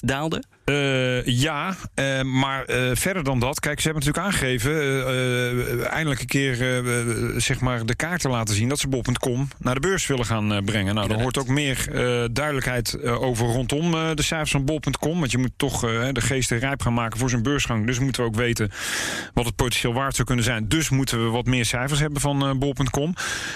daalde? 0.00 0.42
Uh, 0.70 1.24
ja, 1.24 1.76
uh, 1.94 2.22
maar 2.22 2.70
uh, 2.70 2.90
verder 2.92 3.24
dan 3.24 3.38
dat. 3.38 3.60
Kijk, 3.60 3.80
ze 3.80 3.88
hebben 3.88 4.06
natuurlijk 4.06 4.34
aangegeven. 4.34 5.90
eindelijk 5.90 6.20
een 6.20 6.26
keer 6.26 6.82
zeg 7.36 7.60
maar 7.60 7.86
de 7.86 7.96
kaarten 7.96 8.30
laten 8.30 8.54
zien. 8.54 8.68
dat 8.68 8.78
ze 8.78 8.88
Bob.com 8.88 9.48
naar 9.58 9.74
de 9.74 9.80
beurs 9.80 10.06
willen 10.06 10.26
gaan 10.26 10.64
brengen. 10.64 10.94
Nou, 10.94 11.10
er 11.12 11.20
hoort 11.20 11.38
ook 11.38 11.48
meer 11.48 11.88
duidelijkheid 12.32 13.04
over 13.04 13.46
rondom 13.46 13.90
de 13.90 14.22
cijfers 14.22 14.50
van 14.50 14.64
Bol.com. 14.64 15.18
Want 15.18 15.30
je 15.30 15.38
moet 15.38 15.52
toch 15.56 15.80
de 16.12 16.20
geesten 16.20 16.58
rijp 16.58 16.82
gaan 16.82 16.94
maken 16.94 17.18
voor 17.18 17.30
zijn 17.30 17.42
beursgang. 17.42 17.86
Dus 17.86 17.98
moeten 17.98 18.22
we 18.22 18.28
ook 18.28 18.36
weten 18.36 18.70
wat 19.34 19.44
het 19.44 19.56
potentieel 19.56 19.92
waard 19.92 20.14
zou 20.14 20.26
kunnen 20.26 20.44
zijn. 20.44 20.68
Dus 20.68 20.88
moeten 20.88 21.24
we 21.24 21.30
wat 21.30 21.46
meer 21.46 21.64
cijfers 21.64 22.00
hebben 22.00 22.20
van 22.20 22.58
Bol.com. 22.58 23.14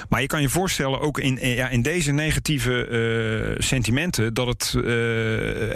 Maar 0.08 0.20
je 0.20 0.26
kan 0.26 0.40
je 0.40 0.48
voorstellen, 0.48 1.00
ook 1.00 1.18
in, 1.18 1.38
ja, 1.40 1.68
in 1.68 1.82
deze 1.82 2.12
negatieve 2.12 3.56
sentimenten. 3.58 4.34
dat 4.34 4.46
het, 4.46 4.72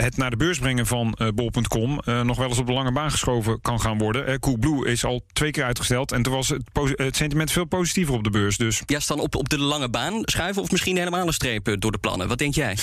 het 0.02 0.16
naar 0.16 0.30
de 0.30 0.36
beurs 0.36 0.58
brengen 0.58 0.86
van 0.86 1.18
bol.com 1.34 2.00
uh, 2.04 2.20
nog 2.22 2.36
wel 2.36 2.48
eens 2.48 2.58
op 2.58 2.66
de 2.66 2.72
lange 2.72 2.92
baan 2.92 3.10
geschoven 3.10 3.60
kan 3.60 3.80
gaan 3.80 3.98
worden. 3.98 4.28
Uh, 4.28 4.34
Coolblue 4.34 4.86
is 4.86 5.04
al 5.04 5.22
twee 5.32 5.50
keer 5.50 5.64
uitgesteld 5.64 6.12
en 6.12 6.22
toen 6.22 6.32
was 6.32 6.48
het, 6.48 6.62
het, 6.94 7.16
sentiment 7.16 7.52
veel 7.52 7.64
positiever 7.64 8.14
op 8.14 8.24
de 8.24 8.30
beurs. 8.30 8.56
Dus. 8.56 8.82
Ja, 8.86 9.00
staan 9.00 9.20
op, 9.20 9.34
op 9.34 9.48
de 9.48 9.58
lange 9.58 9.88
baan 9.88 10.20
schuiven 10.24 10.62
of 10.62 10.70
misschien 10.70 10.96
helemaal 10.96 11.26
een 11.26 11.32
streep 11.32 11.76
door 11.78 11.92
de 11.92 11.98
plannen. 11.98 12.28
Wat 12.28 12.38
denk 12.38 12.54
jij? 12.54 12.76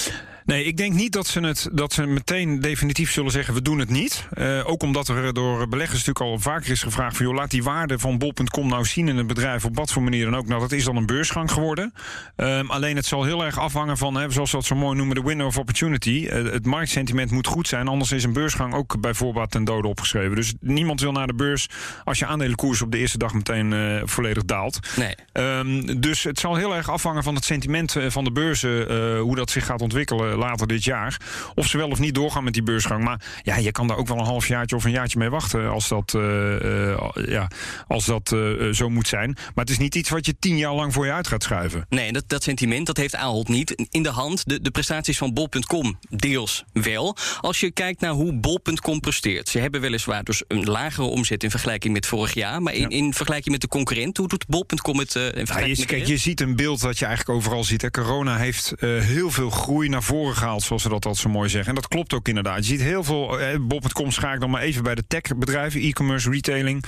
Nee, 0.46 0.64
ik 0.64 0.78
denk 0.78 0.94
niet 0.94 1.14
dat 1.14 1.28
ze, 1.28 1.40
het, 1.40 1.70
dat 1.72 1.94
ze 1.94 2.06
meteen 2.06 2.60
definitief 2.60 3.12
zullen 3.12 3.32
zeggen: 3.32 3.54
we 3.54 3.62
doen 3.62 3.80
het 3.80 3.90
niet. 3.90 4.28
Uh, 4.34 4.70
ook 4.70 4.84
omdat 4.84 5.08
er 5.08 5.34
door 5.34 5.68
beleggers 5.68 6.06
natuurlijk 6.06 6.26
al 6.26 6.40
vaker 6.40 6.72
is 6.72 6.84
gevraagd: 6.84 7.18
van, 7.18 7.26
joh, 7.26 7.36
laat 7.36 7.52
die 7.52 7.64
waarde 7.64 8.00
van 8.00 8.18
bol.com 8.18 8.68
nou 8.68 8.86
zien 8.86 9.08
in 9.08 9.18
het 9.18 9.28
bedrijf 9.28 9.66
op 9.66 9.76
wat 9.76 9.92
voor 9.92 10.04
manier 10.04 10.26
dan 10.26 10.36
ook. 10.36 10.48
Nou, 10.48 10.62
dat 10.62 10.72
is 10.72 10.84
dan 10.84 10.96
een 10.96 11.06
beursgang 11.06 11.52
geworden. 11.52 11.94
Um, 12.36 12.72
alleen 12.72 12.96
het 12.96 13.06
zal 13.06 13.24
heel 13.24 13.46
erg 13.46 13.60
afhangen 13.60 13.98
van, 13.98 14.16
hè, 14.16 14.30
zoals 14.30 14.52
we 14.52 14.58
dat 14.58 14.66
zo 14.66 14.76
mooi 14.76 14.98
noemen, 14.98 15.16
de 15.16 15.24
window 15.24 15.48
of 15.48 15.58
opportunity. 15.58 16.10
Uh, 16.10 16.52
het 16.52 16.66
marktsentiment 16.66 17.32
moet 17.32 17.48
goed 17.48 17.68
zijn, 17.68 17.88
anders 17.88 18.12
is 18.12 18.24
een 18.24 18.34
beursgang 18.34 18.74
ook 18.74 19.02
bij 19.02 19.14
voorbaat 19.14 19.52
ten 19.52 19.64
dode 19.64 19.88
opgeschreven. 19.88 20.36
Dus 20.36 20.54
niemand 20.60 21.02
wil 21.02 21.12
naar 21.12 21.28
de 21.28 21.36
beurs 21.36 21.70
als 22.04 22.20
je 22.20 22.26
aandelenkoers 22.26 22.82
op 22.82 22.92
de 22.92 22.98
eerste 22.98 23.18
dag 23.18 23.34
meteen 23.34 23.72
uh, 23.72 24.02
volledig 24.06 24.46
daalt. 24.46 24.80
Nee. 24.96 25.16
Um, 25.34 26.02
dus 26.02 26.24
het 26.24 26.40
zal 26.40 26.56
heel 26.56 26.76
erg 26.76 26.90
afhangen 26.90 27.24
van 27.24 27.36
het 27.36 27.46
sentiment 27.46 27.96
van 28.08 28.24
de 28.24 28.32
beurzen, 28.32 29.18
hoe 29.18 29.36
dat 29.36 29.50
zich 29.50 29.66
gaat 29.66 29.82
ontwikkelen 29.82 30.35
later 30.38 30.68
dit 30.68 30.84
jaar. 30.84 31.20
Of 31.56 31.68
ze 31.68 31.78
wel 31.78 31.90
of 31.90 32.00
niet 32.00 32.16
doorgaan 32.16 32.44
met 32.44 32.54
die 32.54 32.64
beursgang. 32.64 33.04
Maar 33.04 33.22
ja, 33.44 33.56
je 33.56 33.72
kan 33.72 33.88
daar 33.88 33.98
ook 33.98 34.08
wel 34.08 34.18
een 34.18 34.26
halfjaartje 34.26 34.76
of 34.76 34.84
een 34.84 34.92
jaartje 34.92 35.20
mee 35.20 35.30
wachten 35.30 35.70
als 35.70 35.88
dat, 35.88 36.14
uh, 36.16 36.22
uh, 36.22 36.98
ja, 37.26 37.48
als 37.88 38.06
dat 38.06 38.36
zo 38.72 38.90
moet 38.90 39.08
zijn. 39.08 39.34
Maar 39.34 39.66
het 39.66 39.70
is 39.70 39.78
niet 39.78 39.96
iets 39.96 40.10
wat 40.10 40.26
je 40.26 40.36
tien 40.40 40.58
jaar 40.58 40.74
lang 40.74 40.94
voor 40.94 41.06
je 41.06 41.12
uit 41.12 41.28
gaat 41.28 41.44
schuiven. 41.44 41.86
Nee, 41.90 42.12
dat, 42.12 42.24
dat 42.28 42.44
sentiment 42.44 42.86
dat 42.86 42.98
heeft 42.98 43.16
Ahold 43.16 43.48
niet 43.48 43.88
in 43.90 44.04
de 44.04 44.10
hand. 44.10 44.50
De, 44.50 44.62
de 44.62 44.72
prestaties 44.72 45.18
van 45.18 45.34
bol.com 45.34 46.00
deels 46.10 46.64
wel. 46.74 47.18
Als 47.42 47.60
je 47.60 47.72
kijkt 47.72 48.02
naar 48.02 48.12
hoe 48.12 48.34
bol.com 48.34 49.00
presteert. 49.00 49.50
Ze 49.50 49.60
hebben 49.60 49.82
weliswaar 49.82 50.24
dus 50.24 50.44
een 50.48 50.64
lagere 50.64 51.08
omzet 51.08 51.44
in 51.44 51.50
vergelijking 51.50 51.94
met 51.94 52.06
vorig 52.06 52.34
jaar. 52.34 52.62
Maar 52.62 52.74
in, 52.74 52.82
ja. 52.82 52.90
in 52.90 53.14
vergelijking 53.14 53.52
met 53.52 53.62
de 53.62 53.68
concurrent, 53.68 54.18
hoe 54.18 54.28
doet 54.28 54.48
bol.com 54.48 55.00
het 55.00 55.16
uh, 55.16 55.26
in 55.26 55.32
vergelijking 55.32 55.78
ja, 55.78 55.82
je, 55.82 55.86
kijk, 55.86 56.08
je 56.08 56.18
ziet 56.18 56.42
een 56.42 56.56
beeld 56.56 56.82
dat 56.82 57.00
je 57.00 57.06
eigenlijk 57.06 57.38
overal 57.38 57.64
ziet. 57.64 57.82
Hè. 57.82 57.92
Corona 57.92 58.38
heeft 58.38 58.74
uh, 58.80 59.02
heel 59.02 59.32
veel 59.32 59.50
groei 59.50 59.90
naar 59.90 60.04
voren 60.04 60.25
gehaald, 60.34 60.64
zoals 60.64 60.82
ze 60.82 60.90
dat 60.90 61.06
altijd 61.06 61.24
zo 61.24 61.30
mooi 61.30 61.50
zeggen. 61.50 61.70
En 61.70 61.76
dat 61.76 61.88
klopt 61.88 62.14
ook 62.14 62.28
inderdaad. 62.28 62.58
Je 62.58 62.64
ziet 62.64 62.82
heel 62.82 63.04
veel, 63.04 63.40
eh, 63.40 63.60
Bob.com 63.62 64.12
schaak 64.12 64.40
dan 64.40 64.50
maar 64.50 64.62
even 64.62 64.84
bij 64.84 64.96
de 64.96 65.08
techbedrijven, 65.08 65.82
e-commerce, 65.82 66.30
retailing, 66.30 66.84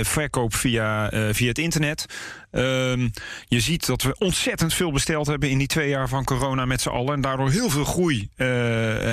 verkoop 0.00 0.54
via, 0.54 1.12
uh, 1.12 1.28
via 1.32 1.48
het 1.48 1.58
internet. 1.58 2.06
Um, 2.54 3.10
je 3.48 3.60
ziet 3.60 3.86
dat 3.86 4.02
we 4.02 4.14
ontzettend 4.18 4.74
veel 4.74 4.92
besteld 4.92 5.26
hebben 5.26 5.50
in 5.50 5.58
die 5.58 5.66
twee 5.66 5.88
jaar 5.88 6.08
van 6.08 6.24
corona 6.24 6.64
met 6.64 6.80
z'n 6.80 6.88
allen. 6.88 7.14
En 7.14 7.20
daardoor 7.20 7.50
heel 7.50 7.70
veel 7.70 7.84
groei 7.84 8.28
uh, 8.36 8.46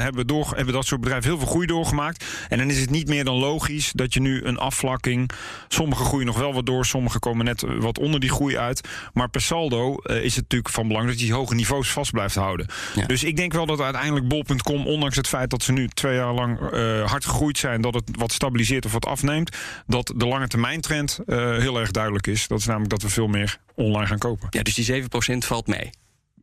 hebben, 0.01 0.27
door, 0.27 0.51
hebben 0.55 0.73
dat 0.73 0.85
soort 0.85 1.01
bedrijven 1.01 1.29
heel 1.29 1.39
veel 1.39 1.47
groei 1.47 1.65
doorgemaakt. 1.65 2.25
En 2.49 2.57
dan 2.57 2.69
is 2.69 2.79
het 2.79 2.89
niet 2.89 3.07
meer 3.07 3.23
dan 3.23 3.35
logisch 3.35 3.91
dat 3.91 4.13
je 4.13 4.21
nu 4.21 4.43
een 4.43 4.57
afvlakking. 4.57 5.29
Sommige 5.67 6.03
groeien 6.03 6.25
nog 6.25 6.37
wel 6.37 6.53
wat 6.53 6.65
door, 6.65 6.85
sommige 6.85 7.19
komen 7.19 7.45
net 7.45 7.63
wat 7.79 7.99
onder 7.99 8.19
die 8.19 8.29
groei 8.29 8.57
uit. 8.57 8.87
Maar 9.13 9.29
per 9.29 9.41
saldo 9.41 9.95
uh, 10.03 10.15
is 10.23 10.35
het 10.35 10.43
natuurlijk 10.43 10.73
van 10.73 10.87
belang 10.87 11.07
dat 11.07 11.19
je 11.19 11.25
die 11.25 11.33
hoge 11.33 11.55
niveaus 11.55 11.91
vast 11.91 12.11
blijft 12.11 12.35
houden. 12.35 12.67
Ja. 12.95 13.05
Dus 13.05 13.23
ik 13.23 13.35
denk 13.35 13.53
wel 13.53 13.65
dat 13.65 13.81
uiteindelijk 13.81 14.27
bol.com, 14.27 14.87
ondanks 14.87 15.15
het 15.15 15.27
feit 15.27 15.49
dat 15.49 15.63
ze 15.63 15.71
nu 15.71 15.87
twee 15.87 16.15
jaar 16.15 16.33
lang 16.33 16.59
uh, 16.73 17.09
hard 17.09 17.25
gegroeid 17.25 17.57
zijn, 17.57 17.81
dat 17.81 17.93
het 17.93 18.03
wat 18.17 18.31
stabiliseert 18.31 18.85
of 18.85 18.91
wat 18.91 19.05
afneemt, 19.05 19.57
dat 19.87 20.13
de 20.15 20.27
lange 20.27 20.47
termijn 20.47 20.81
trend 20.81 21.19
heel 21.27 21.79
erg 21.79 21.91
duidelijk 21.91 22.27
is. 22.27 22.47
Dat 22.47 22.59
is 22.59 22.65
namelijk 22.65 22.91
dat 22.91 23.01
we 23.01 23.09
veel 23.09 23.27
meer 23.29 23.57
online 23.75 24.05
gaan 24.05 24.17
kopen. 24.17 24.47
Ja, 24.49 24.63
dus 24.63 24.73
die 24.73 25.03
7% 25.03 25.07
valt 25.37 25.67
mee. 25.67 25.89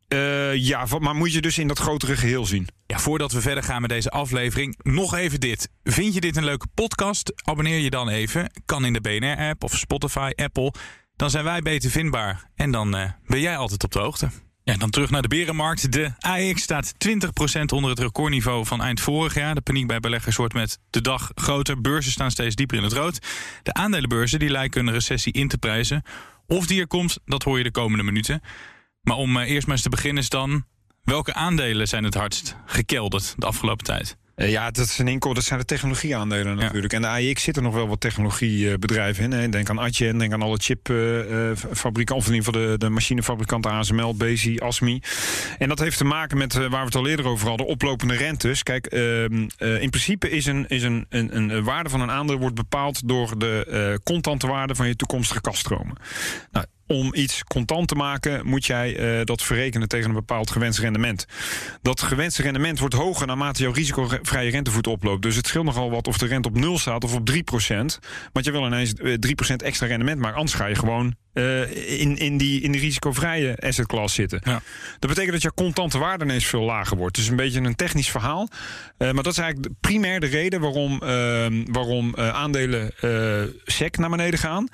Uh, 0.08 0.54
ja, 0.54 0.86
maar 0.98 1.14
moet 1.14 1.32
je 1.32 1.40
dus 1.40 1.58
in 1.58 1.68
dat 1.68 1.78
grotere 1.78 2.16
geheel 2.16 2.46
zien. 2.46 2.68
Ja, 2.86 2.98
voordat 2.98 3.32
we 3.32 3.40
verder 3.40 3.62
gaan 3.62 3.80
met 3.80 3.90
deze 3.90 4.10
aflevering, 4.10 4.78
nog 4.82 5.14
even 5.14 5.40
dit. 5.40 5.68
Vind 5.84 6.14
je 6.14 6.20
dit 6.20 6.36
een 6.36 6.44
leuke 6.44 6.66
podcast? 6.74 7.32
Abonneer 7.44 7.78
je 7.78 7.90
dan 7.90 8.08
even. 8.08 8.50
Kan 8.64 8.84
in 8.84 8.92
de 8.92 9.00
BNR-app 9.00 9.64
of 9.64 9.76
Spotify, 9.76 10.30
Apple. 10.34 10.72
Dan 11.16 11.30
zijn 11.30 11.44
wij 11.44 11.60
beter 11.60 11.90
vindbaar. 11.90 12.50
En 12.54 12.70
dan 12.70 12.96
uh, 12.96 13.10
ben 13.26 13.40
jij 13.40 13.56
altijd 13.56 13.84
op 13.84 13.92
de 13.92 13.98
hoogte. 13.98 14.28
Ja, 14.62 14.76
dan 14.76 14.90
terug 14.90 15.10
naar 15.10 15.22
de 15.22 15.28
berenmarkt. 15.28 15.92
De 15.92 16.10
AX 16.18 16.62
staat 16.62 16.94
20% 17.08 17.18
onder 17.74 17.90
het 17.90 17.98
recordniveau 17.98 18.66
van 18.66 18.82
eind 18.82 19.00
vorig 19.00 19.34
jaar. 19.34 19.54
De 19.54 19.60
paniek 19.60 19.86
bij 19.86 20.00
beleggers 20.00 20.36
wordt 20.36 20.54
met 20.54 20.78
de 20.90 21.00
dag 21.00 21.30
groter. 21.34 21.80
Beurzen 21.80 22.12
staan 22.12 22.30
steeds 22.30 22.54
dieper 22.54 22.76
in 22.76 22.82
het 22.82 22.92
rood. 22.92 23.18
De 23.62 23.72
aandelenbeurzen 23.72 24.38
die 24.38 24.50
lijken 24.50 24.86
een 24.86 24.92
recessie 24.92 25.32
in 25.32 25.48
te 25.48 25.58
prijzen. 25.58 26.02
Of 26.46 26.66
die 26.66 26.80
er 26.80 26.86
komt, 26.86 27.18
dat 27.24 27.42
hoor 27.42 27.58
je 27.58 27.64
de 27.64 27.70
komende 27.70 28.04
minuten. 28.04 28.40
Maar 29.02 29.16
om 29.16 29.36
uh, 29.36 29.50
eerst 29.50 29.66
maar 29.66 29.74
eens 29.76 29.84
te 29.84 29.90
beginnen 29.90 30.22
is 30.22 30.28
dan... 30.28 30.64
welke 31.02 31.34
aandelen 31.34 31.88
zijn 31.88 32.04
het 32.04 32.14
hardst 32.14 32.56
gekelderd 32.66 33.34
de 33.36 33.46
afgelopen 33.46 33.84
tijd? 33.84 34.16
Uh, 34.36 34.50
ja, 34.50 34.70
dat, 34.70 34.84
is 34.86 34.98
een 34.98 35.08
inkoop, 35.08 35.34
dat 35.34 35.44
zijn 35.44 35.58
de 35.58 35.64
technologieaandelen 35.64 36.56
natuurlijk. 36.56 36.92
Ja. 36.92 36.98
En 36.98 37.04
de 37.04 37.08
AIX 37.08 37.42
zitten 37.42 37.62
nog 37.62 37.74
wel 37.74 37.88
wat 37.88 38.00
technologiebedrijven 38.00 39.24
in. 39.24 39.32
Hè. 39.32 39.48
Denk 39.48 39.70
aan 39.70 39.80
Adyen, 39.80 40.18
denk 40.18 40.32
aan 40.32 40.42
alle 40.42 40.58
chipfabrikanten... 40.60 42.14
Uh, 42.14 42.16
of 42.16 42.26
in 42.26 42.34
ieder 42.34 42.44
geval 42.44 42.68
de, 42.68 42.78
de 42.78 42.88
machinefabrikanten 42.88 43.70
ASML, 43.70 44.14
Bezi, 44.14 44.58
ASMI. 44.58 45.00
En 45.58 45.68
dat 45.68 45.78
heeft 45.78 45.98
te 45.98 46.04
maken 46.04 46.38
met, 46.38 46.54
waar 46.54 46.70
we 46.70 46.76
het 46.76 46.94
al 46.94 47.06
eerder 47.06 47.26
over 47.26 47.48
hadden... 47.48 47.66
oplopende 47.66 48.14
rentes. 48.14 48.62
Kijk, 48.62 48.86
ehm, 48.86 49.48
in 49.58 49.90
principe 49.90 50.30
is, 50.30 50.46
een, 50.46 50.68
is 50.68 50.82
een, 50.82 51.06
een, 51.08 51.36
een, 51.36 51.64
waarde 51.64 51.88
van 51.88 52.00
een 52.00 52.10
aandeel... 52.10 52.38
wordt 52.38 52.54
bepaald 52.54 53.08
door 53.08 53.38
de 53.38 54.00
contante 54.04 54.46
waarde 54.46 54.74
van 54.74 54.86
je 54.86 54.96
toekomstige 54.96 55.40
kaststromen. 55.40 55.96
Nou, 56.50 56.66
om 56.86 57.14
iets 57.14 57.44
contant 57.44 57.88
te 57.88 57.94
maken, 57.94 58.46
moet 58.46 58.66
jij 58.66 59.18
uh, 59.18 59.24
dat 59.24 59.42
verrekenen 59.42 59.88
tegen 59.88 60.08
een 60.08 60.14
bepaald 60.14 60.50
gewenst 60.50 60.78
rendement. 60.78 61.26
Dat 61.82 62.02
gewenste 62.02 62.42
rendement 62.42 62.78
wordt 62.78 62.94
hoger 62.94 63.26
naarmate 63.26 63.62
jouw 63.62 63.72
risicovrije 63.72 64.50
rentevoet 64.50 64.86
oploopt. 64.86 65.22
Dus 65.22 65.36
het 65.36 65.46
scheelt 65.46 65.64
nogal 65.64 65.90
wat 65.90 66.08
of 66.08 66.18
de 66.18 66.26
rente 66.26 66.48
op 66.48 66.58
0 66.58 66.78
staat 66.78 67.04
of 67.04 67.14
op 67.14 67.30
3% 67.30 67.34
Want 68.32 68.44
je 68.44 68.50
wil 68.50 68.66
ineens 68.66 68.94
3% 68.94 69.00
extra 69.56 69.86
rendement 69.86 70.18
maken. 70.18 70.36
Anders 70.36 70.56
ga 70.56 70.66
je 70.66 70.74
gewoon 70.74 71.14
uh, 71.34 72.00
in, 72.00 72.16
in, 72.16 72.36
die, 72.36 72.60
in 72.60 72.72
die 72.72 72.80
risicovrije 72.80 73.56
asset 73.56 73.86
class 73.86 74.14
zitten. 74.14 74.40
Ja. 74.44 74.62
Dat 74.98 75.10
betekent 75.10 75.32
dat 75.32 75.42
je 75.42 75.54
contante 75.54 75.98
waarde 75.98 76.24
ineens 76.24 76.46
veel 76.46 76.62
lager 76.62 76.96
wordt. 76.96 77.16
Dus 77.16 77.28
een 77.28 77.36
beetje 77.36 77.60
een 77.60 77.76
technisch 77.76 78.10
verhaal. 78.10 78.48
Uh, 78.98 79.12
maar 79.12 79.22
dat 79.22 79.32
is 79.32 79.38
eigenlijk 79.38 79.74
primair 79.80 80.20
de 80.20 80.26
reden 80.26 80.60
waarom, 80.60 80.98
waarom 81.72 82.16
aandelen 82.16 82.92
SEC 83.64 83.96
naar 83.96 84.10
beneden 84.10 84.38
gaan. 84.38 84.68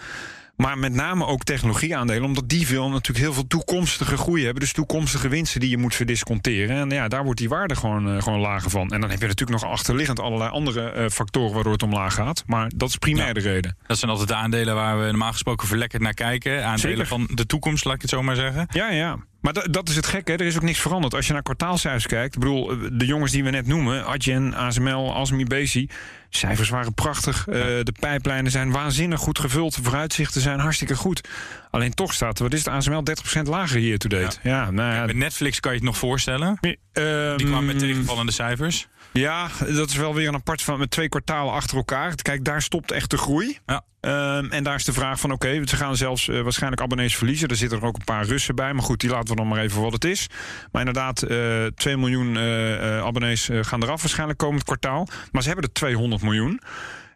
Maar 0.63 0.79
met 0.79 0.95
name 0.95 1.27
ook 1.27 1.45
technologieaandelen, 1.45 2.25
omdat 2.25 2.49
die 2.49 2.67
veel 2.67 2.89
natuurlijk 2.89 3.25
heel 3.25 3.33
veel 3.33 3.47
toekomstige 3.47 4.17
groei 4.17 4.45
hebben. 4.45 4.61
Dus 4.61 4.73
toekomstige 4.73 5.29
winsten 5.29 5.61
die 5.61 5.71
je 5.71 5.79
moet 5.79 5.95
verdisconteren. 5.95 6.77
En 6.77 6.91
ja, 6.91 7.09
daar 7.09 7.25
wordt 7.25 7.39
die 7.39 7.49
waarde 7.49 7.77
gewoon, 7.77 8.15
uh, 8.15 8.23
gewoon 8.23 8.41
lager 8.41 8.71
van. 8.71 8.91
En 8.91 9.01
dan 9.01 9.11
heb 9.11 9.21
je 9.21 9.27
natuurlijk 9.27 9.63
nog 9.63 9.71
achterliggend 9.71 10.21
allerlei 10.21 10.51
andere 10.51 10.95
uh, 10.97 11.09
factoren 11.09 11.55
waardoor 11.55 11.73
het 11.73 11.83
omlaag 11.83 12.15
gaat. 12.15 12.43
Maar 12.47 12.71
dat 12.77 12.89
is 12.89 12.97
primair 12.97 13.27
ja. 13.27 13.33
de 13.33 13.41
reden. 13.41 13.77
Dat 13.87 13.99
zijn 13.99 14.11
altijd 14.11 14.29
de 14.29 14.35
aandelen 14.35 14.75
waar 14.75 14.99
we 14.99 15.05
normaal 15.05 15.33
gesproken 15.33 15.69
verlekkerd 15.69 16.03
naar 16.03 16.15
kijken. 16.15 16.65
Aandelen 16.65 16.79
Zeker. 16.79 17.07
van 17.07 17.29
de 17.35 17.47
toekomst, 17.47 17.85
laat 17.85 17.95
ik 17.95 18.01
het 18.01 18.11
zo 18.11 18.23
maar 18.23 18.37
zeggen. 18.37 18.67
Ja, 18.71 18.91
ja. 18.91 19.19
Maar 19.43 19.71
dat, 19.71 19.89
is 19.89 19.97
het 19.97 20.07
gekke, 20.07 20.33
er 20.33 20.41
is 20.41 20.57
ook 20.57 20.63
niks 20.63 20.81
veranderd. 20.81 21.15
Als 21.15 21.27
je 21.27 21.33
naar 21.33 21.43
kwartaalcijfers 21.43 22.07
kijkt, 22.07 22.35
ik 22.35 22.41
bedoel, 22.41 22.77
de 22.93 23.07
jongens 23.07 23.33
die 23.33 23.45
we 23.45 23.51
net 23.51 23.67
noemen, 23.67 24.07
Adyen, 24.07 24.55
ASML, 24.55 25.15
Asmi, 25.15 25.45
Bezi, 25.45 25.89
cijfers 26.29 26.69
waren 26.69 26.95
prachtig. 26.95 27.47
Uh, 27.49 27.55
de 27.55 27.95
pijplijnen 28.01 28.51
zijn 28.51 28.71
waanzinnig 28.71 29.21
goed 29.21 29.39
gevuld, 29.39 29.75
de 29.75 29.83
vooruitzichten 29.83 30.41
zijn 30.41 30.59
hartstikke 30.59 30.95
goed. 30.95 31.29
Alleen 31.71 31.95
toch 31.95 32.13
staat, 32.13 32.39
wat 32.39 32.53
is 32.53 32.65
het, 32.65 32.69
ASML 32.69 33.03
30% 33.39 33.43
lager 33.43 33.79
hier 33.79 33.99
to 33.99 34.09
date. 34.09 34.39
Ja. 34.43 34.51
ja, 34.51 34.71
nou 34.71 34.95
ja. 34.95 35.07
Met 35.07 35.17
Netflix 35.17 35.61
kan 35.61 35.73
je 35.73 35.79
het 35.79 35.87
nog 35.87 35.97
voorstellen. 35.97 36.59
Uh, 36.61 37.37
die 37.37 37.47
kwam 37.47 37.65
met 37.65 37.79
tegenvallende 37.79 38.33
cijfers. 38.33 38.89
Ja, 39.13 39.49
dat 39.59 39.89
is 39.89 39.97
wel 39.97 40.15
weer 40.15 40.29
een 40.29 40.35
apart 40.35 40.63
van 40.63 40.79
met 40.79 40.91
twee 40.91 41.09
kwartalen 41.09 41.53
achter 41.53 41.77
elkaar. 41.77 42.15
Kijk, 42.15 42.45
daar 42.45 42.63
stopt 42.63 42.91
echt 42.91 43.11
de 43.11 43.19
groei. 43.19 43.59
Ja. 43.67 43.85
Um, 44.01 44.51
en 44.51 44.65
daar 44.65 44.75
is 44.75 44.85
de 44.85 44.93
vraag 44.93 45.21
van, 45.21 45.33
oké, 45.33 45.47
okay, 45.47 45.67
ze 45.67 45.77
gaan 45.77 45.97
zelfs 45.97 46.29
uh, 46.29 46.41
waarschijnlijk 46.41 46.83
abonnees 46.83 47.17
verliezen. 47.17 47.49
Er 47.49 47.57
zitten 47.57 47.79
er 47.79 47.87
ook 47.87 47.97
een 47.97 48.05
paar 48.05 48.25
Russen 48.25 48.55
bij, 48.55 48.73
maar 48.73 48.85
goed, 48.85 49.01
die 49.01 49.11
laten 49.11 49.29
we 49.29 49.37
dan 49.37 49.49
maar 49.49 49.61
even 49.61 49.83
wat 49.83 49.93
het 49.93 50.05
is. 50.05 50.27
Maar 50.73 50.87
inderdaad, 50.87 51.31
uh, 51.31 51.67
2 51.67 51.97
miljoen 51.97 52.35
uh, 52.35 53.03
abonnees 53.03 53.49
gaan 53.53 53.83
eraf 53.83 54.01
waarschijnlijk 54.01 54.39
komend 54.39 54.65
kwartaal. 54.65 55.09
Maar 55.33 55.43
ze 55.43 55.49
hebben 55.49 55.67
er 55.67 55.73
200 55.73 56.23
miljoen. 56.23 56.61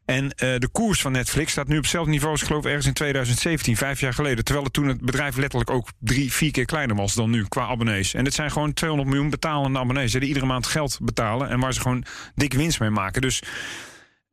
En 0.06 0.30
eh, 0.30 0.58
de 0.58 0.68
koers 0.72 1.00
van 1.00 1.12
Netflix 1.12 1.52
staat 1.52 1.68
nu 1.68 1.76
op 1.76 1.82
hetzelfde 1.82 2.10
niveau 2.10 2.32
als 2.32 2.40
ik 2.40 2.46
geloof 2.46 2.64
ergens 2.64 2.86
in 2.86 2.92
2017, 2.92 3.76
vijf 3.76 4.00
jaar 4.00 4.14
geleden. 4.14 4.44
Terwijl 4.44 4.64
het 4.64 4.74
toen 4.74 4.88
het 4.88 5.00
bedrijf 5.00 5.36
letterlijk 5.36 5.70
ook 5.70 5.88
drie, 5.98 6.32
vier 6.32 6.50
keer 6.50 6.64
kleiner 6.64 6.96
was 6.96 7.14
dan 7.14 7.30
nu 7.30 7.44
qua 7.48 7.66
abonnees. 7.66 8.14
En 8.14 8.24
het 8.24 8.34
zijn 8.34 8.50
gewoon 8.50 8.72
200 8.72 9.10
miljoen 9.10 9.30
betalende 9.30 9.78
abonnees 9.78 10.12
die 10.12 10.20
iedere 10.20 10.46
maand 10.46 10.66
geld 10.66 10.98
betalen 11.02 11.48
en 11.48 11.60
waar 11.60 11.72
ze 11.74 11.80
gewoon 11.80 12.04
dik 12.34 12.52
winst 12.52 12.80
mee 12.80 12.90
maken. 12.90 13.22
Dus 13.22 13.42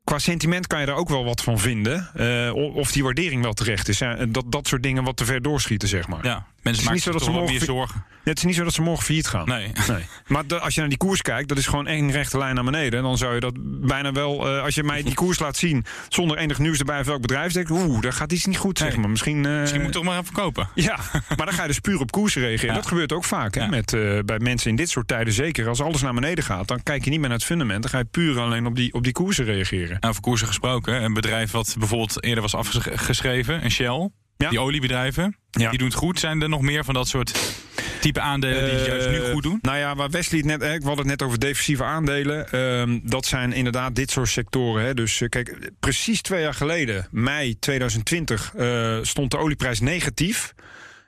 qua 0.04 0.20
sentiment 0.20 0.68
kan 0.68 0.80
je 0.80 0.86
daar 0.86 0.96
ook 0.96 1.10
wel 1.10 1.24
wat 1.26 1.42
van 1.42 1.60
vinden. 1.60 2.10
eh, 2.14 2.54
of 2.76 2.92
die 2.92 3.04
waardering 3.04 3.42
wel 3.42 3.54
terecht 3.54 3.88
is. 3.88 4.02
Dat, 4.30 4.46
dat 4.52 4.68
soort 4.68 4.84
dingen 4.84 5.04
wat 5.04 5.18
te 5.18 5.26
ver 5.26 5.42
doorschieten, 5.42 5.88
zeg 5.88 6.08
maar. 6.08 6.26
Ja, 6.26 6.46
mensen 6.64 6.86
maken 6.86 7.02
zich 7.02 7.14
toch 7.14 7.32
wel 7.32 7.44
meer 7.46 7.62
zorgen. 7.62 8.04
Ja, 8.24 8.30
het 8.30 8.38
is 8.38 8.44
niet 8.44 8.56
zo 8.56 8.64
dat 8.64 8.74
ze 8.74 8.82
morgen 8.82 9.06
failliet 9.06 9.28
gaan. 9.28 9.48
Nee. 9.48 9.72
Nee. 9.88 10.04
Maar 10.28 10.48
de- 10.48 10.60
als 10.60 10.74
je 10.74 10.80
naar 10.80 10.90
die 10.90 10.98
koers 10.98 11.22
kijkt, 11.22 11.50
dat 11.50 11.58
is 11.58 11.68
gewoon 11.68 11.88
één 11.88 12.12
rechte 12.12 12.38
lijn 12.38 12.56
naar 12.56 12.64
beneden. 12.64 13.04
Dan 13.04 13.18
zou 13.18 13.34
je 13.34 13.40
dat 13.40 13.54
bijna 13.88 14.12
wel, 14.12 14.48
eh, 14.48 14.64
als 14.64 14.76
je 14.76 14.84
mij 14.84 15.04
die 15.04 15.14
koers 15.14 15.40
laat 15.40 15.58
zien 15.58 15.86
zonder 16.10 16.38
enig 16.38 16.60
nieuws 16.60 16.80
erbij 16.80 17.00
of 17.00 17.06
welk 17.06 17.22
bedrijf, 17.22 17.54
denk 17.54 17.70
ik, 17.70 17.76
oeh, 17.76 18.02
daar 18.02 18.14
gaat 18.14 18.32
iets 18.32 18.46
niet 18.46 18.58
goed, 18.58 18.78
zeg 18.78 18.90
Nee. 18.90 18.98
maar. 18.98 19.10
Misschien, 19.10 19.46
eh, 19.46 19.52
Misschien 19.60 19.80
moet 19.82 19.90
ik 19.90 19.96
toch 19.96 20.04
maar 20.04 20.20
even 20.20 20.34
kopen. 20.34 20.70
Ja, 20.76 20.98
maar 21.38 21.46
dan 21.46 21.54
ga 21.54 21.62
je 21.62 21.68
dus 21.68 21.80
puur 21.80 22.00
op 22.00 22.12
koers 22.12 22.36
reageren. 22.36 22.68
Ja. 22.76 22.80
Dat 22.82 22.88
gebeurt 22.88 23.12
ook 23.14 23.24
vaak 23.24 23.56
hè, 23.56 23.62
Ja. 23.62 23.68
met, 23.68 23.94
eh, 23.94 24.20
bij 24.26 24.40
mensen 24.40 24.70
in 24.70 24.76
dit 24.76 24.90
soort 24.90 25.08
tijden. 25.08 25.34
Zeker 25.34 25.68
als 25.68 25.82
alles 25.82 26.02
naar 26.02 26.14
beneden 26.14 26.44
gaat, 26.44 26.68
dan 26.68 26.84
kijk 26.84 27.04
je 27.04 27.10
niet 27.10 27.20
meer 27.20 27.30
naar 27.30 27.38
het 27.38 27.48
fundament. 27.48 27.82
Dan 27.82 27.92
ga 27.92 27.98
je 27.98 28.06
puur 28.06 28.40
alleen 28.40 28.66
op 28.66 28.76
die, 28.76 28.94
op 28.94 29.04
die 29.04 29.14
koersen 29.14 29.46
reageren. 29.46 29.88
Nou, 30.00 30.08
over 30.10 30.22
koersen 30.22 30.48
gesproken. 30.48 31.04
Een 31.04 31.14
bedrijf 31.14 31.52
wat 31.52 31.76
bijvoorbeeld 31.80 32.24
eerder 32.24 32.42
was 32.42 32.56
afgeschreven, 32.56 33.64
een 33.64 33.72
Shell. 33.72 34.10
Ja. 34.44 34.50
Die 34.50 34.60
oliebedrijven, 34.60 35.38
Ja. 35.52 35.70
die 35.70 35.78
doen 35.80 35.88
het 35.88 35.98
goed. 35.98 36.20
Zijn 36.20 36.42
er 36.42 36.50
nog 36.50 36.62
meer 36.62 36.84
van 36.86 36.94
dat 36.94 37.08
soort 37.08 37.62
type 38.02 38.20
aandelen 38.20 38.64
die 38.66 38.74
het 38.74 38.86
juist 38.86 39.10
nu 39.10 39.24
Eh, 39.24 39.32
goed 39.32 39.44
doen? 39.44 39.60
Nou 39.62 39.78
ja, 39.78 39.96
waar 39.96 40.10
Wesley 40.10 40.40
het 40.40 40.48
net, 40.48 40.62
hè, 40.62 40.68
we 40.78 40.86
hadden 40.86 40.98
het 40.98 41.20
net 41.20 41.22
over 41.24 41.40
defensieve 41.40 41.84
aandelen. 41.84 42.52
Ehm, 42.52 43.00
dat 43.04 43.26
zijn 43.26 43.54
inderdaad 43.54 43.96
dit 43.96 44.12
soort 44.12 44.30
sectoren. 44.30 44.86
Hè. 44.86 44.94
Dus 44.94 45.22
eh, 45.22 45.30
kijk, 45.30 45.70
precies 45.80 46.22
twee 46.22 46.42
jaar 46.42 46.54
geleden, 46.54 47.08
mei 47.12 47.60
2020, 47.60 48.54
eh, 48.56 48.98
stond 49.02 49.32
de 49.32 49.38
olieprijs 49.38 49.80
negatief. 49.80 50.54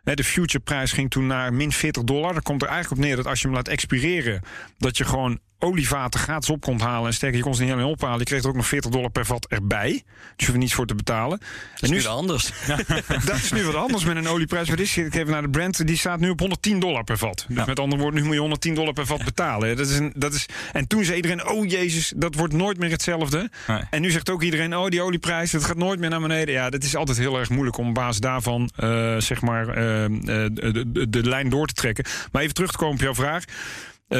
De 0.03 0.23
futureprijs 0.23 0.91
ging 0.91 1.09
toen 1.11 1.27
naar 1.27 1.53
min 1.53 1.71
40 1.71 2.03
dollar. 2.03 2.33
Dan 2.33 2.41
komt 2.41 2.61
er 2.61 2.67
eigenlijk 2.67 3.01
op 3.01 3.07
neer 3.07 3.15
dat 3.15 3.27
als 3.27 3.39
je 3.41 3.45
hem 3.47 3.55
laat 3.55 3.67
expireren, 3.67 4.41
dat 4.77 4.97
je 4.97 5.05
gewoon 5.05 5.39
olievaten 5.59 6.19
gratis 6.19 6.49
op 6.49 6.61
komt 6.61 6.81
halen. 6.81 7.07
En 7.07 7.13
sterker, 7.13 7.37
je 7.37 7.43
kon 7.43 7.55
ze 7.55 7.63
niet 7.63 7.71
alleen 7.71 7.85
ophalen. 7.85 8.19
Je 8.19 8.25
kreeg 8.25 8.41
er 8.41 8.49
ook 8.49 8.55
nog 8.55 8.67
40 8.67 8.91
dollar 8.91 9.09
per 9.09 9.25
vat 9.25 9.45
erbij. 9.47 9.91
Dus 9.91 10.01
je 10.35 10.45
hoeft 10.45 10.57
niets 10.57 10.73
voor 10.73 10.85
te 10.85 10.95
betalen. 10.95 11.39
Dat 11.73 11.81
is 11.81 11.89
nu 11.89 12.01
wel 12.01 12.17
anders. 12.17 12.51
dat 13.25 13.35
is 13.35 13.51
nu 13.51 13.63
wat 13.65 13.75
anders 13.75 14.03
met 14.05 14.15
een 14.15 14.27
olieprijs. 14.27 14.69
Wat 14.69 14.79
is? 14.79 14.97
Ik 14.97 15.15
even 15.15 15.31
naar 15.31 15.41
de 15.41 15.49
Brent. 15.49 15.87
Die 15.87 15.97
staat 15.97 16.19
nu 16.19 16.29
op 16.29 16.39
110 16.39 16.79
dollar 16.79 17.03
per 17.03 17.17
vat. 17.17 17.45
Dus 17.47 17.57
Ja. 17.57 17.65
met 17.65 17.79
andere 17.79 18.01
woorden, 18.01 18.19
nu 18.19 18.25
moet 18.25 18.33
je 18.35 18.39
110 18.41 18.75
dollar 18.75 18.93
per 18.93 19.05
vat 19.05 19.23
betalen. 19.23 19.77
Dat 19.77 19.87
is 19.87 19.97
een, 19.97 20.13
dat 20.15 20.33
is, 20.33 20.45
en 20.73 20.87
toen 20.87 21.03
zei 21.03 21.15
iedereen, 21.15 21.47
oh 21.47 21.69
jezus, 21.69 22.13
dat 22.15 22.35
wordt 22.35 22.53
nooit 22.53 22.77
meer 22.77 22.89
hetzelfde. 22.91 23.49
Nee. 23.67 23.81
En 23.89 24.01
nu 24.01 24.11
zegt 24.11 24.29
ook 24.29 24.43
iedereen, 24.43 24.75
oh 24.77 24.87
die 24.87 25.01
olieprijs, 25.01 25.51
dat 25.51 25.63
gaat 25.63 25.77
nooit 25.77 25.99
meer 25.99 26.09
naar 26.09 26.21
beneden. 26.21 26.53
Ja, 26.53 26.69
dat 26.69 26.83
is 26.83 26.95
altijd 26.95 27.17
heel 27.17 27.39
erg 27.39 27.49
moeilijk 27.49 27.77
om 27.77 27.87
op 27.87 27.93
basis 27.93 28.19
daarvan, 28.19 28.69
eh, 28.75 29.15
zeg 29.17 29.41
maar, 29.41 29.67
eh, 29.67 30.05
eh, 30.05 30.11
de, 30.53 30.83
de, 30.91 31.09
de 31.09 31.23
lijn 31.29 31.49
door 31.49 31.67
te 31.67 31.73
trekken. 31.73 32.05
Maar 32.31 32.41
even 32.41 32.53
terug 32.53 32.71
te 32.71 32.77
komen 32.77 32.93
op 32.95 33.01
jouw 33.01 33.15
vraag. 33.15 33.43
Eh, 34.07 34.19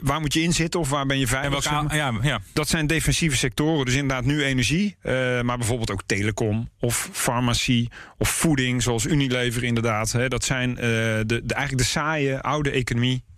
waar 0.00 0.20
moet 0.20 0.32
je 0.32 0.42
in 0.42 0.52
zitten 0.52 0.80
of 0.80 0.90
waar 0.90 1.06
ben 1.06 1.18
je 1.18 1.26
veilig? 1.26 1.66
En 1.66 1.72
welke 1.72 1.96
ja, 1.96 2.12
ja. 2.22 2.40
Dat 2.52 2.68
zijn 2.68 2.86
defensieve 2.86 3.36
sectoren, 3.36 3.84
dus 3.84 3.94
inderdaad 3.94 4.24
nu 4.24 4.44
energie, 4.44 4.96
eh, 5.00 5.40
maar 5.40 5.56
bijvoorbeeld 5.58 5.90
ook 5.90 6.02
telecom 6.06 6.68
of 6.80 7.08
farmacie 7.12 7.90
of 8.18 8.28
voeding, 8.28 8.82
zoals 8.82 9.06
Unilever 9.06 9.64
inderdaad. 9.64 10.12
Hè. 10.12 10.28
Dat 10.28 10.44
zijn 10.44 10.76
eh, 10.76 10.82
de, 10.82 11.24
de, 11.26 11.54
eigenlijk 11.54 11.84
de 11.84 11.90
saaie 11.90 12.40
oude 12.40 12.70
economie 12.70 13.28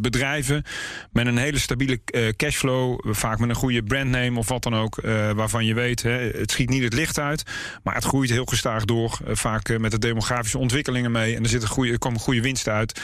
bedrijven 0.00 0.64
met 1.10 1.26
een 1.26 1.36
hele 1.36 1.58
stabiele 1.58 2.00
cashflow, 2.36 3.14
vaak 3.14 3.38
met 3.38 3.48
een 3.48 3.54
goede 3.54 3.82
brandname 3.82 4.38
of 4.38 4.48
wat 4.48 4.62
dan 4.62 4.74
ook, 4.74 5.00
waarvan 5.34 5.64
je 5.64 5.74
weet, 5.74 6.02
hè, 6.02 6.10
het 6.10 6.50
schiet 6.50 6.68
niet 6.68 6.82
het 6.82 6.92
licht 6.92 7.18
uit, 7.18 7.42
maar 7.82 7.94
het 7.94 8.04
groeit 8.04 8.30
heel 8.30 8.44
gestaag 8.44 8.84
door, 8.84 9.18
vaak 9.26 9.78
met 9.78 9.90
de 9.90 9.98
demografische 9.98 10.58
ontwikkelingen 10.58 11.12
mee 11.12 11.36
en 11.36 11.42
er, 11.42 11.48
zit 11.48 11.62
een 11.62 11.68
goede, 11.68 11.92
er 11.92 11.98
komen 11.98 12.20
goede 12.20 12.40
winsten 12.40 12.72
uit. 12.72 13.00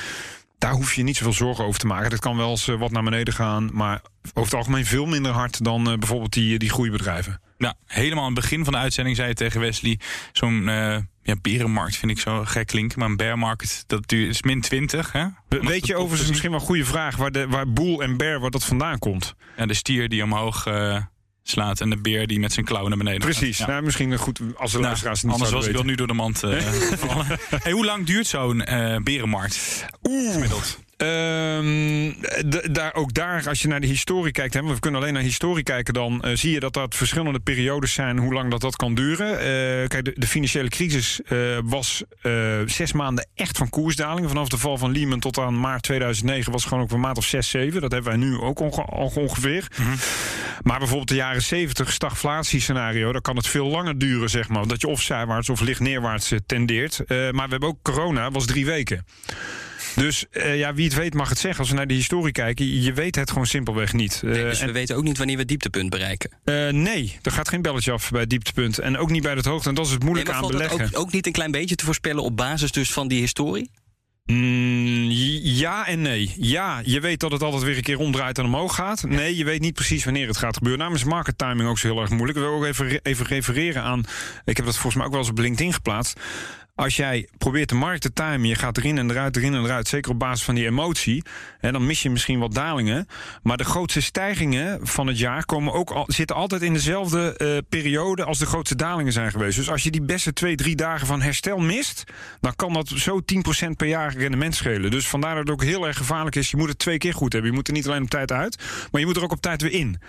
Daar 0.59 0.73
hoef 0.73 0.95
je 0.95 1.03
niet 1.03 1.17
zoveel 1.17 1.33
zorgen 1.33 1.65
over 1.65 1.81
te 1.81 1.87
maken. 1.87 2.11
Dat 2.11 2.19
kan 2.21 2.37
wel 2.37 2.51
eens 2.51 2.69
eh, 2.69 2.79
wat 2.79 2.91
naar 2.91 3.03
beneden 3.03 3.35
gaan, 3.35 3.71
maar 3.73 4.01
over 4.23 4.43
het 4.43 4.55
algemeen 4.55 4.87
veel 4.87 5.07
minder 5.07 5.33
hard 5.33 5.65
dan 5.65 5.91
eh, 5.91 5.99
bijvoorbeeld 5.99 6.33
die, 6.33 6.59
die 6.59 6.71
groeibedrijven. 6.71 7.41
Nou, 7.59 7.75
helemaal 7.87 8.25
aan 8.25 8.33
het 8.33 8.41
begin 8.41 8.65
van 8.65 8.73
de 8.73 8.79
uitzending 8.79 9.17
zei 9.17 9.29
je 9.29 9.35
tegen 9.35 9.61
Wesley... 9.61 9.99
zo'n 10.33 10.69
eh 10.69 10.97
ja, 11.23 11.35
berenmarkt 11.43 11.97
vind 11.97 12.11
ik 12.13 12.19
zo 12.21 12.45
gek 12.45 12.67
klinken. 12.67 12.99
Maar 12.99 13.09
een 13.09 13.17
bear 13.17 13.39
market, 13.39 13.85
dat 13.87 14.09
duurt, 14.09 14.31
is 14.31 14.43
min 14.43 14.61
20. 14.61 15.13
Hè? 15.13 15.25
We- 15.49 15.61
Weet 15.61 15.87
je 15.87 15.97
overigens 15.97 16.29
misschien 16.29 16.51
wel 16.51 16.61
een 16.61 16.67
goede 16.67 16.85
vraag 16.85 17.17
waar, 17.17 17.31
de, 17.31 17.49
waar 17.49 17.73
boel 17.73 18.03
en 18.03 18.17
bear 18.17 18.41
waar 18.41 18.51
dat 18.51 18.65
vandaan 18.65 18.99
komt? 18.99 19.35
Ja, 19.57 19.67
de 19.67 19.75
stier 19.75 20.09
die 20.09 20.23
omhoog 20.23 20.67
slaat 21.51 21.81
en 21.81 21.91
de 21.91 21.97
beer 21.97 22.27
die 22.27 22.41
met 22.41 22.53
zijn 22.53 22.65
klauwen 22.67 22.89
naar 22.89 22.99
beneden 22.99 23.21
Precies. 23.21 23.57
gaat. 23.59 23.67
Ja. 23.67 23.73
Nou, 23.73 23.85
misschien 23.85 24.17
goed 24.19 24.41
als 24.57 24.71
de 24.71 24.77
Nou, 24.77 24.89
luisteraars 24.89 25.23
het 25.23 25.31
niet 25.31 25.41
anders 25.41 25.51
was 25.51 25.67
ik 25.67 25.73
zouden 25.73 25.73
wel 25.73 25.73
weten. 25.73 25.87
nu 25.87 25.95
door 25.95 26.07
de 26.07 26.13
mand 26.13 26.43
eh, 26.43 26.99
vallen. 27.09 27.27
Hey, 27.63 27.73
hoe 27.73 27.85
lang 27.85 28.07
duurt 28.07 28.27
zo'n 28.27 28.65
eh, 28.65 28.97
berenmarkt? 29.03 29.85
Oeh. 30.09 30.33
Gemiddeld. 30.33 30.79
Ehm, 30.99 32.13
daar, 32.73 32.95
ook 32.95 33.15
daar, 33.15 33.49
als 33.49 33.63
je 33.63 33.69
naar 33.69 33.81
de 33.81 33.87
historie 33.87 34.33
kijkt, 34.33 34.55
hè, 34.55 34.63
we 34.63 34.79
kunnen 34.79 35.01
alleen 35.01 35.13
naar 35.13 35.23
historie 35.23 35.63
kijken, 35.63 35.95
dan 35.95 36.23
eh, 36.23 36.37
zie 36.37 36.53
je 36.53 36.61
dat 36.61 36.73
dat 36.73 36.95
verschillende 36.95 37.41
periodes 37.41 37.93
zijn 37.93 38.19
hoe 38.19 38.33
lang 38.33 38.51
dat, 38.51 38.61
dat 38.61 38.77
kan 38.77 38.95
duren. 38.95 39.39
Eh, 39.39 39.89
kijk, 39.89 40.05
de, 40.05 40.13
de 40.15 40.27
financiële 40.27 40.69
crisis 40.69 41.21
eh, 41.23 41.59
was 41.65 42.03
zes 42.67 42.93
maanden 42.93 43.29
echt 43.35 43.57
van 43.59 43.69
koersdalingen. 43.69 44.29
Vanaf 44.29 44.49
de 44.49 44.59
val 44.59 44.79
van 44.79 44.93
Lehman 44.93 45.21
tot 45.21 45.39
aan 45.39 45.61
maart 45.61 45.83
2009 45.83 46.53
was 46.53 46.61
het 46.61 46.71
gewoon 46.71 46.85
ook 46.85 46.91
een 46.93 47.01
maand 47.01 47.17
of 47.19 47.25
zes, 47.25 47.51
zeven. 47.51 47.81
Dat 47.81 47.93
hebben 47.93 48.11
wij 48.11 48.21
nu 48.21 48.39
ook 48.39 48.61
onge- 48.61 48.91
ongeveer. 49.15 49.67
Maar 50.63 50.79
bijvoorbeeld 50.79 51.09
de 51.09 51.15
jaren 51.15 51.43
70 51.43 51.93
stagflatiescenario, 51.93 53.13
dan 53.13 53.21
kan 53.21 53.37
het 53.37 53.47
veel 53.47 53.67
langer 53.67 53.99
duren, 53.99 54.31
zeg 54.31 54.49
maar. 54.49 54.67
Dat 54.67 54.81
je 54.81 54.87
of 54.87 55.03
zijwaarts 55.03 55.49
of 55.49 55.61
licht 55.61 55.81
neerwaarts 55.81 56.33
tendeert. 56.47 57.03
Maar 57.09 57.33
we 57.45 57.51
hebben 57.51 57.69
ook 57.69 57.83
corona, 57.83 58.31
was 58.31 58.47
drie 58.47 58.67
weken. 58.67 59.05
Dus 59.99 60.25
eh, 60.31 60.59
ja, 60.59 60.75
wie 60.75 60.85
het 60.85 60.95
weet 60.95 61.15
mag 61.15 61.29
het 61.29 61.39
zeggen. 61.39 61.61
Als 61.61 61.69
we 61.71 61.75
naar 61.77 61.87
de 61.87 61.95
historie 61.95 62.33
kijken, 62.33 62.83
je- 62.83 62.93
weet 62.93 63.15
het 63.17 63.31
gewoon 63.31 63.47
simpelweg 63.47 63.93
niet. 63.93 64.21
Eh, 64.25 64.31
Nee, 64.31 64.43
dus 64.43 64.61
en- 64.61 64.67
we 64.67 64.73
weten 64.73 64.97
ook 64.97 65.03
niet 65.05 65.17
wanneer 65.19 65.35
we 65.35 65.41
het 65.41 65.51
dieptepunt 65.51 65.91
bereiken. 65.91 66.31
eh, 66.45 66.69
nee, 66.69 67.19
er 67.23 67.33
gaat 67.33 67.49
geen 67.49 67.63
belletje 67.63 67.93
af 67.93 68.11
bij 68.11 68.21
het 68.21 68.31
dieptepunt. 68.31 68.79
En 68.79 68.99
ook 68.99 69.11
niet 69.11 69.23
bij 69.23 69.35
het 69.35 69.45
hoogte. 69.45 69.69
En 69.69 69.75
dat 69.75 69.85
is 69.87 69.91
het 69.91 70.01
Nee, 70.01 70.09
moeilijke 70.09 70.35
maar 70.35 70.43
aan 70.45 70.51
beleggen. 70.51 70.85
ook, 70.85 70.99
ook 70.99 71.13
niet 71.13 71.27
een 71.27 71.33
klein 71.33 71.51
beetje 71.51 71.75
te 71.75 71.85
voorspellen 71.85 72.23
op 72.23 72.37
basis 72.37 72.73
dus 72.73 72.93
van 72.93 73.09
die 73.09 73.21
historie? 73.21 73.71
Mm, 74.25 75.07
ja 75.43 75.87
en 75.87 76.03
nee. 76.03 76.35
Ja, 76.37 76.81
je 76.85 77.01
weet 77.01 77.21
dat 77.21 77.33
het 77.33 77.43
altijd 77.43 77.63
weer 77.63 77.77
een 77.77 77.83
keer 77.83 77.99
omdraait 77.99 78.39
en 78.39 78.45
omhoog 78.45 78.75
gaat. 78.75 79.03
Nee, 79.03 79.37
je 79.37 79.45
weet 79.45 79.61
niet 79.61 79.75
precies 79.75 80.05
wanneer 80.05 80.27
het 80.27 80.37
gaat 80.37 80.57
gebeuren. 80.57 80.93
Is 80.93 81.05
market 81.05 81.39
timing 81.39 81.69
ook 81.69 81.79
zo 81.79 81.89
heel 81.89 82.01
erg 82.01 82.11
moeilijk. 82.11 82.39
Ik 82.39 82.45
wil 82.45 82.55
ook 82.55 82.65
even, 82.65 83.01
even 83.03 83.27
refereren 83.27 83.83
aan... 83.83 84.05
Ik 84.45 84.57
heb 84.57 84.67
dat 84.67 84.75
volgens 84.75 84.95
mij 84.95 85.05
ook 85.05 85.11
wel 85.11 85.21
eens 85.21 85.31
op 85.31 85.39
LinkedIn 85.39 85.73
geplaatst. 85.73 86.21
Als 86.79 86.97
jij 86.97 87.29
probeert 87.39 87.69
de 87.69 87.75
markt 87.75 88.03
te 88.03 88.13
timen, 88.13 88.49
je 88.49 88.55
gaat 88.55 88.77
erin 88.77 88.99
en 88.99 89.11
eruit, 89.11 89.37
erin 89.37 89.55
en 89.55 89.65
eruit, 89.65 89.89
zeker 89.89 90.11
op 90.11 90.19
basis 90.19 90.45
van 90.45 90.55
die 90.55 90.67
emotie, 90.67 91.23
hè, 91.59 91.73
dan 91.73 91.87
mis 91.87 92.03
je 92.03 92.11
misschien 92.11 92.39
wat 92.39 92.55
dalingen. 92.55 93.07
Maar 93.43 93.57
de 93.57 93.65
grootste 93.65 94.01
stijgingen 94.01 94.87
van 94.87 95.07
het 95.07 95.19
jaar 95.19 95.45
komen 95.45 95.73
ook 95.73 95.91
al, 95.91 96.05
zitten 96.07 96.37
altijd 96.37 96.63
in 96.63 96.73
dezelfde 96.73 97.37
eh, 97.37 97.57
periode 97.69 98.25
als 98.25 98.39
de 98.39 98.47
grootste 98.47 98.77
dalingen 98.77 99.13
zijn 99.13 99.31
geweest. 99.31 99.57
Dus 99.57 99.71
als 99.71 99.83
je 99.83 99.91
die 99.91 100.03
beste 100.03 100.33
twee, 100.33 100.57
drie 100.57 100.77
dagen 100.77 101.07
van 101.07 101.23
herstel 101.23 101.59
mist, 101.59 102.05
dan 102.41 102.57
kan 102.57 102.73
dat 102.73 102.89
zo 102.89 103.21
10% 103.67 103.71
per 103.77 103.87
jaar 103.87 104.17
rendement 104.17 104.55
schelen. 104.55 104.91
Dus 104.91 105.09
vandaar 105.09 105.35
dat 105.35 105.43
het 105.43 105.53
ook 105.53 105.65
heel 105.65 105.87
erg 105.87 105.97
gevaarlijk 105.97 106.37
is. 106.37 106.51
Je 106.51 106.57
moet 106.57 106.69
het 106.69 106.79
twee 106.79 106.99
keer 106.99 107.15
goed 107.15 107.33
hebben. 107.33 107.51
Je 107.51 107.57
moet 107.57 107.69
er 107.69 107.75
niet 107.75 107.87
alleen 107.87 108.03
op 108.03 108.11
tijd 108.11 108.33
uit, 108.33 108.59
maar 108.91 109.01
je 109.01 109.07
moet 109.07 109.17
er 109.17 109.23
ook 109.23 109.33
op 109.33 109.43
tijd 109.43 109.63
weer 109.63 109.73
in. 109.73 110.01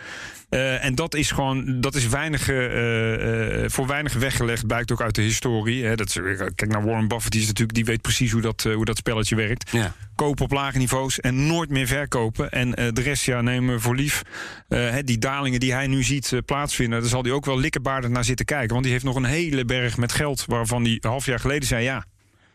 Eh, 0.49 0.85
en 0.85 0.95
dat 0.95 1.15
is 1.15 1.31
gewoon, 1.31 1.81
dat 1.81 1.95
is 1.95 2.07
weinig, 2.07 2.49
eh, 2.49 3.69
voor 3.69 3.87
weinig 3.87 4.13
weggelegd, 4.13 4.67
blijkt 4.67 4.91
ook 4.91 5.01
uit 5.01 5.15
de 5.15 5.21
historie. 5.21 5.85
Hè. 5.85 5.95
Dat 5.95 6.07
is, 6.07 6.19
kijk 6.59 6.71
naar 6.71 6.85
Warren 6.85 7.07
Buffett, 7.07 7.31
die, 7.31 7.41
is 7.41 7.47
natuurlijk, 7.47 7.75
die 7.75 7.85
weet 7.85 8.01
precies 8.01 8.31
hoe 8.31 8.41
dat, 8.41 8.65
eh, 8.65 8.75
hoe 8.75 8.85
dat 8.85 8.97
spelletje 8.97 9.35
werkt. 9.35 9.71
Ja. 9.71 9.93
Kopen 10.15 10.45
op 10.45 10.51
lage 10.51 10.77
niveaus 10.77 11.19
en 11.19 11.47
nooit 11.47 11.69
meer 11.69 11.87
verkopen. 11.87 12.51
En 12.51 12.75
eh, 12.75 12.87
de 12.93 13.01
rest 13.01 13.25
ja, 13.25 13.41
nemen 13.41 13.75
we 13.75 13.81
voor 13.81 13.95
lief. 13.95 14.21
Eh, 14.67 14.95
die 15.03 15.17
dalingen 15.17 15.59
die 15.59 15.73
hij 15.73 15.87
nu 15.87 16.03
ziet 16.03 16.33
eh, 16.33 16.39
plaatsvinden, 16.45 16.99
daar 16.99 17.09
zal 17.09 17.23
hij 17.23 17.31
ook 17.31 17.45
wel 17.45 17.59
likkenbaardend 17.59 18.13
naar 18.13 18.23
zitten 18.23 18.45
kijken. 18.45 18.69
Want 18.69 18.83
die 18.83 18.91
heeft 18.91 19.03
nog 19.03 19.15
een 19.15 19.25
hele 19.25 19.65
berg 19.65 19.97
met 19.97 20.11
geld 20.11 20.45
waarvan 20.45 20.83
hij 20.83 20.97
half 21.01 21.25
jaar 21.25 21.39
geleden 21.39 21.67
zei: 21.67 21.83
ja, 21.83 22.05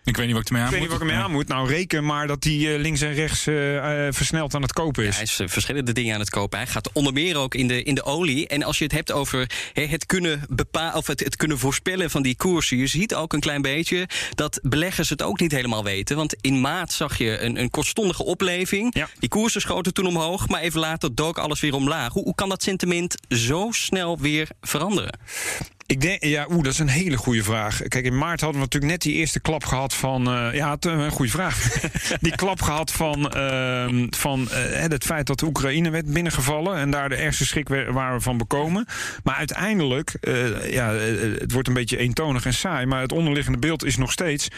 Ik 0.05 0.17
weet 0.17 0.27
niet 0.27 0.35
wat 0.35 0.43
ik 0.43 0.49
ermee 0.49 0.62
aan 0.62 0.69
ik 0.69 0.73
weet 0.73 0.81
niet 0.81 0.90
moet. 0.90 0.99
wat 0.99 1.09
ik 1.09 1.14
ermee 1.14 1.27
aan 1.27 1.37
moet. 1.37 1.49
Nou, 1.49 1.69
reken 1.69 2.05
maar 2.05 2.27
dat 2.27 2.45
hij 2.45 2.75
eh, 2.75 2.81
links 2.81 3.01
en 3.01 3.14
rechts 3.14 3.47
eh, 3.47 4.07
eh, 4.07 4.12
versneld 4.12 4.55
aan 4.55 4.62
het 4.62 4.73
kopen 4.73 5.05
is. 5.05 5.14
Hij 5.14 5.25
is 5.25 5.40
verschillende 5.45 5.93
dingen 5.93 6.14
aan 6.14 6.21
het 6.21 6.31
kopen. 6.31 6.59
Hij 6.59 6.67
gaat 6.67 6.93
onder 6.93 7.12
meer 7.12 7.37
ook 7.37 7.55
in 7.55 7.69
de, 7.69 7.83
in 7.83 7.95
de 7.95 8.03
olie. 8.03 8.49
En 8.49 8.62
als 8.62 8.79
je 8.79 8.85
het 8.85 8.93
hebt 8.93 9.12
over 9.12 9.51
hè, 9.73 9.87
het, 9.87 10.07
kunnen 10.07 10.43
bepa 10.49 10.93
of 10.95 11.07
het, 11.07 11.21
het 11.21 11.37
kunnen 11.37 11.59
voorspellen 11.59 12.11
van 12.11 12.23
die 12.23 12.37
koersen. 12.37 12.77
Je 12.77 12.87
ziet 12.87 13.14
ook 13.14 13.33
een 13.33 13.40
klein 13.40 13.62
beetje 13.62 14.09
dat 14.35 14.61
beleggers 14.62 15.09
het 15.09 15.23
ook 15.23 15.40
niet 15.40 15.53
helemaal 15.53 15.85
weten. 15.85 16.17
Want 16.17 16.37
in 16.40 16.61
maart 16.61 16.93
zag 16.93 17.19
je 17.19 17.38
een, 17.38 17.61
een 17.61 17.71
kortstondige 17.71 18.25
opleving. 18.25 18.95
Ja. 18.97 19.09
Die 19.19 19.29
koersen 19.29 19.61
schoten 19.61 19.95
toen 19.95 20.07
omhoog. 20.07 20.49
Maar 20.49 20.61
even 20.61 20.81
later 20.81 21.14
dook 21.14 21.38
alles 21.38 21.61
weer 21.61 21.75
omlaag. 21.75 22.12
Hoe, 22.12 22.23
hoe 22.25 22.35
kan 22.35 22.49
dat 22.49 22.62
sentiment 22.62 23.17
zo 23.29 23.69
snel 23.71 24.19
weer 24.19 24.49
veranderen? 24.61 25.19
Ik 25.87 26.01
denk, 26.01 26.25
ja, 26.25 26.47
oeh, 26.51 26.62
dat 26.62 26.73
is 26.73 26.79
een 26.79 26.88
hele 26.88 27.16
goede 27.16 27.42
vraag. 27.42 27.81
Kijk, 27.88 28.05
in 28.05 28.18
maart 28.18 28.40
hadden 28.40 28.59
we 28.61 28.64
natuurlijk 28.64 28.92
net 28.92 29.03
die 29.03 29.12
eerste 29.14 29.40
klap 29.40 29.64
gehad 29.64 29.94
van. 29.94 30.27
eh, 30.29 30.55
ja, 30.55 30.77
een 30.81 31.11
goede 31.11 31.31
vraag. 31.31 31.81
die 32.20 32.35
klap 32.35 32.62
gehad 32.62 32.92
van, 32.92 33.31
ehm, 33.33 34.07
van 34.11 34.51
eh, 34.51 34.81
het 34.81 35.05
feit 35.05 35.27
dat 35.27 35.38
de 35.38 35.47
Oekraïne 35.47 35.90
werd 35.90 36.12
binnengevallen. 36.12 36.77
En 36.77 36.90
daar 36.90 37.09
de 37.09 37.14
ergste 37.14 37.47
schrik 37.47 37.68
wa- 37.68 37.92
waren 37.92 38.16
we 38.16 38.23
van 38.23 38.38
bekomen. 38.38 38.87
Maar 39.25 39.35
uiteindelijk, 39.35 40.14
eh, 40.20 40.73
ja, 40.73 40.92
het 40.92 41.53
wordt 41.53 41.68
een 41.68 41.75
beetje 41.75 41.97
eentonig 41.99 42.44
en 42.47 42.55
saai. 42.55 42.87
Maar 42.87 43.01
het 43.01 43.12
onderliggende 43.12 43.59
beeld 43.59 43.85
is 43.85 43.97
nog 43.97 44.12
steeds 44.12 44.49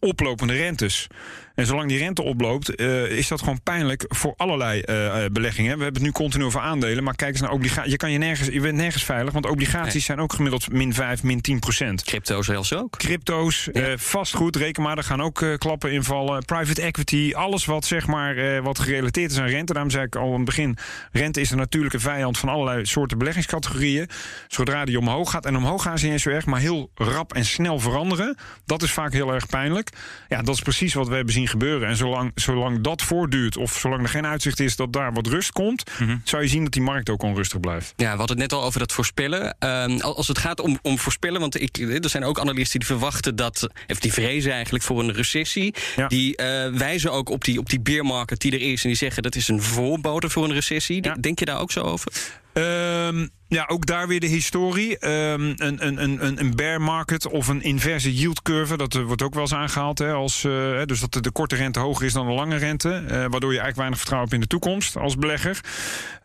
oplopende 0.00 0.52
rentes. 0.52 1.08
En 1.56 1.66
zolang 1.66 1.88
die 1.88 1.98
rente 1.98 2.22
oploopt, 2.22 2.74
eh, 2.74 3.04
is 3.04 3.28
dat 3.28 3.38
gewoon 3.40 3.62
pijnlijk 3.62 4.04
voor 4.08 4.34
allerlei 4.36 4.80
eh, 4.80 5.24
eh, 5.24 5.30
beleggingen. 5.32 5.76
We 5.76 5.82
hebben 5.82 6.02
het 6.02 6.02
nu 6.02 6.12
continu 6.12 6.44
over 6.44 6.60
aandelen, 6.60 7.04
maar 7.04 7.14
kijk 7.14 7.30
eens 7.30 7.40
naar 7.40 7.50
obligaties. 7.50 7.90
Je, 7.90 7.96
kan 7.96 8.10
je, 8.10 8.18
nergens, 8.18 8.48
je 8.48 8.60
bent 8.60 8.76
nergens 8.76 9.04
veilig, 9.04 9.32
want 9.32 9.46
obligaties 9.46 9.92
Nee. 9.92 10.02
zijn 10.02 10.20
ook 10.20 10.32
gemiddeld 10.32 10.72
min 10.72 10.94
5, 10.94 11.22
min 11.22 11.40
10 11.40 11.58
procent. 11.58 12.04
Crypto 12.04 12.42
zelfs 12.42 12.74
ook. 12.74 12.96
Crypto's, 12.96 13.68
vastgoed, 13.96 14.56
reken 14.56 14.82
maar, 14.82 14.94
daar 14.94 15.04
gaan 15.04 15.22
ook 15.22 15.44
klappen 15.58 15.92
invallen. 15.92 16.44
Private 16.44 16.82
equity, 16.82 17.32
alles 17.34 17.64
wat 17.64 17.84
zeg 17.84 18.06
maar 18.06 18.62
wat 18.62 18.78
gerelateerd 18.78 19.30
is 19.30 19.38
aan 19.38 19.46
rente. 19.46 19.72
Daarom 19.72 19.90
zei 19.90 20.04
ik 20.04 20.16
al 20.16 20.28
in 20.28 20.34
het 20.34 20.44
begin, 20.44 20.76
rente 21.12 21.40
is 21.40 21.50
een 21.50 21.58
natuurlijke 21.58 22.00
vijand 22.00 22.38
van 22.38 22.48
allerlei 22.48 22.86
soorten 22.86 23.18
beleggingscategorieën. 23.18 24.08
Zodra 24.48 24.84
die 24.84 24.98
omhoog 24.98 25.30
gaat, 25.30 25.46
en 25.46 25.56
omhoog 25.56 25.82
gaan 25.82 25.98
ze 25.98 26.06
niet 26.06 26.20
zo 26.20 26.30
erg, 26.30 26.46
maar 26.46 26.60
heel 26.60 26.90
rap 26.94 27.34
en 27.34 27.44
snel 27.44 27.78
veranderen. 27.78 28.36
Dat 28.66 28.82
is 28.82 28.92
vaak 28.92 29.12
heel 29.12 29.34
erg 29.34 29.46
pijnlijk. 29.46 29.85
Ja, 30.28 30.42
dat 30.42 30.54
is 30.54 30.60
precies 30.60 30.94
wat 30.94 31.08
we 31.08 31.14
hebben 31.14 31.34
zien 31.34 31.48
gebeuren. 31.48 31.88
En 31.88 31.96
zolang, 31.96 32.32
zolang 32.34 32.80
dat 32.80 33.02
voortduurt, 33.02 33.56
of 33.56 33.78
zolang 33.78 34.02
er 34.02 34.08
geen 34.08 34.26
uitzicht 34.26 34.60
is 34.60 34.76
dat 34.76 34.92
daar 34.92 35.12
wat 35.12 35.26
rust 35.26 35.52
komt, 35.52 35.90
zou 36.24 36.42
je 36.42 36.48
zien 36.48 36.62
dat 36.62 36.72
die 36.72 36.82
markt 36.82 37.10
ook 37.10 37.22
onrustig 37.22 37.60
blijft. 37.60 37.92
Ja, 37.96 38.12
we 38.12 38.18
hadden 38.18 38.40
het 38.40 38.50
net 38.50 38.60
al 38.60 38.64
over 38.66 38.78
dat 38.78 38.92
voorspellen. 38.92 39.56
Ehm, 39.58 39.98
al- 40.00 40.16
als 40.16 40.28
het 40.28 40.38
gaat 40.38 40.60
om, 40.60 40.78
om 40.82 40.98
voorspellen, 40.98 41.40
want 41.40 41.60
ik, 41.60 41.76
er 41.78 42.08
zijn 42.10 42.24
ook 42.24 42.40
analisten 42.40 42.78
die 42.78 42.88
verwachten 42.88 43.36
dat, 43.36 43.68
of 43.86 43.98
die 44.00 44.12
vrezen 44.12 44.52
eigenlijk 44.52 44.84
voor 44.84 45.00
een 45.00 45.12
recessie. 45.12 45.74
Ja. 45.96 46.06
Die 46.08 46.36
eh, 46.36 46.72
wijzen 46.72 47.12
ook 47.12 47.28
op 47.28 47.44
die, 47.44 47.58
op 47.58 47.68
die 47.70 47.80
beermarket 47.80 48.40
die 48.40 48.52
er 48.52 48.60
is 48.72 48.82
en 48.82 48.88
die 48.88 48.98
zeggen 48.98 49.22
dat 49.22 49.34
is 49.34 49.48
een 49.48 49.62
voorbode 49.62 50.30
voor 50.30 50.44
een 50.44 50.52
recessie. 50.52 51.04
Ja. 51.04 51.14
Denk 51.20 51.38
je 51.38 51.44
daar 51.44 51.60
ook 51.60 51.70
zo 51.72 51.80
over? 51.80 52.12
Ehm, 52.56 53.26
ja, 53.48 53.64
ook 53.66 53.86
daar 53.86 54.08
weer 54.08 54.20
de 54.20 54.26
historie. 54.26 54.98
Ehm, 54.98 55.40
een, 55.56 55.86
een, 55.86 56.02
een, 56.02 56.40
een- 56.40 56.54
bear 56.54 56.80
market 56.80 57.26
of 57.28 57.48
een 57.48 57.62
inverse 57.62 58.14
yield 58.14 58.42
curve. 58.42 58.76
Dat 58.76 58.94
eh, 58.94 59.02
wordt 59.02 59.22
ook 59.22 59.32
wel 59.34 59.42
eens 59.42 59.54
aangehaald. 59.54 59.98
Hè, 59.98 60.12
als, 60.12 60.44
eh, 60.44 60.82
dus 60.84 61.00
dat 61.00 61.12
de, 61.12 61.20
de 61.20 61.30
korte 61.30 61.56
rente 61.56 61.78
hoger 61.80 62.06
is 62.06 62.12
dan 62.12 62.26
de 62.26 62.32
lange 62.32 62.56
rente. 62.56 62.90
eh, 62.90 63.08
waardoor 63.08 63.40
je 63.52 63.60
eigenlijk 63.60 63.76
weinig 63.76 63.98
vertrouwen 63.98 64.30
hebt 64.30 64.42
in 64.42 64.48
de 64.48 64.58
toekomst 64.58 64.96
als 64.96 65.16
belegger. 65.16 65.60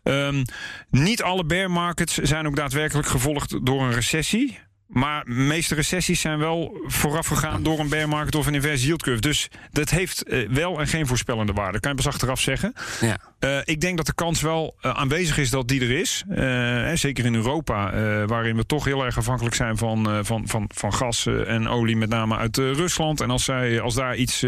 Ehm, 0.02 0.44
niet 0.90 1.22
alle 1.22 1.44
bear 1.44 1.70
markets 1.70 2.14
zijn 2.14 2.46
ook 2.46 2.56
daadwerkelijk 2.56 3.08
gevolgd 3.08 3.66
door 3.66 3.82
een 3.82 3.92
recessie. 3.92 4.58
Maar 4.92 5.24
de 5.24 5.30
meeste 5.30 5.74
recessies 5.74 6.20
zijn 6.20 6.38
wel 6.38 6.80
voorafgegaan 6.86 7.62
door 7.62 7.78
een 7.78 7.88
bear 7.88 8.08
market 8.08 8.34
of 8.34 8.46
een 8.46 8.54
inverse 8.54 8.86
yield 8.86 9.02
curve. 9.02 9.20
Dus 9.20 9.48
dat 9.70 9.90
heeft 9.90 10.22
eh, 10.22 10.48
wel 10.48 10.80
en 10.80 10.86
geen 10.86 11.06
voorspellende 11.06 11.52
waarde. 11.52 11.80
Kan 11.80 11.90
je 11.90 11.96
pas 11.96 12.06
achteraf 12.06 12.40
zeggen. 12.40 12.72
Ja. 13.00 13.18
Eh, 13.38 13.58
ik 13.64 13.80
denk 13.80 13.96
dat 13.96 14.06
de 14.06 14.14
kans 14.14 14.40
wel 14.40 14.76
eh, 14.80 14.90
aanwezig 14.90 15.38
is 15.38 15.50
dat 15.50 15.68
die 15.68 15.80
er 15.80 15.90
is. 15.90 16.24
Hè, 16.28 16.96
zeker 16.96 17.24
in 17.24 17.34
Europa, 17.34 17.90
waarin 18.26 18.56
we 18.56 18.66
toch 18.66 18.84
heel 18.84 19.04
erg 19.04 19.18
afhankelijk 19.18 19.54
zijn 19.54 19.76
van, 19.76 20.24
van, 20.24 20.48
van, 20.48 20.70
van 20.74 20.92
gas 20.92 21.26
en 21.26 21.68
olie, 21.68 21.96
met 21.96 22.08
name 22.08 22.36
uit 22.36 22.56
Rusland. 22.56 23.20
En 23.20 23.30
als, 23.30 23.44
zij, 23.44 23.80
als 23.80 23.94
daar 23.94 24.16
iets 24.16 24.46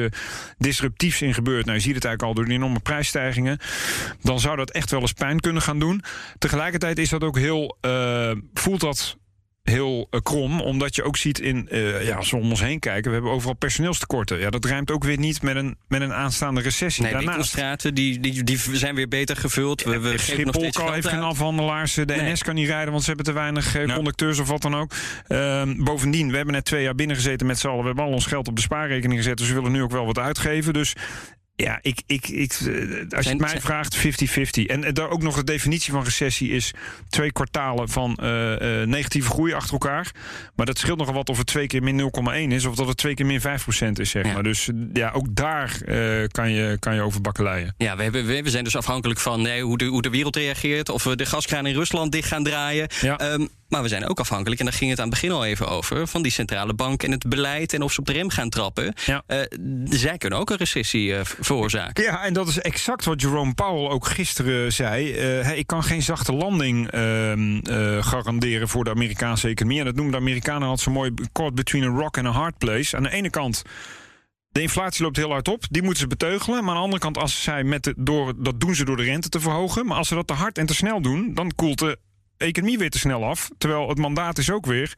disruptiefs 0.59 1.22
in 1.22 1.35
gebeurt, 1.35 1.64
nou, 1.64 1.76
je 1.76 1.83
ziet 1.83 1.94
het 1.94 2.04
eigenlijk 2.04 2.35
al 2.35 2.42
door 2.42 2.52
de 2.52 2.61
enorme 2.61 2.80
prijsstijgingen, 2.80 3.59
dan 4.22 4.40
zou 4.40 4.57
dat 4.57 4.70
echt 4.70 4.90
wel 4.90 5.00
eens 5.00 5.12
pijn 5.12 5.40
kunnen 5.40 5.62
gaan 5.62 5.78
doen. 5.78 6.02
Tegelijkertijd 6.38 6.98
is 6.98 7.09
dat 7.09 7.24
ook 7.24 7.38
heel, 7.38 7.76
voelt 8.54 8.80
dat 8.80 9.16
heel 9.70 10.07
eh, 10.11 10.20
krom, 10.20 10.61
omdat 10.61 10.94
je 10.94 11.03
ook 11.03 11.16
ziet 11.16 11.40
in, 11.40 11.68
eh, 11.68 12.07
ja, 12.07 12.16
als 12.16 12.31
we 12.31 12.37
om 12.37 12.50
ons 12.50 12.61
heen 12.61 12.79
kijken, 12.79 13.05
we 13.11 13.12
hebben 13.16 13.33
overal 13.33 13.55
personeelstekorten. 13.55 14.38
Ja, 14.38 14.50
dat 14.50 14.64
rijmt 14.64 14.90
ook 14.90 15.05
weer 15.05 15.18
niet 15.18 15.42
met 15.42 15.57
een, 15.57 15.77
met 15.88 16.00
een 16.00 16.12
aanstaande 16.12 16.61
recessie. 16.61 17.03
Nee, 17.03 17.12
Daarnaast- 17.12 17.35
winkelstraten 17.37 17.94
die, 17.94 18.20
die, 18.20 18.44
die 18.44 18.59
zijn 18.72 18.94
weer 18.94 19.09
beter 19.09 19.37
gevuld. 19.37 19.83
We, 19.83 19.98
we 19.98 20.18
geven 20.18 20.44
nog 20.46 20.55
Schiphol 20.55 20.70
geld 20.83 20.94
heeft 20.94 21.09
geen 21.09 21.20
afhandelaars. 21.22 21.94
De 21.94 22.05
Nee. 22.05 22.33
NS 22.33 22.42
kan 22.42 22.55
niet 22.55 22.68
rijden, 22.68 22.90
want 22.90 23.00
ze 23.03 23.09
hebben 23.09 23.27
te 23.27 23.33
weinig 23.33 23.74
eh, 23.77 23.94
conducteurs 23.94 24.38
of 24.38 24.48
wat 24.48 24.62
dan 24.62 24.74
ook. 24.77 24.92
Ehm, 25.27 25.85
bovendien, 25.85 26.31
we 26.31 26.37
hebben 26.37 26.55
net 26.55 26.64
twee 26.64 26.83
jaar 26.83 26.94
binnengezeten 26.94 27.46
met 27.46 27.59
z'n 27.59 27.66
allen. 27.66 27.81
We 27.81 27.87
hebben 27.87 28.05
al 28.05 28.11
ons 28.12 28.27
geld 28.27 28.48
op 28.48 28.57
de 28.57 28.62
spaarrekening 28.62 29.18
gezet. 29.20 29.37
Dus 29.38 29.48
we 29.48 29.55
willen 29.55 29.72
nu 29.72 29.83
ook 29.83 29.90
wel 29.90 30.07
wat 30.07 30.18
uitgeven. 30.18 30.72
Dus 30.72 30.92
ja, 31.57 31.79
ik, 31.83 32.03
ik, 32.07 32.29
ik, 32.29 32.53
eh, 32.53 32.67
als 33.17 33.25
je 33.25 33.31
het 33.31 33.38
mij 33.38 33.61
vraagt, 33.61 33.97
50-50. 33.97 34.01
En 34.67 34.85
eh, 34.85 34.93
daar 34.93 35.09
ook 35.09 35.23
nog 35.23 35.37
de 35.37 35.45
definitie 35.45 35.93
van 35.93 36.05
recessie 36.05 36.51
is 36.51 36.75
twee 37.09 37.33
kwartalen 37.33 37.88
van 37.88 38.17
eh, 38.17 38.29
negatieve 38.83 39.31
groei 39.31 39.53
achter 39.53 39.73
elkaar. 39.73 40.11
Maar 40.55 40.67
dat 40.67 40.79
scheelt 40.79 40.99
nogal 40.99 41.14
wat 41.14 41.29
of 41.29 41.38
het 41.38 41.47
twee 41.47 41.67
keer 41.67 41.83
min 41.83 42.11
0,1 42.49 42.53
is 42.53 42.64
of 42.64 42.75
dat 42.75 42.88
het 42.88 42.97
twee 42.97 43.14
keer 43.14 43.27
min 43.27 43.40
5% 43.40 43.43
is, 43.93 44.11
zeg 44.11 44.27
Ja. 44.27 44.33
maar. 44.33 44.43
Dus 44.43 44.69
ja, 44.93 45.11
ook 45.11 45.27
daar 45.31 45.79
kan, 46.29 46.51
je, 46.53 46.77
kan 46.79 46.95
je 46.95 47.01
over 47.01 47.21
bakkeleien. 47.21 47.75
Ja, 47.79 47.97
we, 47.97 48.03
hebben, 48.03 48.27
we, 48.27 48.43
we 48.43 48.51
zijn 48.51 48.64
dus 48.64 48.77
afhankelijk 48.77 49.21
van 49.21 49.43
nee, 49.43 49.62
hoe, 49.62 49.79
de, 49.79 49.85
hoe 49.85 50.03
de 50.03 50.11
wereld 50.11 50.37
reageert. 50.37 50.88
Of 50.88 51.05
we 51.05 51.17
de 51.17 51.27
gaskraan 51.27 51.67
in 51.67 51.75
Rusland 51.75 52.12
dicht 52.12 52.29
gaan 52.29 52.45
draaien. 52.45 52.88
Ja. 53.01 53.19
Ehm, 53.19 53.47
maar 53.68 53.83
we 53.83 53.88
zijn 53.88 54.09
ook 54.09 54.18
afhankelijk, 54.18 54.61
en 54.61 54.66
daar 54.66 54.74
ging 54.74 54.90
het 54.90 55.00
aan 55.00 55.11
het 55.11 55.14
begin 55.14 55.33
al 55.33 55.44
even 55.44 55.68
over... 55.68 56.07
van 56.07 56.22
die 56.22 56.33
centrale 56.33 56.74
bank 56.74 57.03
en 57.03 57.11
het 57.11 57.29
beleid 57.29 57.72
en 57.72 57.83
of 57.83 57.92
ze 57.92 58.00
op 58.00 58.07
de 58.07 58.12
rem 58.12 58.31
gaan 58.31 58.48
trappen. 58.48 58.94
Ja. 59.07 59.22
Eh, 59.27 59.38
zij 59.85 60.18
kunnen 60.18 60.38
ook 60.38 60.50
een 60.50 60.57
recessie 60.57 61.16
eh, 61.16 61.20
veroorzaken. 61.24 62.05
Ja, 62.05 62.24
en 62.24 62.33
dat 62.33 62.48
is 62.48 62.59
exact 62.59 63.05
wat 63.05 63.20
Jerome 63.20 63.55
Powell 63.55 63.88
ook 63.88 64.07
gisteren 64.07 64.72
zei. 64.72 65.12
Eh, 65.12 65.20
hey, 65.20 65.57
ik 65.57 65.66
kan 65.66 65.83
geen 65.83 66.03
zachte 66.03 66.33
landing 66.33 66.90
ehm, 66.90 67.59
eh, 67.59 68.05
garanderen 68.07 68.68
voor 68.68 68.85
de 68.85 68.90
Amerikaanse 68.90 69.48
economie. 69.48 69.79
En 69.79 69.85
dat 69.85 69.94
noemen 69.94 70.12
de 70.12 70.20
Amerikanen 70.20 70.62
altijd 70.62 70.81
zo 70.81 70.90
mooi... 70.90 71.14
caught 71.33 71.55
between 71.55 71.85
a 71.85 71.87
rock 71.87 72.18
and 72.18 72.27
a 72.27 72.31
hard 72.31 72.59
place. 72.59 72.96
Aan 72.96 73.03
de 73.03 73.11
ene 73.11 73.31
kant... 73.31 73.62
De 74.48 74.61
inflatie 74.61 75.03
loopt 75.03 75.16
heel 75.16 75.31
hard 75.31 75.48
op, 75.48 75.64
die 75.70 75.83
moeten 75.83 76.00
ze 76.00 76.07
beteugelen. 76.07 76.64
Maar 76.64 76.68
aan 76.68 76.77
de 76.77 76.83
andere 76.83 77.03
kant, 77.03 77.18
als 77.18 77.42
zij 77.42 77.64
met 77.64 77.85
de, 77.85 77.94
door, 77.96 78.33
dat 78.42 78.61
doen 78.61 78.74
ze 78.74 78.85
door 78.85 78.96
de 78.96 79.03
rente 79.03 79.29
te 79.29 79.40
verhogen. 79.40 79.87
Maar 79.87 79.96
als 79.96 80.09
ze 80.09 80.14
dat 80.14 80.27
te 80.27 80.33
hard 80.33 80.59
en 80.59 80.66
te 80.66 80.74
snel 80.74 81.00
doen, 81.00 81.35
dan 81.35 81.53
koelt 81.55 81.79
de 81.79 81.98
economie 82.37 82.79
weer 82.79 82.90
te 82.90 82.99
snel 82.99 83.25
af. 83.25 83.51
Terwijl 83.59 83.88
het 83.88 83.99
mandaat 83.99 84.38
is 84.38 84.51
ook 84.51 84.66
weer 84.66 84.94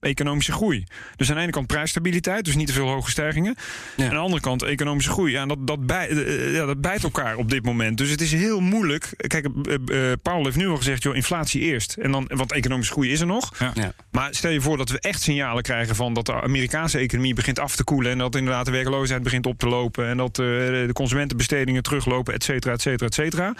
economische 0.00 0.52
groei. 0.52 0.84
Dus 1.16 1.30
aan 1.30 1.36
de 1.36 1.42
ene 1.42 1.50
kant 1.50 1.66
prijsstabiliteit, 1.66 2.44
dus 2.44 2.56
niet 2.56 2.66
te 2.66 2.72
veel 2.72 2.88
hoge 2.88 3.10
stijgingen. 3.10 3.54
Ja. 3.96 4.04
En 4.04 4.08
aan 4.10 4.16
de 4.16 4.22
andere 4.22 4.40
kant 4.40 4.62
economische 4.62 5.10
groei. 5.10 5.32
Ja, 5.32 5.42
en 5.42 5.48
dat, 5.48 5.66
dat, 5.66 5.86
bij, 5.86 6.08
eh, 6.08 6.54
ja, 6.54 6.66
dat 6.66 6.80
bijt 6.80 7.02
elkaar 7.02 7.36
op 7.36 7.50
dit 7.50 7.64
moment. 7.64 7.98
Dus 7.98 8.10
het 8.10 8.20
is 8.20 8.32
heel 8.32 8.60
moeilijk. 8.60 9.12
Kijk, 9.16 9.48
eh, 9.62 10.10
eh, 10.10 10.18
Paul 10.22 10.44
heeft 10.44 10.56
nu 10.56 10.68
al 10.68 10.76
gezegd, 10.76 11.02
joh, 11.02 11.16
inflatie 11.16 11.60
eerst. 11.60 11.96
En 11.96 12.12
dan, 12.12 12.30
want 12.34 12.52
economische 12.52 12.92
groei 12.92 13.10
is 13.12 13.20
er 13.20 13.26
nog. 13.26 13.58
Ja. 13.58 13.70
Ja. 13.74 13.92
Maar 14.10 14.34
stel 14.34 14.50
je 14.50 14.60
voor 14.60 14.76
dat 14.76 14.90
we 14.90 15.00
echt 15.00 15.22
signalen 15.22 15.62
krijgen 15.62 15.96
van 15.96 16.14
dat 16.14 16.26
de 16.26 16.42
Amerikaanse 16.42 16.98
economie 16.98 17.34
begint 17.34 17.58
af 17.58 17.76
te 17.76 17.84
koelen. 17.84 18.12
En 18.12 18.18
dat 18.18 18.36
inderdaad 18.36 18.64
de 18.64 18.70
werkloosheid 18.70 19.22
begint 19.22 19.46
op 19.46 19.58
te 19.58 19.68
lopen. 19.68 20.06
En 20.06 20.16
dat 20.16 20.38
eh, 20.38 20.46
de 20.46 20.90
consumentenbestedingen 20.92 21.82
teruglopen, 21.82 22.34
et 22.34 22.44
cetera, 22.44 22.72
et 22.72 22.82
cetera, 22.82 23.06
et 23.06 23.14
cetera. 23.14 23.54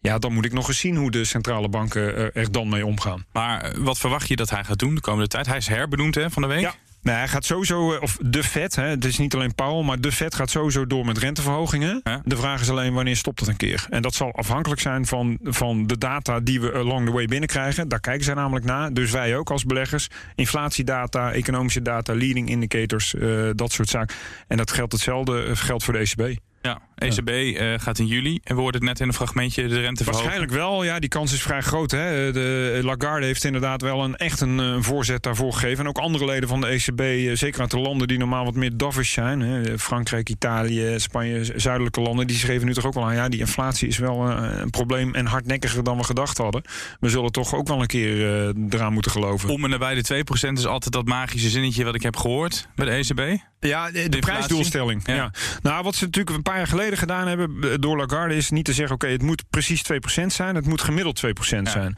Ja, 0.00 0.18
dan 0.18 0.32
moet 0.32 0.44
ik 0.44 0.52
nog 0.52 0.68
eens 0.68 0.78
zien 0.78 0.96
hoe 0.96 1.10
de 1.10 1.24
centrale 1.24 1.68
banken 1.68 2.16
er, 2.16 2.36
er 2.36 2.52
dan 2.52 2.68
mee 2.68 2.86
omgaan. 2.86 3.24
Maar 3.32 3.60
eh, 3.62 3.78
wat 3.78 3.98
verwacht 3.98 4.28
je 4.28 4.36
dat 4.36 4.50
hij 4.50 4.64
gaat 4.64 4.78
doen 4.78 4.94
de 4.94 5.00
komende 5.00 5.28
tijd? 5.28 5.46
Hij 5.46 5.56
is 5.56 5.66
herbenoemd 5.66 6.14
hè, 6.14 6.30
van 6.30 6.42
de 6.42 6.48
week. 6.48 6.60
Ja. 6.60 6.74
Nee, 7.02 7.14
hij 7.14 7.28
gaat 7.28 7.44
sowieso, 7.44 7.94
eh, 7.94 8.02
of 8.02 8.18
de 8.20 8.42
Fed, 8.44 8.76
hè, 8.76 8.84
het 8.84 9.04
is 9.04 9.18
niet 9.18 9.34
alleen 9.34 9.54
Powell, 9.54 9.84
maar 9.84 10.00
de 10.00 10.12
Fed 10.12 10.34
gaat 10.34 10.50
sowieso 10.50 10.86
door 10.86 11.04
met 11.04 11.18
renteverhogingen. 11.18 12.00
Ja. 12.04 12.20
De 12.24 12.36
vraag 12.36 12.60
is 12.60 12.70
alleen 12.70 12.94
wanneer 12.94 13.16
stopt 13.16 13.40
het 13.40 13.48
een 13.48 13.56
keer. 13.56 13.86
En 13.90 14.02
dat 14.02 14.14
zal 14.14 14.32
afhankelijk 14.32 14.80
zijn 14.80 15.06
van, 15.06 15.38
van 15.42 15.86
de 15.86 15.98
data 15.98 16.40
die 16.40 16.60
we 16.60 16.72
along 16.72 17.06
the 17.06 17.12
way 17.12 17.26
binnenkrijgen. 17.26 17.88
Daar 17.88 18.00
kijken 18.00 18.24
zij 18.24 18.34
namelijk 18.34 18.64
naar. 18.64 18.92
Dus 18.92 19.10
wij 19.10 19.36
ook 19.36 19.50
als 19.50 19.64
beleggers. 19.64 20.08
Inflatiedata, 20.34 21.32
economische 21.32 21.82
data, 21.82 22.14
leading 22.14 22.48
indicators, 22.48 23.14
eh, 23.14 23.50
dat 23.54 23.72
soort 23.72 23.88
zaken. 23.88 24.16
En 24.48 24.56
dat 24.56 24.70
geldt 24.70 24.92
hetzelfde, 24.92 25.42
eh, 25.42 25.56
geldt 25.56 25.84
voor 25.84 25.92
de 25.92 26.00
ECB. 26.00 26.38
Ja, 26.62 26.80
ECB 26.94 27.28
eh, 27.28 27.74
gaat 27.76 27.98
in 27.98 28.06
juli. 28.06 28.40
En 28.44 28.54
we 28.54 28.60
hoorden 28.60 28.80
het 28.80 28.90
net 28.90 29.00
in 29.00 29.06
een 29.06 29.14
fragmentje 29.14 29.68
de 29.68 29.80
rente 29.80 30.04
verhogen. 30.04 30.28
Waarschijnlijk 30.28 30.52
wel, 30.52 30.84
ja, 30.84 30.98
die 30.98 31.08
kans 31.08 31.32
is 31.32 31.42
vrij 31.42 31.60
groot. 31.60 31.90
Hè. 31.90 32.32
De 32.32 32.80
Lagarde 32.82 33.26
heeft 33.26 33.44
inderdaad 33.44 33.82
wel 33.82 34.04
een, 34.04 34.16
echt 34.16 34.40
een, 34.40 34.60
eh, 34.60 34.76
voorzet 34.80 35.22
daarvoor 35.22 35.52
gegeven. 35.52 35.84
En 35.84 35.88
ook 35.88 35.98
andere 35.98 36.24
leden 36.24 36.48
van 36.48 36.60
de 36.60 36.66
ECB, 36.66 37.00
eh, 37.00 37.36
zeker 37.36 37.60
uit 37.60 37.70
de 37.70 37.78
landen 37.78 38.08
die 38.08 38.18
normaal 38.18 38.44
wat 38.44 38.54
meer 38.54 38.76
dovish 38.76 39.12
zijn. 39.12 39.40
Hè. 39.40 39.78
Frankrijk, 39.78 40.28
Italië, 40.28 40.94
Spanje, 40.96 41.52
zuidelijke 41.56 42.00
landen. 42.00 42.26
Die 42.26 42.36
schreven 42.36 42.66
nu 42.66 42.74
toch 42.74 42.86
ook 42.86 42.94
wel 42.94 43.04
aan, 43.04 43.14
ja, 43.14 43.28
die 43.28 43.40
inflatie 43.40 43.88
is 43.88 43.98
wel 43.98 44.28
eh, 44.28 44.58
een 44.60 44.70
probleem 44.70 45.14
en 45.14 45.26
hardnekkiger 45.26 45.84
dan 45.84 45.96
we 45.96 46.04
gedacht 46.04 46.38
hadden. 46.38 46.62
We 47.00 47.08
zullen 47.08 47.32
toch 47.32 47.54
ook 47.54 47.68
wel 47.68 47.80
een 47.80 47.86
keer 47.86 48.46
eh, 48.46 48.54
eraan 48.70 48.92
moeten 48.92 49.10
geloven. 49.10 49.48
Om 49.48 49.64
en 49.64 49.70
nabij 49.70 49.94
de 49.94 50.02
2% 50.02 50.58
is 50.58 50.66
altijd 50.66 50.92
dat 50.92 51.06
magische 51.06 51.48
zinnetje 51.48 51.84
wat 51.84 51.94
ik 51.94 52.02
heb 52.02 52.16
gehoord 52.16 52.68
bij 52.74 52.86
de 52.86 52.92
ECB. 52.92 53.42
Ja, 53.60 53.90
de, 53.90 54.18
prijsdoelstelling. 54.20 55.02
Ja. 55.06 55.14
Ja. 55.14 55.30
Nou, 55.62 55.82
wat 55.84 55.94
ze 55.94 56.04
natuurlijk 56.04 56.36
een 56.36 56.42
paar 56.42 56.56
jaar 56.56 56.66
geleden 56.66 56.98
gedaan 56.98 57.28
hebben 57.28 57.56
eh, 57.62 57.70
door 57.80 57.96
Lagarde 57.96 58.34
is 58.36 58.50
niet 58.50 58.64
te 58.64 58.72
zeggen: 58.72 58.94
oké, 58.94 59.06
het 59.06 59.22
moet 59.22 59.42
precies 59.50 59.82
2% 60.22 60.26
zijn, 60.26 60.54
het 60.54 60.66
moet 60.66 60.80
gemiddeld 60.80 61.22
2% 61.26 61.30
zijn. 61.62 61.96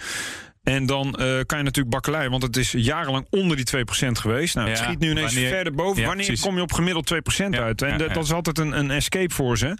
En 0.62 0.86
dan 0.86 1.14
eh, 1.14 1.40
kan 1.46 1.58
je 1.58 1.64
natuurlijk 1.64 1.88
bakkelei, 1.94 2.28
want 2.28 2.42
het 2.42 2.56
is 2.56 2.72
jarenlang 2.76 3.26
onder 3.30 3.56
die 3.56 3.66
2% 3.76 3.80
geweest. 4.12 4.54
Nou, 4.54 4.68
het 4.68 4.78
Ja, 4.78 4.84
schiet 4.84 4.98
nu 4.98 5.10
ineens 5.10 5.32
wanneer- 5.34 5.50
verder 5.52 5.72
boven. 5.74 6.00
Ja, 6.00 6.06
wanneer 6.06 6.26
precies. 6.26 6.44
kom 6.44 6.56
je 6.56 6.62
op 6.62 6.72
gemiddeld 6.72 7.06
2% 7.06 7.54
Ja, 7.54 7.62
uit? 7.62 7.82
En 7.82 7.98
dat, 7.98 8.24
is 8.24 8.32
altijd 8.32 8.58
een, 8.58 8.78
een 8.78 8.90
escape 8.90 9.34
voor 9.34 9.58
ze. 9.58 9.76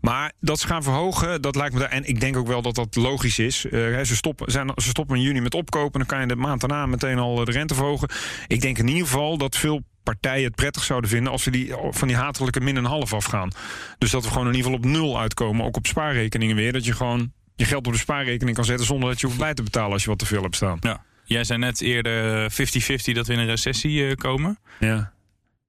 Maar 0.00 0.32
dat 0.40 0.60
ze 0.60 0.66
gaan 0.66 0.82
verhogen, 0.82 1.42
dat 1.42 1.56
lijkt 1.56 1.74
me... 1.74 1.80
daar- 1.80 1.88
En 1.90 2.04
ik 2.08 2.20
denk 2.20 2.36
ook 2.36 2.46
wel 2.46 2.62
dat 2.62 2.74
dat 2.74 2.96
logisch 2.96 3.38
is. 3.38 3.64
Eh, 3.64 4.00
ze, 4.02 4.16
stoppen, 4.16 4.52
zijn, 4.52 4.70
ze 4.76 4.88
stoppen 4.88 5.16
in 5.16 5.22
juni 5.22 5.40
met 5.40 5.54
opkopen. 5.54 5.98
Dan 5.98 6.08
kan 6.08 6.20
je 6.20 6.26
de 6.26 6.36
maand 6.36 6.60
daarna 6.60 6.86
meteen 6.86 7.18
al 7.18 7.44
de 7.44 7.52
rente 7.52 7.74
verhogen. 7.74 8.08
Ik 8.46 8.60
denk 8.60 8.78
in 8.78 8.88
ieder 8.88 9.04
geval 9.06 9.38
dat 9.38 9.56
veel 9.56 9.82
partijen 10.12 10.44
het 10.44 10.54
prettig 10.54 10.84
zouden 10.84 11.10
vinden... 11.10 11.32
als 11.32 11.42
ze 11.42 11.50
die, 11.50 11.74
van 11.90 12.08
die 12.08 12.16
hatelijke 12.16 12.60
min 12.60 12.76
een 12.76 12.84
half 12.84 13.14
afgaan. 13.14 13.50
Dus 13.98 14.10
dat 14.10 14.24
we 14.24 14.30
gewoon 14.30 14.46
in 14.46 14.54
ieder 14.54 14.70
geval 14.70 14.84
op 14.84 14.90
nul 14.92 15.20
uitkomen. 15.20 15.66
Ook 15.66 15.76
op 15.76 15.86
spaarrekeningen 15.86 16.56
weer. 16.56 16.72
Dat 16.72 16.84
je 16.84 16.92
gewoon 16.92 17.32
je 17.56 17.64
geld 17.64 17.86
op 17.86 17.92
de 17.92 17.98
spaarrekening 17.98 18.56
kan 18.56 18.64
zetten... 18.64 18.86
zonder 18.86 19.08
dat 19.08 19.20
je 19.20 19.26
hoeft 19.26 19.38
bij 19.38 19.54
te 19.54 19.62
betalen 19.62 19.92
als 19.92 20.02
je 20.02 20.08
wat 20.08 20.18
te 20.18 20.26
veel 20.26 20.42
hebt 20.42 20.56
staan. 20.56 20.76
Ja. 20.80 21.04
Jij 21.24 21.44
zei 21.44 21.58
net 21.58 21.80
eerder 21.80 22.50
50-50 22.52 22.54
dat 23.12 23.26
we 23.26 23.32
in 23.32 23.38
een 23.38 23.46
recessie 23.46 24.06
eh, 24.06 24.14
komen. 24.14 24.58
Ja. 24.78 25.12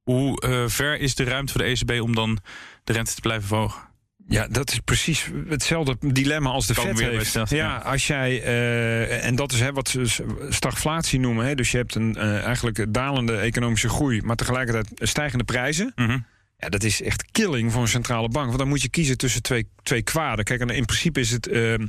Hoe 0.04 0.42
eh, 0.42 0.64
ver 0.68 1.00
is 1.00 1.16
de 1.16 1.24
ruimte 1.24 1.52
voor 1.52 1.62
de 1.62 1.68
ECB 1.68 2.02
om 2.02 2.16
dan 2.16 2.40
de 2.84 2.94
rente 2.94 3.16
te 3.16 3.22
blijven 3.22 3.48
verhogen? 3.48 3.87
Ja, 4.30 4.48
dat 4.48 4.72
is 4.72 4.80
precies 4.80 5.30
hetzelfde 5.48 5.98
dilemma 6.00 6.50
als 6.50 6.68
de 6.68 6.74
bij 6.74 7.10
heeft. 7.10 7.34
ja, 7.34 7.46
ja. 7.50 7.76
als 7.76 8.08
jij 8.08 8.44
eh, 8.44 9.26
en 9.26 9.36
dat 9.36 9.52
is 9.52 9.60
hè, 9.60 9.72
wat 9.72 9.90
ze 9.90 10.06
stagflatie 10.50 11.20
noemen. 11.20 11.46
Hè, 11.46 11.56
dus 11.56 11.72
je 11.72 11.78
hebt 11.78 11.96
een 11.96 12.16
eh, 12.16 12.44
eigenlijk 12.44 12.86
dalende 12.94 13.38
economische 13.38 13.90
groei, 13.90 14.22
maar 14.22 14.36
tegelijkertijd 14.36 15.10
stijgende 15.10 15.44
prijzen. 15.44 15.92
Mhm. 15.96 16.18
Ja, 16.60 16.70
dat 16.70 16.84
is 16.84 17.02
echt 17.02 17.32
killing 17.32 17.72
voor 17.72 17.82
een 17.82 17.88
centrale 17.88 18.30
bank. 18.30 18.46
Want 18.46 18.58
dan 18.58 18.68
moet 18.68 18.82
je 18.82 18.90
kiezen 18.90 19.18
tussen 19.18 19.42
twee, 19.42 19.68
twee 19.84 20.02
kwaden. 20.02 20.46
Kijk, 20.46 20.62
in 20.62 20.86
principe 20.86 21.20
is 21.20 21.32
het, 21.32 21.48
eh, 21.48 21.74
eh, 21.74 21.80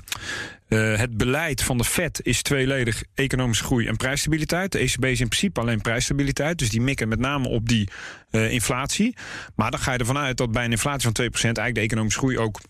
het 0.98 1.16
beleid 1.16 1.62
van 1.62 1.78
de 1.78 1.84
Fed 1.84 2.20
is 2.22 2.42
tweeledig 2.42 3.02
economische 3.14 3.64
groei 3.64 3.86
en 3.86 3.96
prijsstabiliteit. 3.96 4.72
De 4.72 4.78
ECB 4.78 5.04
is 5.04 5.20
in 5.20 5.28
principe 5.28 5.60
alleen 5.60 5.80
prijsstabiliteit. 5.80 6.58
Dus 6.58 6.70
die 6.70 6.80
mikken 6.80 7.08
met 7.08 7.18
name 7.18 7.48
op 7.48 7.68
die 7.68 7.88
eh, 8.30 8.52
inflatie. 8.52 9.16
Maar 9.54 9.70
dan 9.70 9.80
ga 9.80 9.92
je 9.92 9.98
ervan 9.98 10.18
uit 10.18 10.36
dat 10.36 10.52
bij 10.52 10.64
een 10.64 10.70
inflatie 10.70 11.02
van 11.02 11.12
2% 11.12 11.58
eigenlijk 11.58 11.74
de 11.74 11.80
economische 11.80 12.18
groei 12.18 12.38
ook 12.38 12.60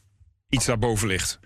iets 0.49 0.65
daarboven 0.65 1.09
ligt. 1.09 1.39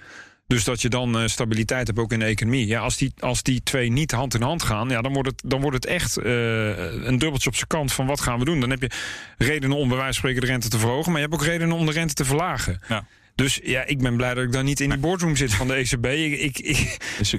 Dus 0.47 0.65
dat 0.65 0.83
je 0.83 0.89
dan 0.89 1.19
eh, 1.19 1.27
stabiliteit 1.27 1.87
hebt 1.87 1.99
ook 1.99 2.13
in 2.13 2.19
de 2.19 2.25
economie. 2.25 2.67
Ja, 2.67 2.81
als, 2.81 2.97
die, 2.97 3.13
als 3.19 3.43
die 3.43 3.63
twee 3.63 3.91
niet 3.91 4.11
hand 4.11 4.35
in 4.35 4.43
hand 4.43 4.63
gaan, 4.63 4.89
ja, 4.89 5.03
dan, 5.03 5.13
wordt 5.13 5.29
het, 5.29 5.43
dan 5.47 5.61
wordt 5.61 5.77
het 5.77 5.87
echt 5.87 6.17
eh, 6.17 7.05
een 7.05 7.19
dubbeltje 7.19 7.49
op 7.49 7.55
zijn 7.55 7.67
kant 7.67 7.93
van 7.93 8.07
wat 8.07 8.21
gaan 8.21 8.39
we 8.39 8.45
doen. 8.45 8.61
Dan 8.61 8.71
heb 8.71 8.83
je 8.83 8.91
redenen 9.39 9.77
om 9.77 9.89
bij 9.89 9.97
wijze 9.97 10.13
van 10.13 10.15
spreken 10.15 10.41
de 10.41 10.47
rente 10.47 10.69
te 10.69 10.79
verhogen, 10.79 11.13
maar 11.13 11.21
je 11.21 11.27
hebt 11.27 11.41
ook 11.41 11.47
redenen 11.47 11.77
om 11.77 11.87
de 11.87 11.93
rente 11.93 12.15
te 12.15 12.25
verlagen. 12.25 12.81
Ja. 12.89 13.07
Dus 13.35 13.61
ja, 13.63 13.85
ik 13.85 13.99
ben 13.99 14.17
blij 14.17 14.35
dat 14.35 14.45
ik 14.45 14.53
dan 14.53 14.65
niet 14.65 14.81
in 14.81 14.89
die 14.89 14.99
boardroom 14.99 15.37
zit 15.37 15.55
van 15.55 15.67
de 15.69 15.75
ECB. 15.75 16.07
Ik, 16.43 16.59
ik, 16.59 16.97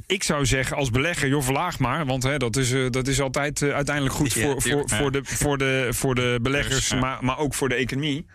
ik, 0.08 0.24
zou 0.24 0.46
zeggen 0.46 0.78
als 0.78 0.90
belegger, 0.90 1.28
joh, 1.28 1.44
verlaag 1.44 1.80
maar. 1.80 2.06
Want 2.06 2.24
hè, 2.24 2.38
dat, 2.38 2.58
is, 2.58 2.72
eh, 2.72 2.90
dat 2.90 3.08
is 3.08 3.22
altijd 3.22 3.62
uiteindelijk 3.62 4.16
goed 4.16 4.34
Ja, 4.34 4.42
voor, 4.42 4.62
voor, 4.62 4.90
voor, 4.90 5.12
de, 5.12 5.22
voor, 5.24 5.58
de, 5.58 5.88
voor 5.92 6.16
de 6.16 6.40
beleggers, 6.42 6.94
maar, 6.94 7.18
maar 7.22 7.38
ook 7.38 7.54
voor 7.54 7.70
de 7.70 7.76
economie. 7.76 8.26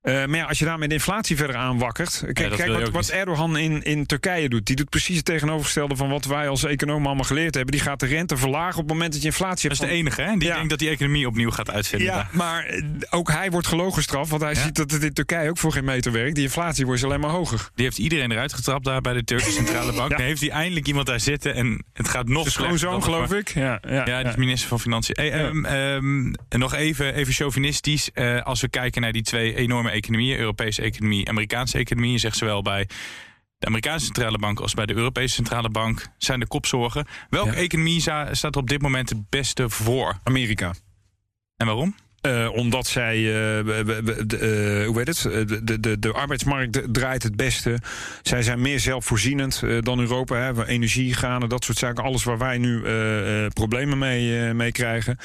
Eh, 0.00 0.14
maar 0.14 0.36
ja, 0.36 0.44
als 0.44 0.58
je 0.58 0.64
daarmee 0.64 0.88
de 0.88 0.94
inflatie 0.94 1.36
verder 1.36 1.56
aanwakkert. 1.56 2.20
Kijk, 2.32 2.50
dat 2.50 2.58
kijk 2.58 2.90
wat. 2.90 3.08
Erdogan 3.08 3.56
in, 3.56 3.82
in 3.82 4.06
Turkije 4.06 4.48
doet. 4.48 4.66
Die 4.66 4.76
doet 4.76 4.88
precies 4.88 5.16
het 5.16 5.24
tegenovergestelde 5.24 5.96
van 5.96 6.08
wat 6.08 6.24
wij 6.24 6.48
als 6.48 6.64
economen 6.64 7.06
allemaal 7.06 7.24
geleerd 7.24 7.54
hebben. 7.54 7.72
Die 7.72 7.80
gaat 7.82 8.00
de 8.00 8.06
rente 8.06 8.36
verlagen 8.36 8.74
op 8.78 8.84
het 8.84 8.92
moment 8.92 9.12
dat 9.12 9.20
je 9.22 9.26
inflatie 9.28 9.68
Dat 9.68 9.78
hebt. 9.78 9.90
is 9.90 9.96
de 9.96 10.02
enige, 10.02 10.22
hè? 10.22 10.36
Die 10.36 10.48
Ja. 10.48 10.54
denkt 10.54 10.70
dat 10.70 10.78
die 10.78 10.88
economie 10.88 11.26
opnieuw 11.26 11.50
gaat 11.50 11.70
uitvinden. 11.70 12.06
ja, 12.08 12.28
maar 12.32 12.64
eh, 12.64 12.82
ook 13.10 13.30
hij 13.30 13.50
wordt 13.50 13.66
gelogenstraft. 13.66 14.30
Want 14.30 14.42
hij 14.42 14.54
ziet 14.54 14.74
dat 14.74 14.90
het 14.90 15.02
in 15.02 15.12
Turkije 15.12 15.48
ook 15.50 15.58
voor 15.58 15.72
geen 15.72 15.84
meter 15.84 16.12
werkt. 16.12 16.34
Die 16.34 16.44
inflatie 16.44 16.86
wordt 16.86 17.04
alleen 17.04 17.20
maar 17.20 17.30
hoger. 17.30 17.68
Die 17.74 17.84
heeft 17.84 17.98
iedereen 17.98 18.30
eruit 18.32 18.52
getrapt 18.52 18.84
daar 18.84 19.00
bij 19.00 19.12
de 19.12 19.24
Turkse 19.24 19.50
Centrale 19.50 19.92
Bank. 19.92 20.10
Dan 20.16 20.20
heeft 20.20 20.40
hij 20.40 20.50
eindelijk 20.50 20.86
iemand 20.86 21.06
daar 21.06 21.20
zitten 21.20 21.54
en 21.54 21.84
het 21.92 22.08
gaat 22.08 22.28
nog 22.28 22.46
is 22.46 22.52
slechter 22.52 22.78
gewoon 22.78 23.00
dan 23.00 23.02
zoon, 23.02 23.14
ervoor. 23.18 23.36
geloof 23.36 23.40
ik. 23.40 23.54
Ja, 23.54 23.78
ja, 23.88 24.06
Ja, 24.06 24.20
die 24.22 24.30
is 24.30 24.36
minister 24.36 24.68
van 24.68 24.80
Financiën. 24.80 25.14
Hey, 25.18 25.32
ehm, 25.32 25.64
ehm, 25.64 26.32
nog 26.60 26.74
even, 26.74 27.14
even 27.14 27.32
chauvinistisch. 27.32 28.10
Eh, 28.12 28.42
als 28.42 28.60
we 28.60 28.68
kijken 28.68 29.02
naar 29.02 29.12
die 29.12 29.22
twee 29.22 29.54
enorme 29.56 29.89
economieën, 29.90 30.38
Europese 30.38 30.82
economie, 30.82 31.28
Amerikaanse 31.28 31.78
economie, 31.78 32.18
zegt 32.18 32.36
zowel 32.36 32.62
bij 32.62 32.88
de 33.58 33.66
Amerikaanse 33.66 34.04
centrale 34.04 34.38
bank 34.38 34.60
als 34.60 34.74
bij 34.74 34.86
de 34.86 34.94
Europese 34.94 35.34
centrale 35.34 35.68
bank 35.70 36.06
zijn 36.18 36.40
de 36.40 36.46
kopzorgen. 36.46 37.06
Welke 37.30 37.50
Ja. 37.50 37.56
economie 37.56 38.00
staat 38.00 38.54
er 38.54 38.60
op 38.60 38.68
dit 38.68 38.82
moment 38.82 39.08
het 39.08 39.28
beste 39.28 39.70
voor? 39.70 40.18
Amerika. 40.22 40.74
En 41.56 41.66
waarom? 41.66 41.94
Eh, 42.20 42.48
omdat 42.52 42.86
zij, 42.86 43.16
eh, 43.16 43.58
eh, 43.58 44.86
hoe 44.86 44.98
heet 44.98 45.06
het? 45.06 45.22
De, 45.62 45.80
de, 45.80 45.98
de, 45.98 46.12
arbeidsmarkt 46.12 46.94
draait 46.94 47.22
het 47.22 47.36
beste. 47.36 47.78
Zij 48.22 48.42
zijn 48.42 48.60
meer 48.60 48.80
zelfvoorzienend 48.80 49.62
dan 49.80 50.00
Europa. 50.00 50.36
Hè. 50.36 50.66
Energie, 50.66 51.14
granen, 51.14 51.48
dat 51.48 51.64
soort 51.64 51.78
zaken. 51.78 52.04
Alles 52.04 52.24
waar 52.24 52.38
wij 52.38 52.58
nu 52.58 52.82
problemen 53.48 53.98
mee, 53.98 54.54
mee 54.54 54.72
krijgen. 54.72 55.18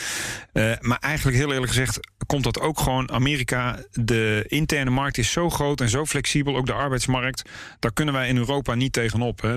Maar 0.79 0.97
eigenlijk 0.99 1.37
heel 1.37 1.51
eerlijk 1.51 1.71
gezegd 1.71 1.99
komt 2.25 2.43
dat 2.43 2.59
ook 2.59 2.79
gewoon 2.79 3.11
Amerika. 3.11 3.77
De 3.91 4.45
interne 4.47 4.89
markt 4.89 5.17
is 5.17 5.31
zo 5.31 5.49
groot 5.49 5.81
en 5.81 5.89
zo 5.89 6.05
flexibel. 6.05 6.55
Ook 6.55 6.65
de 6.65 6.73
arbeidsmarkt. 6.73 7.49
Daar 7.79 7.93
kunnen 7.93 8.13
wij 8.13 8.27
in 8.27 8.37
Europa 8.37 8.75
niet 8.75 8.93
tegenop. 8.93 9.41
Hè. 9.41 9.53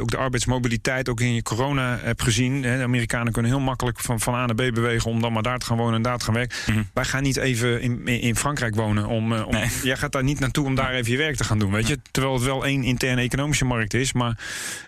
Ook 0.00 0.10
de 0.10 0.16
arbeidsmobiliteit, 0.16 1.08
ook 1.08 1.20
in 1.20 1.34
je 1.34 1.42
corona 1.42 1.98
heb 2.02 2.20
gezien. 2.20 2.62
Hè. 2.62 2.76
De 2.76 2.82
Amerikanen 2.82 3.32
kunnen 3.32 3.50
heel 3.50 3.60
makkelijk 3.60 4.00
van, 4.00 4.20
van 4.20 4.34
A 4.34 4.46
naar 4.46 4.54
B 4.54 4.74
bewegen... 4.74 5.10
om 5.10 5.20
dan 5.20 5.32
maar 5.32 5.42
daar 5.42 5.58
te 5.58 5.66
gaan 5.66 5.76
wonen 5.76 5.94
en 5.94 6.02
daar 6.02 6.18
te 6.18 6.24
gaan 6.24 6.34
werken. 6.34 6.58
Wij 6.94 7.04
gaan 7.04 7.22
niet 7.22 7.36
even 7.36 7.80
in, 7.80 8.06
in 8.06 8.36
Frankrijk 8.36 8.74
wonen. 8.74 9.06
Om, 9.06 9.32
eh, 9.32 9.46
om, 9.46 9.52
Nee. 9.52 9.68
Jij 9.82 9.96
gaat 9.96 10.12
daar 10.12 10.24
niet 10.24 10.40
naartoe 10.40 10.66
om 10.66 10.74
daar 10.74 10.92
even 10.92 11.12
je 11.12 11.18
werk 11.18 11.36
te 11.36 11.44
gaan 11.44 11.58
doen. 11.58 11.72
Weet 11.72 11.88
je? 11.88 11.98
Terwijl 12.10 12.34
het 12.34 12.44
wel 12.44 12.64
één 12.64 12.82
interne 12.82 13.20
economische 13.20 13.64
markt 13.64 13.94
is... 13.94 14.12
maar 14.12 14.38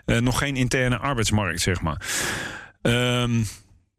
eh, 0.05 0.19
nog 0.19 0.39
geen 0.39 0.57
interne 0.57 0.99
arbeidsmarkt, 0.99 1.61
zeg 1.61 1.81
maar. 1.81 2.01
Ehm, 2.83 3.43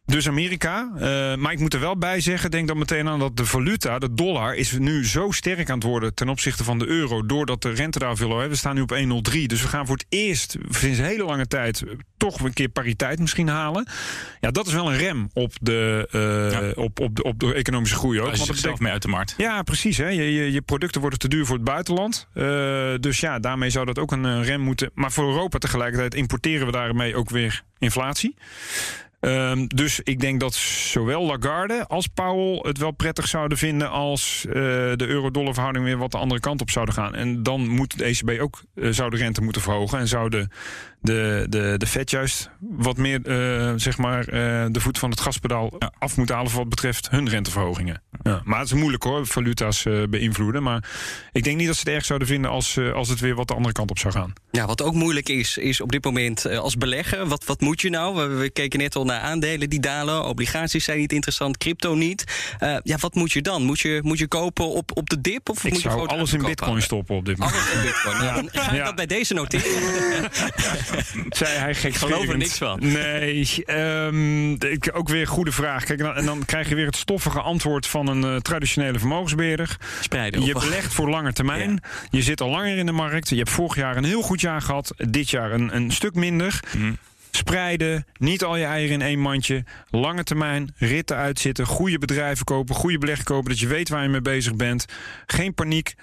dus 0.06 0.28
Amerika. 0.28 0.92
Eh, 0.96 1.36
maar 1.36 1.52
ik 1.52 1.60
moet 1.60 1.74
er 1.74 1.80
wel 1.80 1.98
bij 1.98 2.20
zeggen, 2.20 2.52
denk 2.52 2.68
dan 2.68 2.78
meteen 2.78 3.08
aan 3.08 3.20
dat 3.20 3.38
de 3.38 3.46
valuta, 3.46 4.00
de 4.00 4.14
dollar, 4.14 4.56
is 4.56 4.72
nu 4.72 5.06
zo 5.06 5.32
sterk 5.32 5.70
aan 5.70 5.76
het 5.76 5.84
worden 5.84 6.14
ten 6.14 6.30
opzichte 6.30 6.64
van 6.64 6.80
de 6.80 6.88
euro. 6.88 7.26
Doordat 7.26 7.62
de 7.62 7.70
rente 7.70 8.00
daar 8.00 8.16
veel 8.16 8.30
hoor. 8.30 8.50
We 8.50 8.56
staan 8.56 8.76
nu 8.76 8.82
op 8.82 8.94
1,03. 9.32 9.46
Dus 9.46 9.62
we 9.62 9.68
gaan 9.68 9.86
voor 9.86 9.96
het 9.96 10.06
eerst 10.10 10.58
sinds 10.70 11.00
hele 11.00 11.24
lange 11.24 11.48
tijd 11.48 11.84
toch 12.18 12.40
een 12.40 12.54
keer 12.54 12.70
pariteit 12.70 13.20
misschien 13.20 13.48
halen. 13.48 13.88
Ja, 14.40 14.52
dat 14.52 14.68
is 14.68 14.74
wel 14.74 14.92
een 14.92 14.98
rem 14.98 15.30
op 15.34 15.54
de, 15.62 16.08
eh, 16.76 16.84
op, 16.84 17.00
op, 17.00 17.16
de, 17.16 17.24
op 17.24 17.40
de 17.40 17.54
economische 17.54 17.96
groei 17.96 18.20
ook. 18.20 18.28
Als 18.28 18.32
je 18.32 18.38
Want 18.38 18.50
dat 18.50 18.58
zichzelf 18.58 18.80
mee 18.80 18.92
uit 18.92 19.02
de 19.02 19.08
markt. 19.08 19.34
ja, 19.38 19.62
precies. 19.62 19.98
Hè. 19.98 20.08
Je, 20.08 20.34
je, 20.34 20.52
je 20.52 20.62
producten 20.62 21.02
worden 21.02 21.20
te 21.20 21.28
duur 21.28 21.46
voor 21.46 21.56
het 21.56 21.66
buitenland. 21.66 22.28
Eh, 22.34 22.44
dus 23.00 23.20
ja, 23.20 23.40
daarmee 23.40 23.70
zou 23.70 23.86
dat 23.86 24.00
ook 24.00 24.12
een 24.12 24.44
rem 24.44 24.62
moeten. 24.62 24.92
Maar 24.94 25.12
voor 25.12 25.28
Europa 25.28 25.58
tegelijkertijd 25.58 26.16
importeren 26.16 26.66
we 26.66 26.72
daarmee 26.72 27.16
ook 27.16 27.30
weer 27.30 27.64
inflatie. 27.78 28.36
Ehm, 29.24 29.66
dus 29.68 30.00
ik 30.00 30.20
denk 30.20 30.40
dat 30.40 30.54
zowel 30.54 31.26
Lagarde 31.26 31.88
als 31.88 32.08
Powell 32.08 32.60
het 32.62 32.78
wel 32.78 32.92
prettig 32.92 33.28
zouden 33.28 33.58
vinden 33.58 33.90
als 33.90 34.46
eh, 34.48 34.54
de 34.54 35.06
euro-dollar 35.08 35.54
verhouding 35.54 35.86
weer 35.86 35.98
wat 35.98 36.12
de 36.12 36.18
andere 36.18 36.40
kant 36.40 36.62
op 36.62 36.70
zouden 36.70 36.94
gaan. 36.94 37.16
En 37.16 37.44
dan 37.44 37.68
moet 37.68 37.98
de 37.98 38.04
ECB 38.04 38.42
ook 38.42 38.64
eh, 38.76 38.90
zou 38.90 39.10
de 39.10 39.18
rente 39.18 39.42
moeten 39.42 39.62
verhogen 39.62 40.00
en 40.00 40.08
zou 40.08 40.30
de, 40.30 40.48
de, 41.04 41.46
de, 41.50 41.74
de 41.78 41.88
Fed 41.88 42.10
juist 42.10 42.50
wat 42.60 42.98
meer 42.98 43.20
eh, 43.26 43.74
zeg 43.76 43.98
maar 43.98 44.20
eh, 44.28 44.66
de 44.72 44.80
voet 44.80 45.00
van 45.00 45.10
het 45.10 45.22
gaspedaal 45.22 45.72
Ja. 45.80 45.92
af 46.00 46.18
moeten 46.18 46.36
halen 46.36 46.52
voor 46.52 46.60
wat 46.60 46.70
betreft 46.70 47.10
hun 47.10 47.30
renteverhogingen. 47.30 48.02
Ja. 48.24 48.42
Maar 48.44 48.60
het 48.60 48.68
is 48.68 48.74
moeilijk 48.80 49.04
hoor, 49.04 49.26
valuta's 49.28 49.86
eh, 49.86 50.04
beïnvloeden. 50.10 50.64
Maar 50.64 50.84
ik 51.32 51.44
denk 51.44 51.58
niet 51.58 51.68
dat 51.68 51.76
ze 51.76 51.82
het 51.86 51.94
erg 51.94 52.06
zouden 52.06 52.28
vinden 52.28 52.52
als, 52.52 52.78
eh, 52.78 52.94
als 52.94 53.10
het 53.10 53.20
weer 53.20 53.36
wat 53.36 53.48
de 53.48 53.54
andere 53.54 53.74
kant 53.74 53.90
op 53.90 54.00
zou 54.00 54.14
gaan. 54.14 54.34
Ja, 54.52 54.66
wat 54.66 54.82
ook 54.82 54.94
moeilijk 54.94 55.30
is, 55.30 55.58
is 55.58 55.82
op 55.82 55.92
dit 55.92 56.04
moment 56.04 56.46
eh, 56.46 56.58
als 56.60 56.78
belegger. 56.78 57.26
Wat, 57.28 57.46
wat 57.46 57.62
moet 57.62 57.82
je 57.82 57.90
nou? 57.90 58.16
We, 58.16 58.36
we 58.36 58.50
keken 58.50 58.80
net 58.80 58.96
al 58.96 59.06
naar 59.06 59.20
aandelen 59.22 59.70
die 59.70 59.80
dalen. 59.80 60.26
Obligaties 60.26 60.84
zijn 60.84 60.98
niet 60.98 61.14
interessant, 61.14 61.58
crypto 61.58 61.96
niet. 61.96 62.24
Eh, 62.60 62.76
ja, 62.84 62.98
wat 62.98 63.16
moet 63.16 63.32
je 63.32 63.42
dan? 63.42 63.64
Moet 63.64 63.80
je, 63.80 64.00
moet 64.04 64.20
je 64.20 64.28
kopen 64.28 64.70
op, 64.70 64.92
op 64.98 65.10
de 65.10 65.22
dip? 65.22 65.50
Of 65.50 65.58
Ik 65.58 65.64
moet 65.64 65.82
je 65.82 65.90
zou 65.90 65.94
gewoon 65.94 66.18
alles 66.18 66.34
in 66.34 66.42
bitcoin 66.44 66.82
stoppen 66.82 67.16
op 67.16 67.26
dit 67.26 67.38
moment. 67.38 67.56
Alles 67.58 67.72
in 67.74 67.82
bitcoin. 67.82 68.12
Ja. 68.24 68.34
Dan 68.34 68.50
ga 68.52 68.72
ik 68.72 68.84
dat 68.86 68.96
bij 68.96 69.06
deze 69.06 69.34
noteren. 69.34 69.66
Zei 71.30 71.58
hij 71.58 71.76
gek 71.76 71.96
geloof 71.96 72.28
er 72.28 72.38
niks 72.38 72.58
van. 72.58 72.80
Nee, 72.82 73.66
ehm, 73.66 74.52
ik, 74.52 74.90
ook 74.94 75.10
weer 75.10 75.22
een 75.22 75.28
goede 75.28 75.52
vraag. 75.52 75.84
Kijk, 75.84 76.00
en 76.00 76.26
dan, 76.26 76.46
krijg 76.46 76.70
je 76.70 76.76
weer 76.76 76.86
het 76.86 76.96
stoffige 76.96 77.42
antwoord 77.42 77.88
van 77.88 78.08
een 78.08 78.24
eh, 78.24 78.36
traditionele 78.36 79.00
vermogensbeheerder. 79.00 79.78
Spreiden. 80.02 80.46
Je 80.46 80.54
belegt 80.54 80.94
voor 80.94 81.10
lange 81.10 81.34
termijn. 81.34 81.80
Je 82.10 82.22
zit 82.22 82.42
al 82.42 82.50
langer 82.50 82.78
in 82.78 82.86
de 82.86 82.92
markt. 82.92 83.30
Je 83.30 83.36
hebt 83.36 83.50
vorig 83.50 83.76
jaar 83.76 83.98
een 83.98 84.04
heel 84.04 84.22
goed 84.22 84.42
jaar 84.42 84.62
gehad. 84.62 84.94
Dit 84.98 85.30
jaar 85.30 85.52
een, 85.52 85.76
een 85.76 85.92
stuk 85.92 86.16
minder. 86.16 86.60
Spreiden, 87.36 88.06
niet 88.18 88.44
al 88.44 88.56
je 88.56 88.66
eieren 88.66 88.94
in 88.94 89.02
één 89.02 89.20
mandje. 89.20 89.64
Lange 89.90 90.24
termijn, 90.24 90.74
ritten 90.78 91.18
uitzitten. 91.18 91.66
Goede 91.66 91.98
bedrijven 91.98 92.46
kopen, 92.46 92.76
goede 92.76 92.98
beleg 92.98 93.24
kopen. 93.24 93.50
Dat 93.50 93.60
je 93.60 93.68
weet 93.68 93.90
waar 93.90 94.04
je 94.04 94.10
mee 94.10 94.22
bezig 94.22 94.56
bent. 94.56 94.86
Geen 95.26 95.54
paniek. 95.54 95.96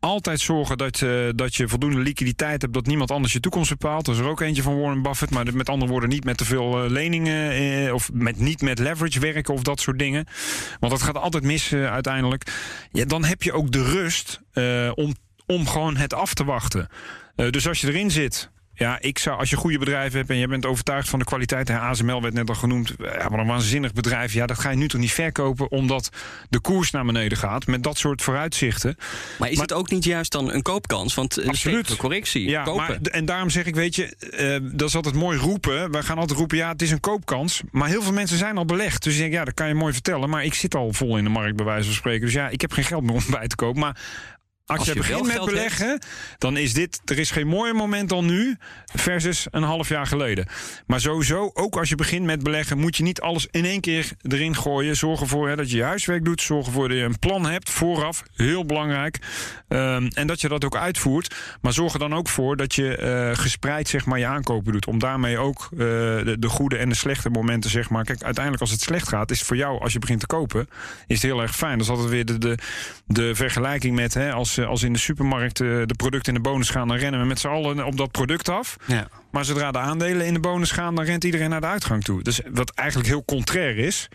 Altijd 0.00 0.40
zorgen 0.40 0.78
dat, 0.78 1.02
eh, 1.02 1.28
dat 1.34 1.54
je 1.54 1.68
voldoende 1.68 1.98
liquiditeit 1.98 2.62
hebt, 2.62 2.74
dat 2.74 2.86
niemand 2.86 3.10
anders 3.10 3.32
je 3.32 3.40
toekomst 3.40 3.70
bepaalt. 3.70 4.04
Dat 4.04 4.14
is 4.14 4.20
er 4.20 4.28
ook 4.28 4.40
eentje 4.40 4.62
van 4.62 4.80
Warren 4.80 5.02
Buffett. 5.02 5.30
Maar 5.30 5.54
met 5.54 5.68
andere 5.68 5.90
woorden, 5.90 6.08
niet 6.08 6.24
met 6.24 6.36
te 6.36 6.44
veel 6.44 6.84
eh, 6.84 6.90
leningen 6.90 7.50
eh, 7.50 7.94
of 7.94 8.10
met, 8.12 8.38
niet 8.38 8.62
met 8.62 8.78
leverage 8.78 9.20
werken 9.20 9.54
of 9.54 9.62
dat 9.62 9.80
soort 9.80 9.98
dingen. 9.98 10.26
Want 10.80 10.92
dat 10.92 11.02
gaat 11.02 11.16
altijd 11.16 11.44
mis 11.44 11.72
uiteindelijk. 11.72 12.52
Ja, 12.92 13.04
dan 13.04 13.24
heb 13.24 13.42
je 13.42 13.52
ook 13.52 13.72
de 13.72 13.82
rust 13.82 14.40
om, 14.94 15.14
om 15.46 15.66
gewoon 15.66 15.96
het 15.96 16.14
af 16.14 16.34
te 16.34 16.44
wachten. 16.44 16.88
Dus 17.50 17.68
als 17.68 17.80
je 17.80 17.86
erin 17.88 18.10
zit. 18.10 18.50
Ja, 18.78 19.00
ik 19.00 19.18
zou, 19.18 19.38
als 19.38 19.50
je 19.50 19.56
goede 19.56 19.78
bedrijven 19.78 20.18
hebt 20.18 20.30
en 20.30 20.36
je 20.36 20.48
bent 20.48 20.66
overtuigd 20.66 21.08
van 21.08 21.18
de 21.18 21.24
kwaliteit. 21.24 21.68
Hè, 21.68 21.78
ASML 21.78 22.22
werd 22.22 22.34
net 22.34 22.48
al 22.48 22.54
genoemd. 22.54 22.94
Ja, 22.98 23.28
wat 23.28 23.38
een 23.38 23.46
waanzinnig 23.46 23.92
bedrijf. 23.92 24.32
Ja, 24.32 24.46
dat 24.46 24.58
ga 24.58 24.70
je 24.70 24.76
nu 24.76 24.88
toch 24.88 25.00
niet 25.00 25.12
verkopen 25.12 25.70
omdat 25.70 26.10
de 26.48 26.60
koers 26.60 26.90
naar 26.90 27.04
beneden 27.04 27.38
gaat. 27.38 27.66
Met 27.66 27.82
dat 27.82 27.98
soort 27.98 28.22
vooruitzichten. 28.22 28.96
Maar 29.38 29.50
is 29.50 29.60
het 29.60 29.72
ook 29.72 29.90
niet 29.90 30.04
juist 30.04 30.32
dan 30.32 30.52
een 30.52 30.62
koopkans? 30.62 31.14
Want 31.14 31.38
uh, 31.38 31.48
Absoluut. 31.48 31.96
correctie. 31.96 32.48
Ja, 32.48 32.62
kopen. 32.62 32.86
maar, 32.86 32.98
en 33.00 33.24
daarom 33.24 33.50
zeg 33.50 33.66
ik, 33.66 33.74
weet 33.74 33.94
je, 33.94 34.16
eh, 34.16 34.70
dat 34.72 34.88
is 34.88 34.96
altijd 34.96 35.14
mooi 35.14 35.38
roepen. 35.38 35.90
Wij 35.90 36.02
gaan 36.02 36.18
altijd 36.18 36.38
roepen, 36.38 36.56
ja, 36.56 36.68
het 36.68 36.82
is 36.82 36.90
een 36.90 37.00
koopkans. 37.00 37.62
Maar 37.70 37.88
heel 37.88 38.02
veel 38.02 38.12
mensen 38.12 38.38
zijn 38.38 38.56
al 38.56 38.64
belegd. 38.64 39.02
Dus 39.02 39.14
ik 39.14 39.20
denk, 39.20 39.32
ja, 39.32 39.44
dat 39.44 39.54
kan 39.54 39.68
je 39.68 39.74
mooi 39.74 39.92
vertellen. 39.92 40.30
Maar 40.30 40.44
ik 40.44 40.54
zit 40.54 40.74
al 40.74 40.92
vol 40.92 41.16
in 41.16 41.24
de 41.24 41.30
markt, 41.30 41.56
bij 41.56 41.64
wijze 41.64 41.84
van 41.86 41.94
spreken. 41.94 42.24
Dus 42.24 42.34
ja, 42.34 42.48
ik 42.48 42.60
heb 42.60 42.72
geen 42.72 42.84
geld 42.84 43.02
meer 43.02 43.14
om 43.14 43.22
bij 43.30 43.48
te 43.48 43.56
kopen. 43.56 43.80
Maar 43.80 43.96
als, 44.68 44.78
Als 44.78 44.88
je, 44.88 44.94
begint 44.94 45.26
met 45.26 45.44
beleggen, 45.44 45.98
dan 46.38 46.56
is 46.56 46.74
dit. 46.74 47.00
Er 47.04 47.18
is 47.18 47.30
geen 47.30 47.46
mooier 47.46 47.74
moment 47.74 48.08
dan 48.08 48.26
nu. 48.26 48.56
Versus 48.94 49.46
een 49.50 49.62
half 49.62 49.88
jaar 49.88 50.06
geleden. 50.06 50.46
Maar 50.86 51.00
sowieso, 51.00 51.50
ook 51.54 51.76
als 51.76 51.88
je 51.88 51.94
begint 51.94 52.24
met 52.24 52.42
beleggen, 52.42 52.78
moet 52.78 52.96
je 52.96 53.02
niet 53.02 53.20
alles 53.20 53.46
in 53.50 53.64
één 53.64 53.80
keer 53.80 54.10
erin 54.22 54.56
gooien. 54.56 54.96
Zorg 54.96 55.20
ervoor 55.20 55.48
hè, 55.48 55.56
dat 55.56 55.70
je 55.70 55.76
je 55.76 55.82
huiswerk 55.82 56.24
doet. 56.24 56.42
Zorg 56.42 56.66
ervoor 56.66 56.88
dat 56.88 56.96
je 56.96 57.02
een 57.02 57.18
plan 57.18 57.46
hebt 57.46 57.70
vooraf. 57.70 58.22
Heel 58.36 58.64
belangrijk. 58.64 59.18
Ehm, 59.68 60.06
en 60.14 60.26
dat 60.26 60.40
je 60.40 60.48
dat 60.48 60.64
ook 60.64 60.76
uitvoert. 60.76 61.34
Maar 61.60 61.72
zorg 61.72 61.92
er 61.92 61.98
dan 61.98 62.14
ook 62.14 62.28
voor 62.28 62.56
dat 62.56 62.74
je 62.74 62.96
eh, 62.96 63.42
gespreid 63.42 63.88
zeg 63.88 64.06
maar, 64.06 64.18
je 64.18 64.26
aankopen 64.26 64.72
doet. 64.72 64.86
Om 64.86 64.98
daarmee 64.98 65.38
ook 65.38 65.68
eh, 65.72 65.78
de, 65.78 66.36
de 66.38 66.48
goede 66.48 66.76
en 66.76 66.88
de 66.88 66.94
slechte 66.94 67.30
momenten. 67.30 67.70
Zeg 67.70 67.90
maar. 67.90 68.04
Kijk, 68.04 68.22
uiteindelijk 68.22 68.62
als 68.62 68.72
het 68.72 68.80
slecht 68.80 69.08
gaat, 69.08 69.30
is 69.30 69.38
het 69.38 69.46
voor 69.46 69.56
jou 69.56 69.80
als 69.80 69.92
je 69.92 69.98
begint 69.98 70.20
te 70.20 70.26
kopen, 70.26 70.68
is 71.06 71.22
het 71.22 71.30
heel 71.30 71.42
erg 71.42 71.56
fijn. 71.56 71.78
Dat 71.78 71.86
is 71.86 71.92
altijd 71.92 72.08
weer 72.08 72.24
de, 72.24 72.38
de, 72.38 72.58
de 73.06 73.34
vergelijking 73.34 73.94
met 73.94 74.14
hè, 74.14 74.32
als, 74.32 74.57
eh, 74.58 74.66
als 74.66 74.82
in 74.82 74.92
de 74.92 74.98
supermarkt 74.98 75.60
eh, 75.60 75.66
de 75.68 75.94
producten 75.96 76.34
in 76.34 76.42
de 76.42 76.48
bonus 76.48 76.70
gaan, 76.70 76.88
dan 76.88 76.96
rennen 76.96 77.20
we 77.20 77.26
met 77.26 77.38
z'n 77.40 77.48
allen 77.48 77.86
op 77.86 77.96
dat 77.96 78.10
product 78.10 78.48
af. 78.48 78.76
Ja. 78.86 79.08
Maar 79.30 79.44
zodra 79.44 79.70
de 79.70 79.78
aandelen 79.78 80.26
in 80.26 80.34
de 80.34 80.40
bonus 80.40 80.70
gaan, 80.70 80.94
dan 80.94 81.04
rent 81.04 81.24
iedereen 81.24 81.50
naar 81.50 81.60
de 81.60 81.66
uitgang 81.66 82.04
toe. 82.04 82.22
Dus 82.22 82.40
wat 82.52 82.70
eigenlijk 82.74 83.08
heel 83.08 83.24
contrair 83.24 83.78
is. 83.78 84.08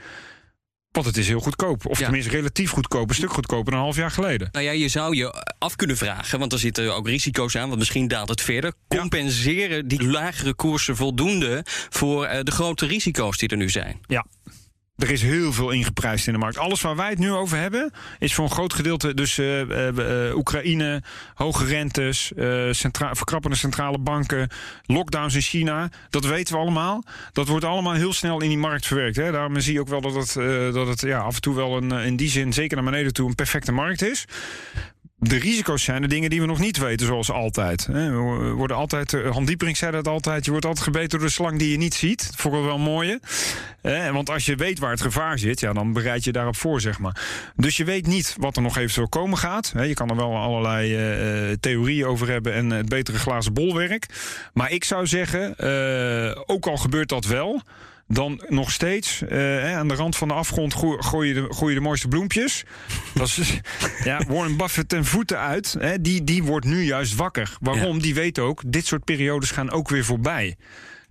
Want 0.92 1.06
het 1.06 1.18
is 1.18 1.28
heel 1.28 1.40
goedkoop. 1.40 1.86
Of 1.86 1.98
Ja. 1.98 2.04
tenminste 2.04 2.32
relatief 2.32 2.72
goedkoop. 2.72 3.10
Een 3.10 3.16
stuk 3.16 3.32
goedkoper 3.34 3.66
dan 3.72 3.74
een 3.80 3.86
half 3.86 3.96
jaar 3.96 4.12
geleden. 4.12 4.50
Nou 4.52 4.66
ja, 4.66 4.72
je 4.72 4.88
zou 4.88 5.16
je 5.16 5.46
af 5.58 5.76
kunnen 5.76 5.98
vragen, 5.98 6.40
want 6.40 6.54
er 6.54 6.60
zitten 6.60 6.96
ook 6.96 7.08
risico's 7.08 7.56
aan, 7.56 7.68
want 7.68 7.80
misschien 7.80 8.08
daalt 8.08 8.30
het 8.30 8.42
verder. 8.42 8.74
Compenseren 8.88 9.88
die 9.88 10.04
lagere 10.04 10.54
koersen 10.54 10.96
voldoende 10.96 11.62
voor 11.90 12.26
eh, 12.26 12.44
de 12.44 12.52
grote 12.52 12.86
risico's 12.86 13.38
die 13.38 13.50
er 13.50 13.58
nu 13.58 13.70
zijn? 13.70 14.00
Ja. 14.08 14.26
Er 14.96 15.12
is 15.12 15.22
heel 15.22 15.54
veel 15.54 15.70
ingeprijsd 15.70 16.28
in 16.28 16.34
de 16.34 16.40
markt. 16.40 16.58
Alles 16.58 16.82
waar 16.82 16.96
wij 16.96 17.10
het 17.10 17.20
nu 17.20 17.32
over 17.32 17.58
hebben, 17.58 17.92
is 18.20 18.34
voor 18.34 18.46
een 18.46 18.52
groot 18.52 18.74
gedeelte 18.74 19.14
dus 19.14 19.38
eh, 19.38 19.62
eh, 19.62 20.28
eh, 20.28 20.38
Oekraïne, 20.38 21.04
hoge 21.34 21.66
rentes, 21.66 22.32
centra 22.72 23.16
verkrappende 23.16 23.58
centrale 23.58 23.98
banken, 23.98 24.50
lockdowns 24.86 25.36
in 25.36 25.42
China. 25.42 25.90
Dat 26.10 26.26
weten 26.26 26.54
we 26.54 26.60
allemaal. 26.60 27.04
Dat 27.32 27.48
wordt 27.48 27.66
allemaal 27.66 27.94
heel 27.94 28.14
snel 28.14 28.42
in 28.42 28.50
die 28.50 28.58
markt 28.58 28.88
verwerkt. 28.88 29.16
Hè. 29.16 29.32
Daarom 29.32 29.60
zie 29.60 29.74
je 29.74 29.80
ook 29.80 29.88
wel 29.88 30.02
dat 30.02 30.14
het, 30.14 30.34
dat 30.74 30.88
het 30.88 31.02
ja, 31.02 31.20
af 31.20 31.36
en 31.36 31.42
toe 31.42 31.56
wel 31.56 31.78
een, 31.78 31.92
in 31.92 32.16
die 32.16 32.30
zin, 32.30 32.54
zeker 32.54 32.76
naar 32.76 32.92
beneden 32.92 33.14
toe, 33.14 33.30
een 33.30 33.36
perfecte 33.36 33.72
markt 33.72 34.02
is. 34.02 34.26
De 35.24 35.38
risico's 35.38 35.84
zijn 35.84 36.02
de 36.02 36.08
dingen 36.08 36.30
die 36.30 36.42
we 36.42 36.48
nog 36.48 36.60
niet 36.60 36.78
weten, 36.78 37.06
zoals 37.06 37.32
altijd. 37.32 37.86
We 37.86 38.54
worden 38.56 38.78
altijd, 38.78 39.14
eh, 39.14 39.32
Han 39.32 39.46
Dieperink 39.46 39.76
zei 39.78 39.92
dat 39.92 40.08
altijd, 40.08 40.46
je 40.46 40.52
wordt 40.52 40.66
altijd 40.66 40.86
gebeten 40.86 41.10
door 41.10 41.28
de 41.28 41.34
slang 41.34 41.60
die 41.60 41.72
je 41.72 41.78
niet 41.78 41.94
ziet. 41.94 42.28
Dat 42.28 42.36
vond 42.36 42.56
ik 42.56 42.60
wel 42.60 42.70
wel 42.70 42.78
mooi. 42.78 43.20
hè. 43.82 44.12
Want 44.12 44.30
als 44.30 44.46
je 44.46 44.56
weet 44.56 44.80
waar 44.80 44.92
het 44.92 45.02
gevaar 45.02 45.40
zit, 45.40 45.60
ja, 45.60 45.74
dan 45.74 45.94
bereid 45.94 46.24
je 46.24 46.32
daarop 46.32 46.56
voor, 46.56 46.82
zeg 46.82 47.00
maar. 47.00 47.22
Dus 47.56 47.78
je 47.78 47.84
weet 47.84 48.08
niet 48.08 48.36
wat 48.40 48.56
er 48.56 48.62
nog 48.62 48.78
eventueel 48.78 49.10
komen 49.10 49.38
gaat. 49.38 49.74
Je 49.76 49.94
kan 49.94 50.10
er 50.10 50.16
wel 50.16 50.38
allerlei 50.38 50.96
eh, 50.96 51.52
eh, 51.52 51.58
theorieën 51.60 52.06
over 52.06 52.30
hebben 52.30 52.54
en 52.54 52.70
het 52.70 52.90
betere 52.90 53.18
glazen 53.18 53.54
bolwerk. 53.54 54.06
Maar 54.54 54.72
ik 54.72 54.84
zou 54.84 55.08
zeggen, 55.08 55.60
ook 56.46 56.68
al 56.68 56.78
gebeurt 56.78 57.10
dat 57.10 57.26
wel 57.26 57.62
dan 58.14 58.42
nog 58.48 58.72
steeds 58.72 59.22
eh, 59.22 59.78
aan 59.78 59.88
de 59.88 59.96
rand 59.96 60.16
van 60.16 60.28
de 60.28 60.34
afgrond 60.34 60.74
gooi, 60.74 61.02
gooi, 61.02 61.28
je, 61.28 61.34
de, 61.34 61.54
gooi 61.54 61.74
je 61.74 61.80
de 61.80 61.86
mooiste 61.86 62.08
bloempjes. 62.08 62.64
Dat 63.14 63.28
is 63.28 63.60
ja, 64.04 64.22
Warren 64.28 64.58
Buffett 64.58 64.90
ten 64.90 65.06
voeten 65.06 65.40
uit. 65.40 65.76
Hè, 65.80 66.02
die, 66.02 66.24
die 66.24 66.44
wordt 66.44 66.66
nu 66.66 66.84
juist 66.84 67.16
wakker. 67.16 67.58
Waarom? 67.60 68.02
Die 68.02 68.14
weet 68.14 68.40
ook, 68.40 68.62
dit 68.66 68.86
soort 68.86 69.04
periodes 69.04 69.52
gaan 69.52 69.72
ook 69.72 69.90
weer 69.90 70.06
voorbij. 70.06 70.56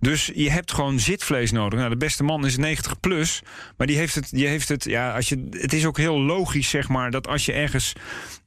Dus 0.03 0.31
je 0.35 0.49
hebt 0.49 0.71
gewoon 0.71 0.99
zitvlees 0.99 1.51
nodig. 1.51 1.79
Nou, 1.79 1.91
de 1.91 1.97
beste 1.97 2.23
man 2.23 2.45
is 2.45 2.57
90 2.57 2.99
plus. 2.99 3.41
Maar 3.77 3.87
die 3.87 3.97
heeft 3.97 4.15
het, 4.15 4.29
die 4.29 4.47
heeft 4.47 4.69
het, 4.69 4.83
ja, 4.83 5.15
als 5.15 5.29
je, 5.29 5.47
het 5.49 5.73
is 5.73 5.85
ook 5.85 5.97
heel 5.97 6.19
logisch, 6.19 6.69
zeg 6.69 6.89
maar, 6.89 7.11
dat 7.11 7.27
als 7.27 7.45
je 7.45 7.51
ergens 7.51 7.93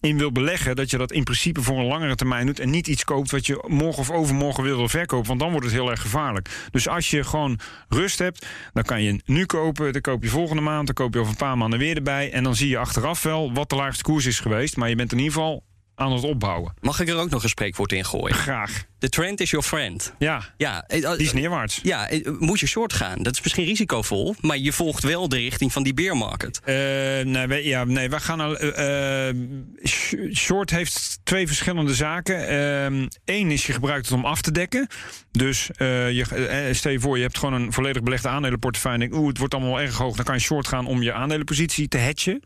in 0.00 0.18
wil 0.18 0.32
beleggen, 0.32 0.76
dat 0.76 0.90
je 0.90 0.98
dat 0.98 1.12
in 1.12 1.24
principe 1.24 1.62
voor 1.62 1.78
een 1.78 1.86
langere 1.86 2.14
termijn 2.14 2.46
doet. 2.46 2.60
En 2.60 2.70
niet 2.70 2.86
iets 2.86 3.04
koopt 3.04 3.30
wat 3.30 3.46
je 3.46 3.64
morgen 3.66 3.98
of 3.98 4.10
overmorgen 4.10 4.62
wil, 4.62 4.88
verkopen. 4.88 5.26
Want 5.28 5.40
dan 5.40 5.50
wordt 5.50 5.66
het 5.66 5.74
heel 5.74 5.90
erg 5.90 6.00
gevaarlijk. 6.00 6.68
Dus 6.70 6.88
als 6.88 7.10
je 7.10 7.24
gewoon 7.24 7.58
rust 7.88 8.18
hebt, 8.18 8.46
dan 8.72 8.82
kan 8.82 9.02
je 9.02 9.20
nu 9.24 9.46
kopen. 9.46 9.92
Dan 9.92 10.00
koop 10.00 10.22
je 10.22 10.28
volgende 10.28 10.62
maand. 10.62 10.86
Dan 10.86 10.94
koop 10.94 11.14
je 11.14 11.20
over 11.20 11.32
een 11.32 11.38
paar 11.38 11.58
maanden 11.58 11.78
weer 11.78 11.96
erbij. 11.96 12.32
En 12.32 12.42
dan 12.42 12.54
zie 12.54 12.68
je 12.68 12.78
achteraf 12.78 13.22
wel 13.22 13.52
wat 13.52 13.68
de 13.70 13.76
laagste 13.76 14.02
koers 14.02 14.26
is 14.26 14.40
geweest. 14.40 14.76
Maar 14.76 14.88
je 14.88 14.96
bent 14.96 15.12
in 15.12 15.18
ieder 15.18 15.32
geval 15.32 15.64
aan 15.98 16.12
het 16.12 16.22
opbouwen. 16.24 16.74
Mag 16.80 17.00
ik 17.00 17.08
er 17.08 17.16
ook 17.16 17.30
nog 17.30 17.42
een 17.42 17.48
spreekwoord 17.48 17.92
in 17.92 18.04
gooien? 18.04 18.34
Graag. 18.36 18.84
The 18.98 19.08
trend 19.08 19.40
is 19.40 19.50
your 19.50 19.66
friend. 19.66 20.12
Ja, 20.18 20.42
Ja, 20.56 20.84
eh, 20.86 21.00
die 21.10 21.26
is 21.26 21.32
neerwaarts. 21.32 21.80
Ja, 21.82 22.08
eh, 22.08 22.30
moet 22.38 22.60
je 22.60 22.66
short 22.66 22.92
gaan. 22.92 23.22
Dat 23.22 23.32
is 23.32 23.42
misschien 23.42 23.64
risicovol, 23.64 24.34
maar 24.40 24.58
je 24.58 24.72
volgt 24.72 25.02
wel 25.02 25.28
de 25.28 25.36
richting 25.36 25.72
van 25.72 25.82
die 25.82 25.94
bear 25.94 26.16
market. 26.16 26.60
Eh, 26.64 26.74
nee, 27.24 27.46
wij, 27.46 27.64
ja, 27.64 27.84
nee, 27.84 28.08
wij 28.10 28.20
gaan 28.20 28.40
al. 28.40 28.56
eh, 28.56 29.28
eh, 29.28 29.36
sh- 29.84 30.14
short 30.34 30.70
heeft 30.70 31.18
twee 31.24 31.46
verschillende 31.46 31.94
zaken. 31.94 32.52
Eén 33.24 33.50
is 33.50 33.66
je 33.66 33.72
gebruikt 33.72 34.08
het 34.08 34.14
om 34.18 34.24
af 34.24 34.40
te 34.40 34.52
dekken. 34.52 34.86
Dus 35.32 35.70
eh, 35.76 36.10
je, 36.10 36.24
eh, 36.46 36.74
stel 36.74 36.92
je 36.92 37.00
voor, 37.00 37.16
je 37.16 37.22
hebt 37.22 37.38
gewoon 37.38 37.54
een 37.60 37.72
volledig 37.72 38.02
belegde 38.02 38.28
aandelenportefeuille. 38.28 38.98
En 39.02 39.08
denk, 39.08 39.20
oeh, 39.20 39.28
het 39.28 39.38
wordt 39.38 39.54
allemaal 39.54 39.80
erg 39.80 39.96
hoog. 39.96 40.16
Dan 40.16 40.24
kan 40.24 40.34
je 40.34 40.40
short 40.40 40.68
gaan 40.68 40.86
om 40.86 41.02
je 41.02 41.12
aandelenpositie 41.12 41.88
te 41.88 41.98
hatchen. 41.98 42.42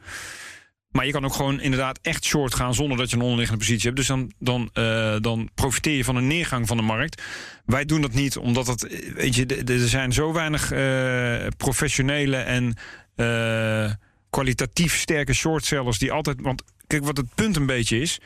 Maar 0.91 1.07
je 1.07 1.13
kan 1.13 1.25
ook 1.25 1.35
gewoon 1.35 1.61
inderdaad 1.61 1.99
echt 2.03 2.25
short 2.25 2.55
gaan 2.55 2.75
zonder 2.75 2.99
dat 2.99 3.11
je 3.11 3.17
een 3.17 3.23
onderliggende 3.23 3.65
positie 3.65 3.85
hebt. 3.85 3.97
Dus 3.97 4.07
dan, 4.07 4.33
dan, 4.39 4.71
eh, 4.73 5.17
dan 5.21 5.51
profiteer 5.55 5.97
je 5.97 6.05
van 6.05 6.17
een 6.17 6.27
neergang 6.27 6.67
van 6.67 6.77
de 6.77 6.83
markt. 6.83 7.23
Wij 7.65 7.85
doen 7.85 8.01
dat 8.01 8.13
niet 8.13 8.37
omdat 8.37 8.83
eh, 8.83 9.15
Weet 9.15 9.35
je, 9.35 9.47
er 9.47 9.89
zijn 9.89 10.13
zo 10.13 10.33
weinig 10.33 10.73
eh, 10.73 11.47
professionele 11.57 12.37
en 12.37 12.75
eh, 13.17 13.93
kwalitatief 14.31 14.97
sterke 14.97 15.33
shortsellers 15.33 15.99
die 15.99 16.13
altijd. 16.13 16.41
Want 16.41 16.63
kijk, 16.87 17.05
wat 17.05 17.17
het 17.17 17.35
punt 17.35 17.57
een 17.57 17.67
beetje 17.67 18.01
is. 18.01 18.21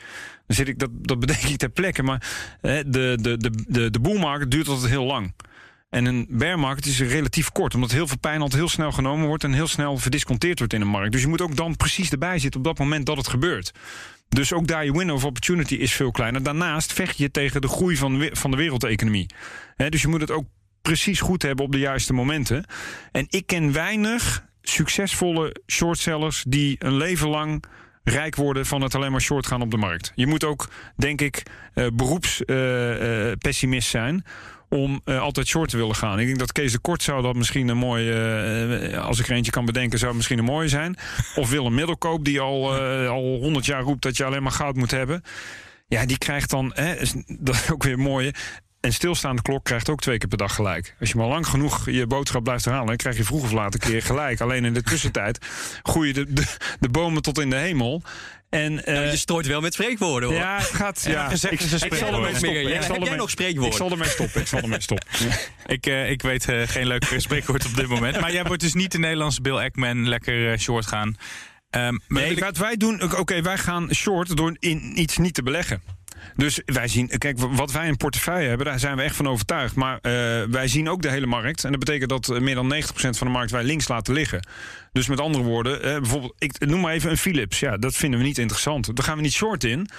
Dan 0.47 0.55
zit 0.55 0.67
ik, 0.67 0.79
dat, 0.79 0.89
dat 0.93 1.19
bedenk 1.19 1.41
ik 1.41 1.57
ter 1.57 1.69
plekke. 1.69 2.03
Maar 2.03 2.27
de, 2.61 2.83
de, 3.21 3.37
de, 3.37 3.51
de, 3.67 3.89
de 3.89 3.99
boelmarkt 3.99 4.51
duurt 4.51 4.67
altijd 4.67 4.91
heel 4.91 5.05
lang. 5.05 5.33
En 5.95 6.05
een 6.05 6.25
bear 6.29 6.59
market 6.59 6.85
is 6.85 6.99
relatief 6.99 7.51
kort, 7.51 7.75
omdat 7.75 7.91
heel 7.91 8.07
veel 8.07 8.17
pijn 8.17 8.41
altijd 8.41 8.59
heel 8.59 8.69
snel 8.69 8.91
genomen 8.91 9.27
wordt 9.27 9.43
en 9.43 9.53
heel 9.53 9.67
snel 9.67 9.97
verdisconteerd 9.97 10.57
wordt 10.57 10.73
in 10.73 10.79
de 10.79 10.85
markt. 10.85 11.11
Dus 11.11 11.21
je 11.21 11.27
moet 11.27 11.41
ook 11.41 11.55
dan 11.55 11.75
precies 11.75 12.11
erbij 12.11 12.39
zitten 12.39 12.59
op 12.59 12.65
dat 12.65 12.77
moment 12.77 13.05
dat 13.05 13.17
het 13.17 13.27
gebeurt. 13.27 13.71
Dus 14.29 14.53
ook 14.53 14.67
daar 14.67 14.85
je 14.85 14.91
window 14.91 15.15
of 15.15 15.25
opportunity 15.25 15.75
is 15.75 15.93
veel 15.93 16.11
kleiner. 16.11 16.43
Daarnaast 16.43 16.93
vecht 16.93 17.17
je 17.17 17.31
tegen 17.31 17.61
de 17.61 17.67
groei 17.67 17.97
van, 17.97 18.29
van 18.31 18.51
de 18.51 18.57
wereldeconomie. 18.57 19.29
Dus 19.89 20.01
je 20.01 20.07
moet 20.07 20.21
het 20.21 20.31
ook 20.31 20.45
precies 20.81 21.21
goed 21.21 21.41
hebben 21.41 21.65
op 21.65 21.71
de 21.71 21.79
juiste 21.79 22.13
momenten. 22.13 22.65
En 23.11 23.25
ik 23.29 23.45
ken 23.45 23.71
weinig 23.71 24.45
succesvolle 24.61 25.55
shortsellers 25.67 26.43
die 26.47 26.75
een 26.79 26.97
leven 26.97 27.27
lang 27.29 27.63
rijk 28.03 28.35
worden 28.35 28.65
van 28.65 28.81
het 28.81 28.95
alleen 28.95 29.11
maar 29.11 29.21
short 29.21 29.47
gaan 29.47 29.61
op 29.61 29.71
de 29.71 29.77
markt. 29.77 30.11
Je 30.15 30.27
moet 30.27 30.43
ook, 30.43 30.69
denk 30.95 31.21
ik, 31.21 31.43
eh 31.73 31.87
beroepspessimist 31.93 33.89
zijn 33.89 34.23
om 34.75 35.01
eh, 35.03 35.21
altijd 35.21 35.47
short 35.47 35.69
te 35.69 35.77
willen 35.77 35.95
gaan. 35.95 36.19
Ik 36.19 36.25
denk 36.25 36.39
dat 36.39 36.51
Kees 36.51 36.71
de 36.71 36.79
Kort 36.79 37.03
zou 37.03 37.21
dat 37.21 37.35
misschien 37.35 37.67
een 37.67 37.77
mooie... 37.77 38.13
eh, 38.91 39.05
als 39.05 39.19
ik 39.19 39.27
er 39.27 39.35
eentje 39.35 39.51
kan 39.51 39.65
bedenken, 39.65 39.97
zou 39.97 40.07
het 40.07 40.15
misschien 40.17 40.37
een 40.39 40.45
mooie 40.45 40.67
zijn. 40.69 40.95
Of 41.35 41.49
Willem 41.49 41.73
Middelkoop, 41.73 42.25
die 42.25 42.39
al, 42.39 42.77
eh, 42.77 43.09
al 43.09 43.37
100 43.41 43.65
jaar 43.65 43.81
roept 43.81 44.01
dat 44.01 44.17
je 44.17 44.23
alleen 44.25 44.43
maar 44.43 44.51
goud 44.51 44.75
moet 44.75 44.91
hebben. 44.91 45.21
Ja, 45.87 46.05
die 46.05 46.17
krijgt 46.17 46.49
dan... 46.49 46.71
Hè, 46.75 46.93
is- 46.95 47.13
dat 47.27 47.55
is 47.55 47.71
ook 47.71 47.83
weer 47.83 47.99
mooi. 47.99 48.31
En 48.79 48.93
stilstaande 48.93 49.41
klok 49.41 49.63
krijgt 49.63 49.89
ook 49.89 50.01
twee 50.01 50.17
keer 50.17 50.27
per 50.29 50.37
dag 50.37 50.55
gelijk. 50.55 50.95
Als 50.99 51.09
je 51.09 51.17
maar 51.17 51.27
lang 51.27 51.47
genoeg 51.47 51.89
je 51.89 52.07
boodschap 52.07 52.43
blijft 52.43 52.63
herhalen... 52.65 52.87
dan 52.87 52.97
krijg 52.97 53.17
je 53.17 53.23
vroeg 53.23 53.43
of 53.43 53.51
laat 53.51 53.73
een 53.73 53.79
keer 53.79 54.01
gelijk. 54.01 54.41
Alleen 54.41 54.65
in 54.65 54.73
de 54.73 54.83
tussentijd 54.83 55.37
groeien 55.89 56.13
de, 56.13 56.33
de, 56.33 56.45
de 56.79 56.89
bomen 56.89 57.21
tot 57.21 57.39
in 57.39 57.49
de 57.49 57.55
hemel. 57.55 58.01
En, 58.55 58.85
eh, 58.85 58.93
Nou, 58.95 59.05
je 59.07 59.17
strooit 59.17 59.45
wel 59.47 59.61
met 59.61 59.73
spreekwoorden 59.73 60.29
hoor. 60.29 60.37
ja, 60.37 60.57
het 60.57 60.65
gaat. 60.65 61.03
Ja, 61.07 61.29
gezegd 61.29 61.53
ik, 61.53 61.59
ik 61.61 61.67
zal 61.93 62.07
ermee 62.13 62.21
Meer, 62.21 62.35
stoppen. 62.35 62.51
ja. 62.51 62.75
Ik 62.75 62.81
zal 62.81 62.81
Heb 62.81 62.87
jij 62.89 62.95
ermee- 63.03 63.15
nog 63.17 63.29
spreekwoorden? 63.29 63.71
Ik 63.71 63.77
zal 63.77 63.91
ermee 63.91 64.09
stoppen. 64.09 64.41
Ik 64.41 64.47
zal 64.47 64.59
ermee 64.59 64.81
stoppen. 64.81 65.07
Ik, 65.65 65.85
eh, 65.85 66.09
ik 66.09 66.21
weet 66.21 66.49
eh, 66.49 66.61
geen 66.65 66.87
leuk 66.87 67.13
spreekwoord 67.17 67.65
op 67.65 67.75
dit 67.75 67.87
moment. 67.87 68.19
Maar 68.19 68.31
jij 68.33 68.43
wordt 68.43 68.61
dus 68.61 68.73
niet 68.73 68.91
de 68.91 68.99
Nederlandse 68.99 69.41
Bill 69.41 69.55
Ackman 69.57 70.07
lekker 70.07 70.51
eh, 70.51 70.57
short 70.57 70.85
gaan. 70.85 71.17
Ehm, 71.69 71.97
maar 72.07 72.21
Nee, 72.21 72.37
wat 72.37 72.57
wij 72.57 72.77
doen, 72.77 73.17
oké, 73.17 73.41
wij 73.41 73.57
gaan 73.57 73.93
short 73.93 74.37
door 74.37 74.55
in 74.59 74.99
iets 74.99 75.17
niet 75.17 75.33
te 75.33 75.43
beleggen. 75.43 75.81
Dus 76.35 76.61
wij 76.65 76.87
zien, 76.87 77.07
kijk, 77.17 77.39
wat 77.39 77.71
wij 77.71 77.87
in 77.87 77.97
portefeuille 77.97 78.47
hebben, 78.47 78.65
daar 78.65 78.79
zijn 78.79 78.95
we 78.97 79.01
echt 79.01 79.15
van 79.15 79.27
overtuigd. 79.27 79.75
Maar 79.75 79.99
eh, 80.01 80.11
wij 80.49 80.67
zien 80.67 80.89
ook 80.89 81.01
de 81.01 81.09
hele 81.09 81.25
markt. 81.25 81.63
En 81.63 81.69
dat 81.71 81.79
betekent 81.79 82.09
dat 82.09 82.29
eh, 82.29 82.39
meer 82.39 82.55
dan 82.55 82.73
90% 82.73 82.77
van 82.95 83.27
de 83.27 83.33
markt 83.33 83.51
wij 83.51 83.63
links 83.63 83.87
laten 83.87 84.13
liggen. 84.13 84.47
Dus 84.91 85.07
met 85.07 85.19
andere 85.19 85.43
woorden, 85.43 85.83
eh, 85.83 85.97
bijvoorbeeld, 85.99 86.33
ik 86.37 86.65
noem 86.65 86.79
maar 86.79 86.93
even 86.93 87.11
een 87.11 87.17
Philips. 87.17 87.59
Ja, 87.59 87.77
dat 87.77 87.95
vinden 87.95 88.19
we 88.19 88.25
niet 88.25 88.37
interessant. 88.37 88.95
Daar 88.95 89.05
gaan 89.05 89.15
we 89.15 89.21
niet 89.21 89.33
short 89.33 89.63
in. 89.63 89.89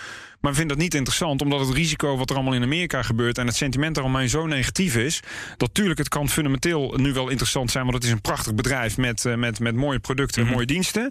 Maar 0.41 0.51
we 0.51 0.57
vinden 0.61 0.77
dat 0.77 0.87
niet 0.87 0.95
interessant, 0.95 1.43
omdat 1.43 1.61
het 1.61 1.71
risico 1.77 2.17
wat 2.17 2.31
er 2.31 2.37
allemaal 2.37 2.55
in 2.55 2.63
Amerika 2.63 3.03
gebeurt 3.03 3.39
en 3.39 3.47
het 3.47 3.57
sentiment 3.57 3.95
daaromheen 3.95 4.29
zo 4.29 4.47
negatief 4.47 4.97
is. 4.97 5.21
Dat 5.57 5.75
tuurlijk, 5.75 5.99
het 5.99 6.09
kan 6.09 6.29
fundamenteel 6.29 6.95
nu 6.97 7.13
wel 7.13 7.29
interessant 7.29 7.71
zijn, 7.71 7.83
want 7.85 7.97
het 7.97 8.05
is 8.05 8.11
een 8.11 8.21
prachtig 8.21 8.55
bedrijf 8.55 8.97
met, 8.97 9.25
met, 9.37 9.61
met 9.61 9.75
mooie 9.75 9.99
producten 9.99 10.39
en 10.39 10.45
Mhm. 10.45 10.55
mooie 10.55 10.67
diensten. 10.67 11.11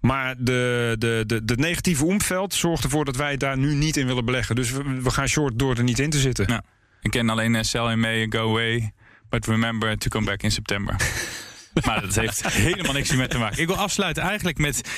Maar 0.00 0.34
de, 0.38 0.96
de, 0.98 1.24
de, 1.26 1.44
de 1.44 1.56
negatieve 1.56 2.04
omveld 2.04 2.54
zorgt 2.54 2.84
ervoor 2.84 3.04
dat 3.04 3.16
wij 3.16 3.36
daar 3.36 3.58
nu 3.58 3.74
niet 3.74 3.96
in 3.96 4.06
willen 4.06 4.24
beleggen. 4.30 4.54
Dus 4.54 4.70
we, 4.70 4.82
we 5.02 5.10
gaan 5.10 5.28
short 5.28 5.58
door 5.58 5.76
er 5.76 5.82
niet 5.82 5.98
in 5.98 6.10
te 6.10 6.18
zitten. 6.18 6.44
Ja. 6.48 6.62
Ik 7.00 7.10
ken 7.10 7.28
alleen 7.28 7.54
eh, 7.54 7.62
sell 7.62 7.86
in 7.90 8.00
May 8.00 8.26
go 8.30 8.48
away. 8.48 8.92
But 9.28 9.46
remember 9.46 9.98
to 9.98 10.08
come 10.08 10.26
back 10.26 10.42
in 10.42 10.50
September. 10.50 10.96
maar 11.86 12.00
dat 12.00 12.14
heeft 12.14 12.46
helemaal 12.68 12.92
niks 12.92 13.12
meer 13.12 13.28
te 13.28 13.38
maken. 13.38 13.58
Ik 13.60 13.66
wil 13.66 13.76
afsluiten 13.76 14.22
eigenlijk 14.22 14.58
met 14.58 14.90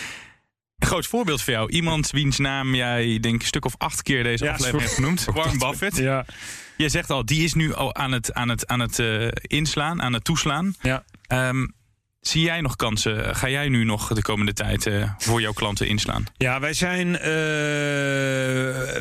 een 0.79 0.87
groot 0.87 1.07
voorbeeld 1.07 1.43
voor 1.43 1.53
jou. 1.53 1.71
Iemand 1.71 2.11
wiens 2.11 2.39
naam 2.39 2.75
jij 2.75 3.19
denk 3.21 3.35
ik 3.35 3.41
een 3.41 3.47
stuk 3.47 3.65
of 3.65 3.75
acht 3.79 4.03
keer 4.03 4.23
deze 4.23 4.45
Ja, 4.45 4.51
aflevering 4.53 4.83
hebt 4.83 4.95
genoemd. 4.95 5.25
Warren 5.25 5.59
Buffett. 5.59 5.97
Ja, 5.97 6.25
Je 6.77 6.89
zegt 6.89 7.11
al, 7.11 7.25
die 7.25 7.45
is 7.45 7.55
nu 7.55 7.75
al 7.75 7.95
aan 7.95 8.13
het, 8.13 8.35
aan 8.35 8.49
het, 8.49 8.67
aan 8.67 8.81
het 8.81 8.99
eh, 8.99 9.29
inslaan, 9.41 10.03
aan 10.03 10.13
het 10.13 10.25
toeslaan. 10.25 10.75
ja. 10.83 11.05
Ehm, 11.27 11.67
zie 12.21 12.43
jij 12.43 12.61
nog 12.61 12.77
kansen? 12.77 13.37
Ga 13.37 13.49
jij 13.49 13.69
nu 13.69 13.85
nog 13.85 14.09
de 14.09 14.23
komende 14.23 14.53
tijd 14.53 14.87
eh, 14.87 15.11
voor 15.19 15.41
jouw 15.41 15.53
klanten 15.53 15.89
inslaan? 15.89 16.25
Ja, 16.37 16.61
wij 16.61 16.73
zijn, 16.73 17.19
eh, 17.19 17.23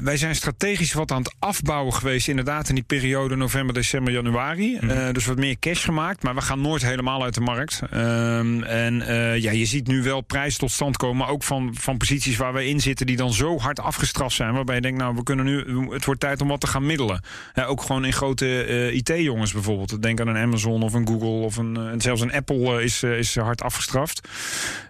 wij 0.03 0.17
zijn 0.17 0.36
strategisch 0.36 0.93
wat 0.93 1.11
aan 1.11 1.22
het 1.22 1.36
afbouwen 1.39 1.93
geweest. 1.93 2.28
Inderdaad, 2.28 2.70
in 2.70 2.76
die 2.76 2.84
periode 2.84 3.36
november, 3.36 3.74
december, 3.74 4.13
januari. 4.13 4.78
Eh, 4.78 5.09
dus 5.11 5.26
wat 5.26 5.38
meer 5.38 5.59
cash 5.59 5.86
gemaakt. 5.86 6.24
Maar 6.24 6.36
we 6.36 6.41
gaan 6.41 6.61
nooit 6.61 6.82
helemaal 6.82 7.24
uit 7.24 7.34
de 7.34 7.41
markt. 7.41 7.82
Ehm, 7.91 8.63
en 8.63 9.01
eh, 9.01 9.38
ja, 9.38 9.51
je 9.51 9.65
ziet 9.65 9.88
nu 9.88 10.03
wel 10.03 10.22
prijzen 10.22 10.59
tot 10.59 10.72
stand 10.72 10.97
komen. 10.97 11.28
Ook 11.28 11.43
van, 11.43 11.76
van 11.80 11.97
posities 11.97 12.38
waar 12.38 12.53
wij 12.53 12.67
in 12.67 12.80
zitten. 12.80 13.05
die 13.05 13.17
dan 13.17 13.34
zo 13.34 13.57
hard 13.57 13.80
afgestraft 13.80 14.36
zijn. 14.36 14.53
Waarbij 14.53 14.76
je 14.76 14.82
denkt, 14.82 14.97
nou, 14.97 15.15
we 15.15 15.24
kunnen 15.24 15.45
nu. 15.45 15.88
Het 15.91 16.05
wordt 16.05 16.20
tijd 16.20 16.41
om 16.41 16.47
wat 16.47 16.59
te 16.59 16.67
gaan 16.67 16.86
middelen. 16.86 17.22
Ook 17.67 17.82
gewoon 17.82 18.05
in 18.05 18.13
grote 18.13 18.63
eh, 18.63 18.95
IT-jongens 18.95 19.53
bijvoorbeeld. 19.53 20.01
Denk 20.01 20.20
aan 20.20 20.28
een 20.28 20.38
Amazon 20.38 20.84
of 20.84 20.93
een 20.93 21.07
Google. 21.07 21.28
of 21.30 21.57
een, 21.57 21.78
eh, 21.78 21.88
en 21.88 22.01
zelfs 22.01 22.22
een 22.22 22.32
Apple 22.32 22.78
eh, 22.78 22.84
is, 22.84 23.03
eh, 23.03 23.09
is 23.18 23.36
hard 23.36 23.62
afgestraft. 23.62 24.28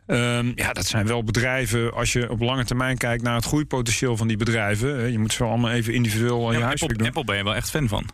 Ehm, 0.07 0.51
ja, 0.55 0.74
dat 0.74 0.86
zijn 0.86 1.07
wel 1.07 1.24
bedrijven. 1.24 1.93
Als 1.93 2.13
je 2.13 2.30
op 2.30 2.39
lange 2.39 2.65
termijn 2.65 2.97
kijkt 2.97 3.24
naar 3.24 3.36
het 3.36 3.45
groeipotentieel 3.45 4.17
van 4.17 4.28
die 4.28 4.38
bedrijven. 4.38 5.11
Je 5.11 5.20
moet 5.20 5.34
ze 5.34 5.43
allemaal 5.43 5.72
even 5.72 5.93
individueel 5.93 6.47
aan 6.47 6.53
je 6.53 6.59
Ja, 6.59 6.65
huiswerk 6.65 6.91
Apple, 6.91 6.97
doen. 6.97 7.07
Apple 7.07 7.24
ben 7.24 7.38
je 7.38 7.43
wel 7.43 7.55
echt 7.55 7.70
fan 7.70 7.88
van. 7.88 8.09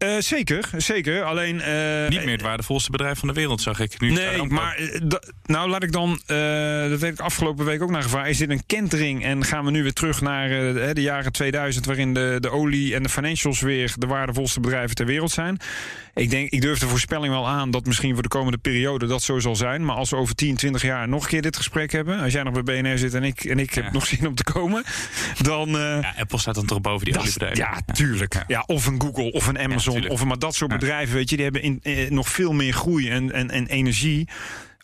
Eh, 0.00 0.08
zeker, 0.18 0.68
zeker. 0.76 1.22
Alleen. 1.22 1.60
eh, 1.60 2.08
Niet 2.08 2.24
meer 2.24 2.32
het 2.32 2.42
waardevolste 2.42 2.90
bedrijf 2.90 3.18
van 3.18 3.28
de 3.28 3.34
wereld, 3.34 3.60
zag 3.62 3.80
ik. 3.80 4.00
Nu 4.00 4.10
Nee, 4.10 4.42
maar 4.42 4.76
eh, 4.76 5.00
nou 5.44 5.68
laat 5.70 5.82
ik 5.82 5.92
dan, 5.92 6.10
dat 6.88 7.00
weet 7.00 7.12
ik 7.12 7.20
afgelopen 7.20 7.64
week 7.64 7.82
ook 7.82 7.90
naar 7.90 8.02
gevaar. 8.02 8.28
Is 8.28 8.38
dit 8.38 8.50
een 8.50 8.66
kentering 8.66 9.24
en 9.24 9.44
gaan 9.44 9.64
we 9.64 9.70
nu 9.70 9.82
weer 9.82 9.92
terug 9.92 10.20
naar 10.20 10.48
de- 10.48 10.92
jaren 11.00 11.32
2000, 11.32 11.86
waarin 11.86 12.14
de, 12.14 12.36
de 12.40 12.50
olie 12.50 12.94
en 12.94 13.02
de 13.02 13.08
financials 13.08 13.60
weer 13.60 13.92
de 13.98 14.06
waardevolste 14.06 14.60
bedrijven 14.60 14.94
ter 14.94 15.06
wereld 15.06 15.30
zijn? 15.30 15.56
Ik 16.14 16.30
denk, 16.30 16.50
ik 16.50 16.60
durf 16.60 16.78
de 16.78 16.86
voorspelling 16.88 17.32
wel 17.32 17.48
aan 17.48 17.70
dat 17.70 17.86
misschien 17.86 18.12
voor 18.14 18.22
de 18.22 18.28
komende 18.28 18.58
periode 18.58 19.06
dat 19.06 19.22
zo 19.22 19.38
zal 19.38 19.56
zijn. 19.56 19.84
Maar 19.84 19.96
als 19.96 20.10
we 20.10 20.16
over 20.16 20.34
10, 20.34 20.56
20 20.56 20.82
jaar 20.82 21.08
nog 21.08 21.22
een 21.22 21.28
keer 21.28 21.42
dit 21.42 21.56
gesprek 21.56 21.92
hebben, 21.92 22.20
als 22.20 22.32
jij 22.32 22.42
nog 22.42 22.62
bij 22.62 22.80
BNR 22.82 22.98
zit 22.98 23.14
en 23.14 23.22
ik, 23.24 23.44
en 23.44 23.58
ik 23.58 23.74
Ja. 23.74 23.82
heb 23.82 23.92
nog 23.92 24.06
zin 24.06 24.26
om 24.26 24.34
te 24.34 24.44
komen, 24.44 24.84
dan. 25.40 25.68
Ja, 25.70 26.14
Apple 26.18 26.38
staat 26.38 26.54
dan 26.54 26.66
toch 26.66 26.80
boven 26.80 27.04
die 27.04 27.18
oliebedrijven. 27.18 27.58
ja, 27.58 27.92
tuurlijk. 27.94 28.44
Ja. 28.46 28.62
of 28.66 28.86
een 28.86 29.00
Google 29.00 29.32
of 29.32 29.46
een 29.46 29.58
Amazon. 29.58 29.88
Of 29.90 30.24
maar 30.24 30.38
dat 30.38 30.54
soort 30.54 30.70
bedrijven, 30.70 31.14
weet 31.14 31.30
je, 31.30 31.36
die 31.36 31.44
hebben 31.44 31.62
in, 31.62 31.80
eh, 31.82 32.10
nog 32.10 32.28
veel 32.28 32.52
meer 32.52 32.72
groei 32.72 33.08
en, 33.08 33.32
en, 33.32 33.50
en 33.50 33.66
energie. 33.66 34.28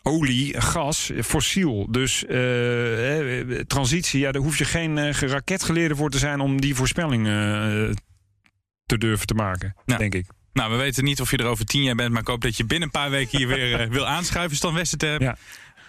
Olie, 0.07 0.61
gas, 0.61 1.11
fossiel. 1.23 1.87
Dus 1.91 2.25
eh, 2.25 3.39
eh, 3.39 3.59
transitie, 3.67 4.19
ja, 4.19 4.31
daar 4.31 4.41
hoef 4.41 4.57
je 4.57 4.65
geen 4.65 4.97
eh, 4.97 5.11
raketgeleerde 5.13 5.95
voor 5.95 6.09
te 6.09 6.17
zijn 6.17 6.39
om 6.39 6.61
die 6.61 6.75
voorspelling 6.75 7.25
te 8.85 8.97
durven 8.97 9.27
te 9.27 9.33
maken, 9.33 9.75
denk 9.85 10.13
ik. 10.13 10.25
Nou, 10.53 10.71
we 10.71 10.77
weten 10.77 11.03
niet 11.03 11.21
of 11.21 11.31
je 11.31 11.37
er 11.37 11.45
over 11.45 11.65
tien 11.65 11.83
jaar 11.83 11.95
bent, 11.95 12.11
maar 12.11 12.21
ik 12.21 12.27
hoop 12.27 12.41
dat 12.41 12.57
je 12.57 12.65
binnen 12.65 12.87
een 12.87 13.01
paar 13.01 13.09
weken 13.09 13.37
hier 13.37 13.47
weer 13.47 13.89
wil 13.89 14.07
aanschuiven. 14.07 14.57
Stan 14.57 14.73
Westerterp. 14.73 15.21
Ja. 15.21 15.37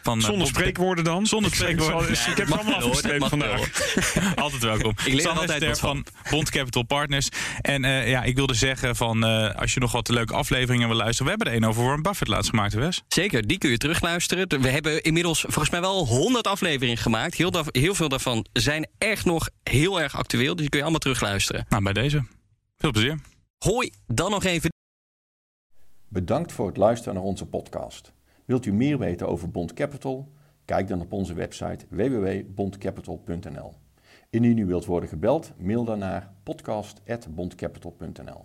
Van, 0.09 0.19
eh, 0.19 0.25
Zonder 0.25 0.47
Bob- 0.47 0.57
spreekwoorden 0.57 1.05
dan. 1.05 1.27
Zonder 1.27 1.55
spreekwoorden. 1.55 2.09
Ik, 2.09 2.15
zal- 2.15 2.25
Nee, 2.25 2.33
ik 2.33 2.37
heb 2.39 2.49
mag 2.49 2.59
allemaal 2.61 3.19
mag 3.19 3.29
vandaag. 3.29 3.71
Altijd 4.45 4.63
welkom. 4.63 4.91
Ik 5.05 5.13
leer 5.13 5.27
er 5.27 5.33
altijd 5.33 5.65
wat 5.65 5.79
van 5.79 6.07
Bond 6.31 6.51
Capital 6.51 6.83
Partners. 6.83 7.29
En 7.61 7.85
eh, 7.85 8.11
ja, 8.11 8.23
ik 8.23 8.37
wilde 8.37 8.55
zeggen 8.55 8.97
van 8.97 9.25
eh, 9.25 9.55
als 9.55 9.75
je 9.75 9.81
nog 9.81 9.93
wat 9.93 10.09
leuke 10.09 10.35
afleveringen 10.35 10.89
wil 10.89 10.97
luisteren. 10.97 11.25
We 11.25 11.29
hebben 11.31 11.47
er 11.53 11.63
een 11.63 11.69
over 11.69 11.83
Warren 11.83 12.03
Buffett 12.03 12.31
laatst 12.31 12.51
gemaakt, 12.51 12.73
hè, 12.73 12.79
Wes. 12.79 13.03
Zeker, 13.09 13.47
die 13.47 13.59
kun 13.59 13.71
je 13.71 13.77
terugluisteren. 13.79 14.61
We 14.63 14.69
hebben 14.69 15.03
inmiddels 15.03 15.41
volgens 15.41 15.71
mij 15.71 15.81
wel 15.81 16.07
100 16.07 16.47
afleveringen 16.47 16.99
gemaakt. 16.99 17.35
Heel, 17.35 17.51
da- 17.51 17.65
heel 17.71 17.95
veel 17.95 18.09
daarvan 18.09 18.47
zijn 18.53 18.89
echt 18.99 19.25
nog 19.25 19.49
heel 19.63 20.01
erg 20.01 20.17
actueel. 20.17 20.51
Dus 20.53 20.61
die 20.61 20.69
kun 20.69 20.77
je 20.79 20.83
allemaal 20.85 21.01
terugluisteren. 21.01 21.67
Nou, 21.69 21.83
bij 21.83 21.93
deze. 21.93 22.25
Veel 22.77 22.91
plezier. 22.91 23.19
Hoi, 23.59 23.91
dan 24.07 24.31
nog 24.31 24.45
even 24.45 24.71
Bedankt 26.09 26.53
voor 26.53 26.67
het 26.67 26.77
luisteren 26.77 27.15
naar 27.15 27.23
onze 27.23 27.47
podcast. 27.47 28.13
Wilt 28.49 28.67
u 28.67 28.73
meer 28.73 28.99
weten 28.99 29.29
over 29.29 29.51
Bond 29.51 29.73
Capital? 29.73 30.29
Kijk 30.65 30.89
dan 30.89 31.01
op 31.01 31.13
onze 31.13 31.35
website 31.35 31.87
www.bondcapital.nl. 31.89 33.73
Indien 34.31 34.59
u 34.59 34.67
wilt 34.67 34.85
worden 34.85 35.09
gebeld, 35.09 35.53
mail 35.59 35.85
dan 35.85 35.99
naar 35.99 36.33
podcast.bondcapital.nl. 36.43 38.45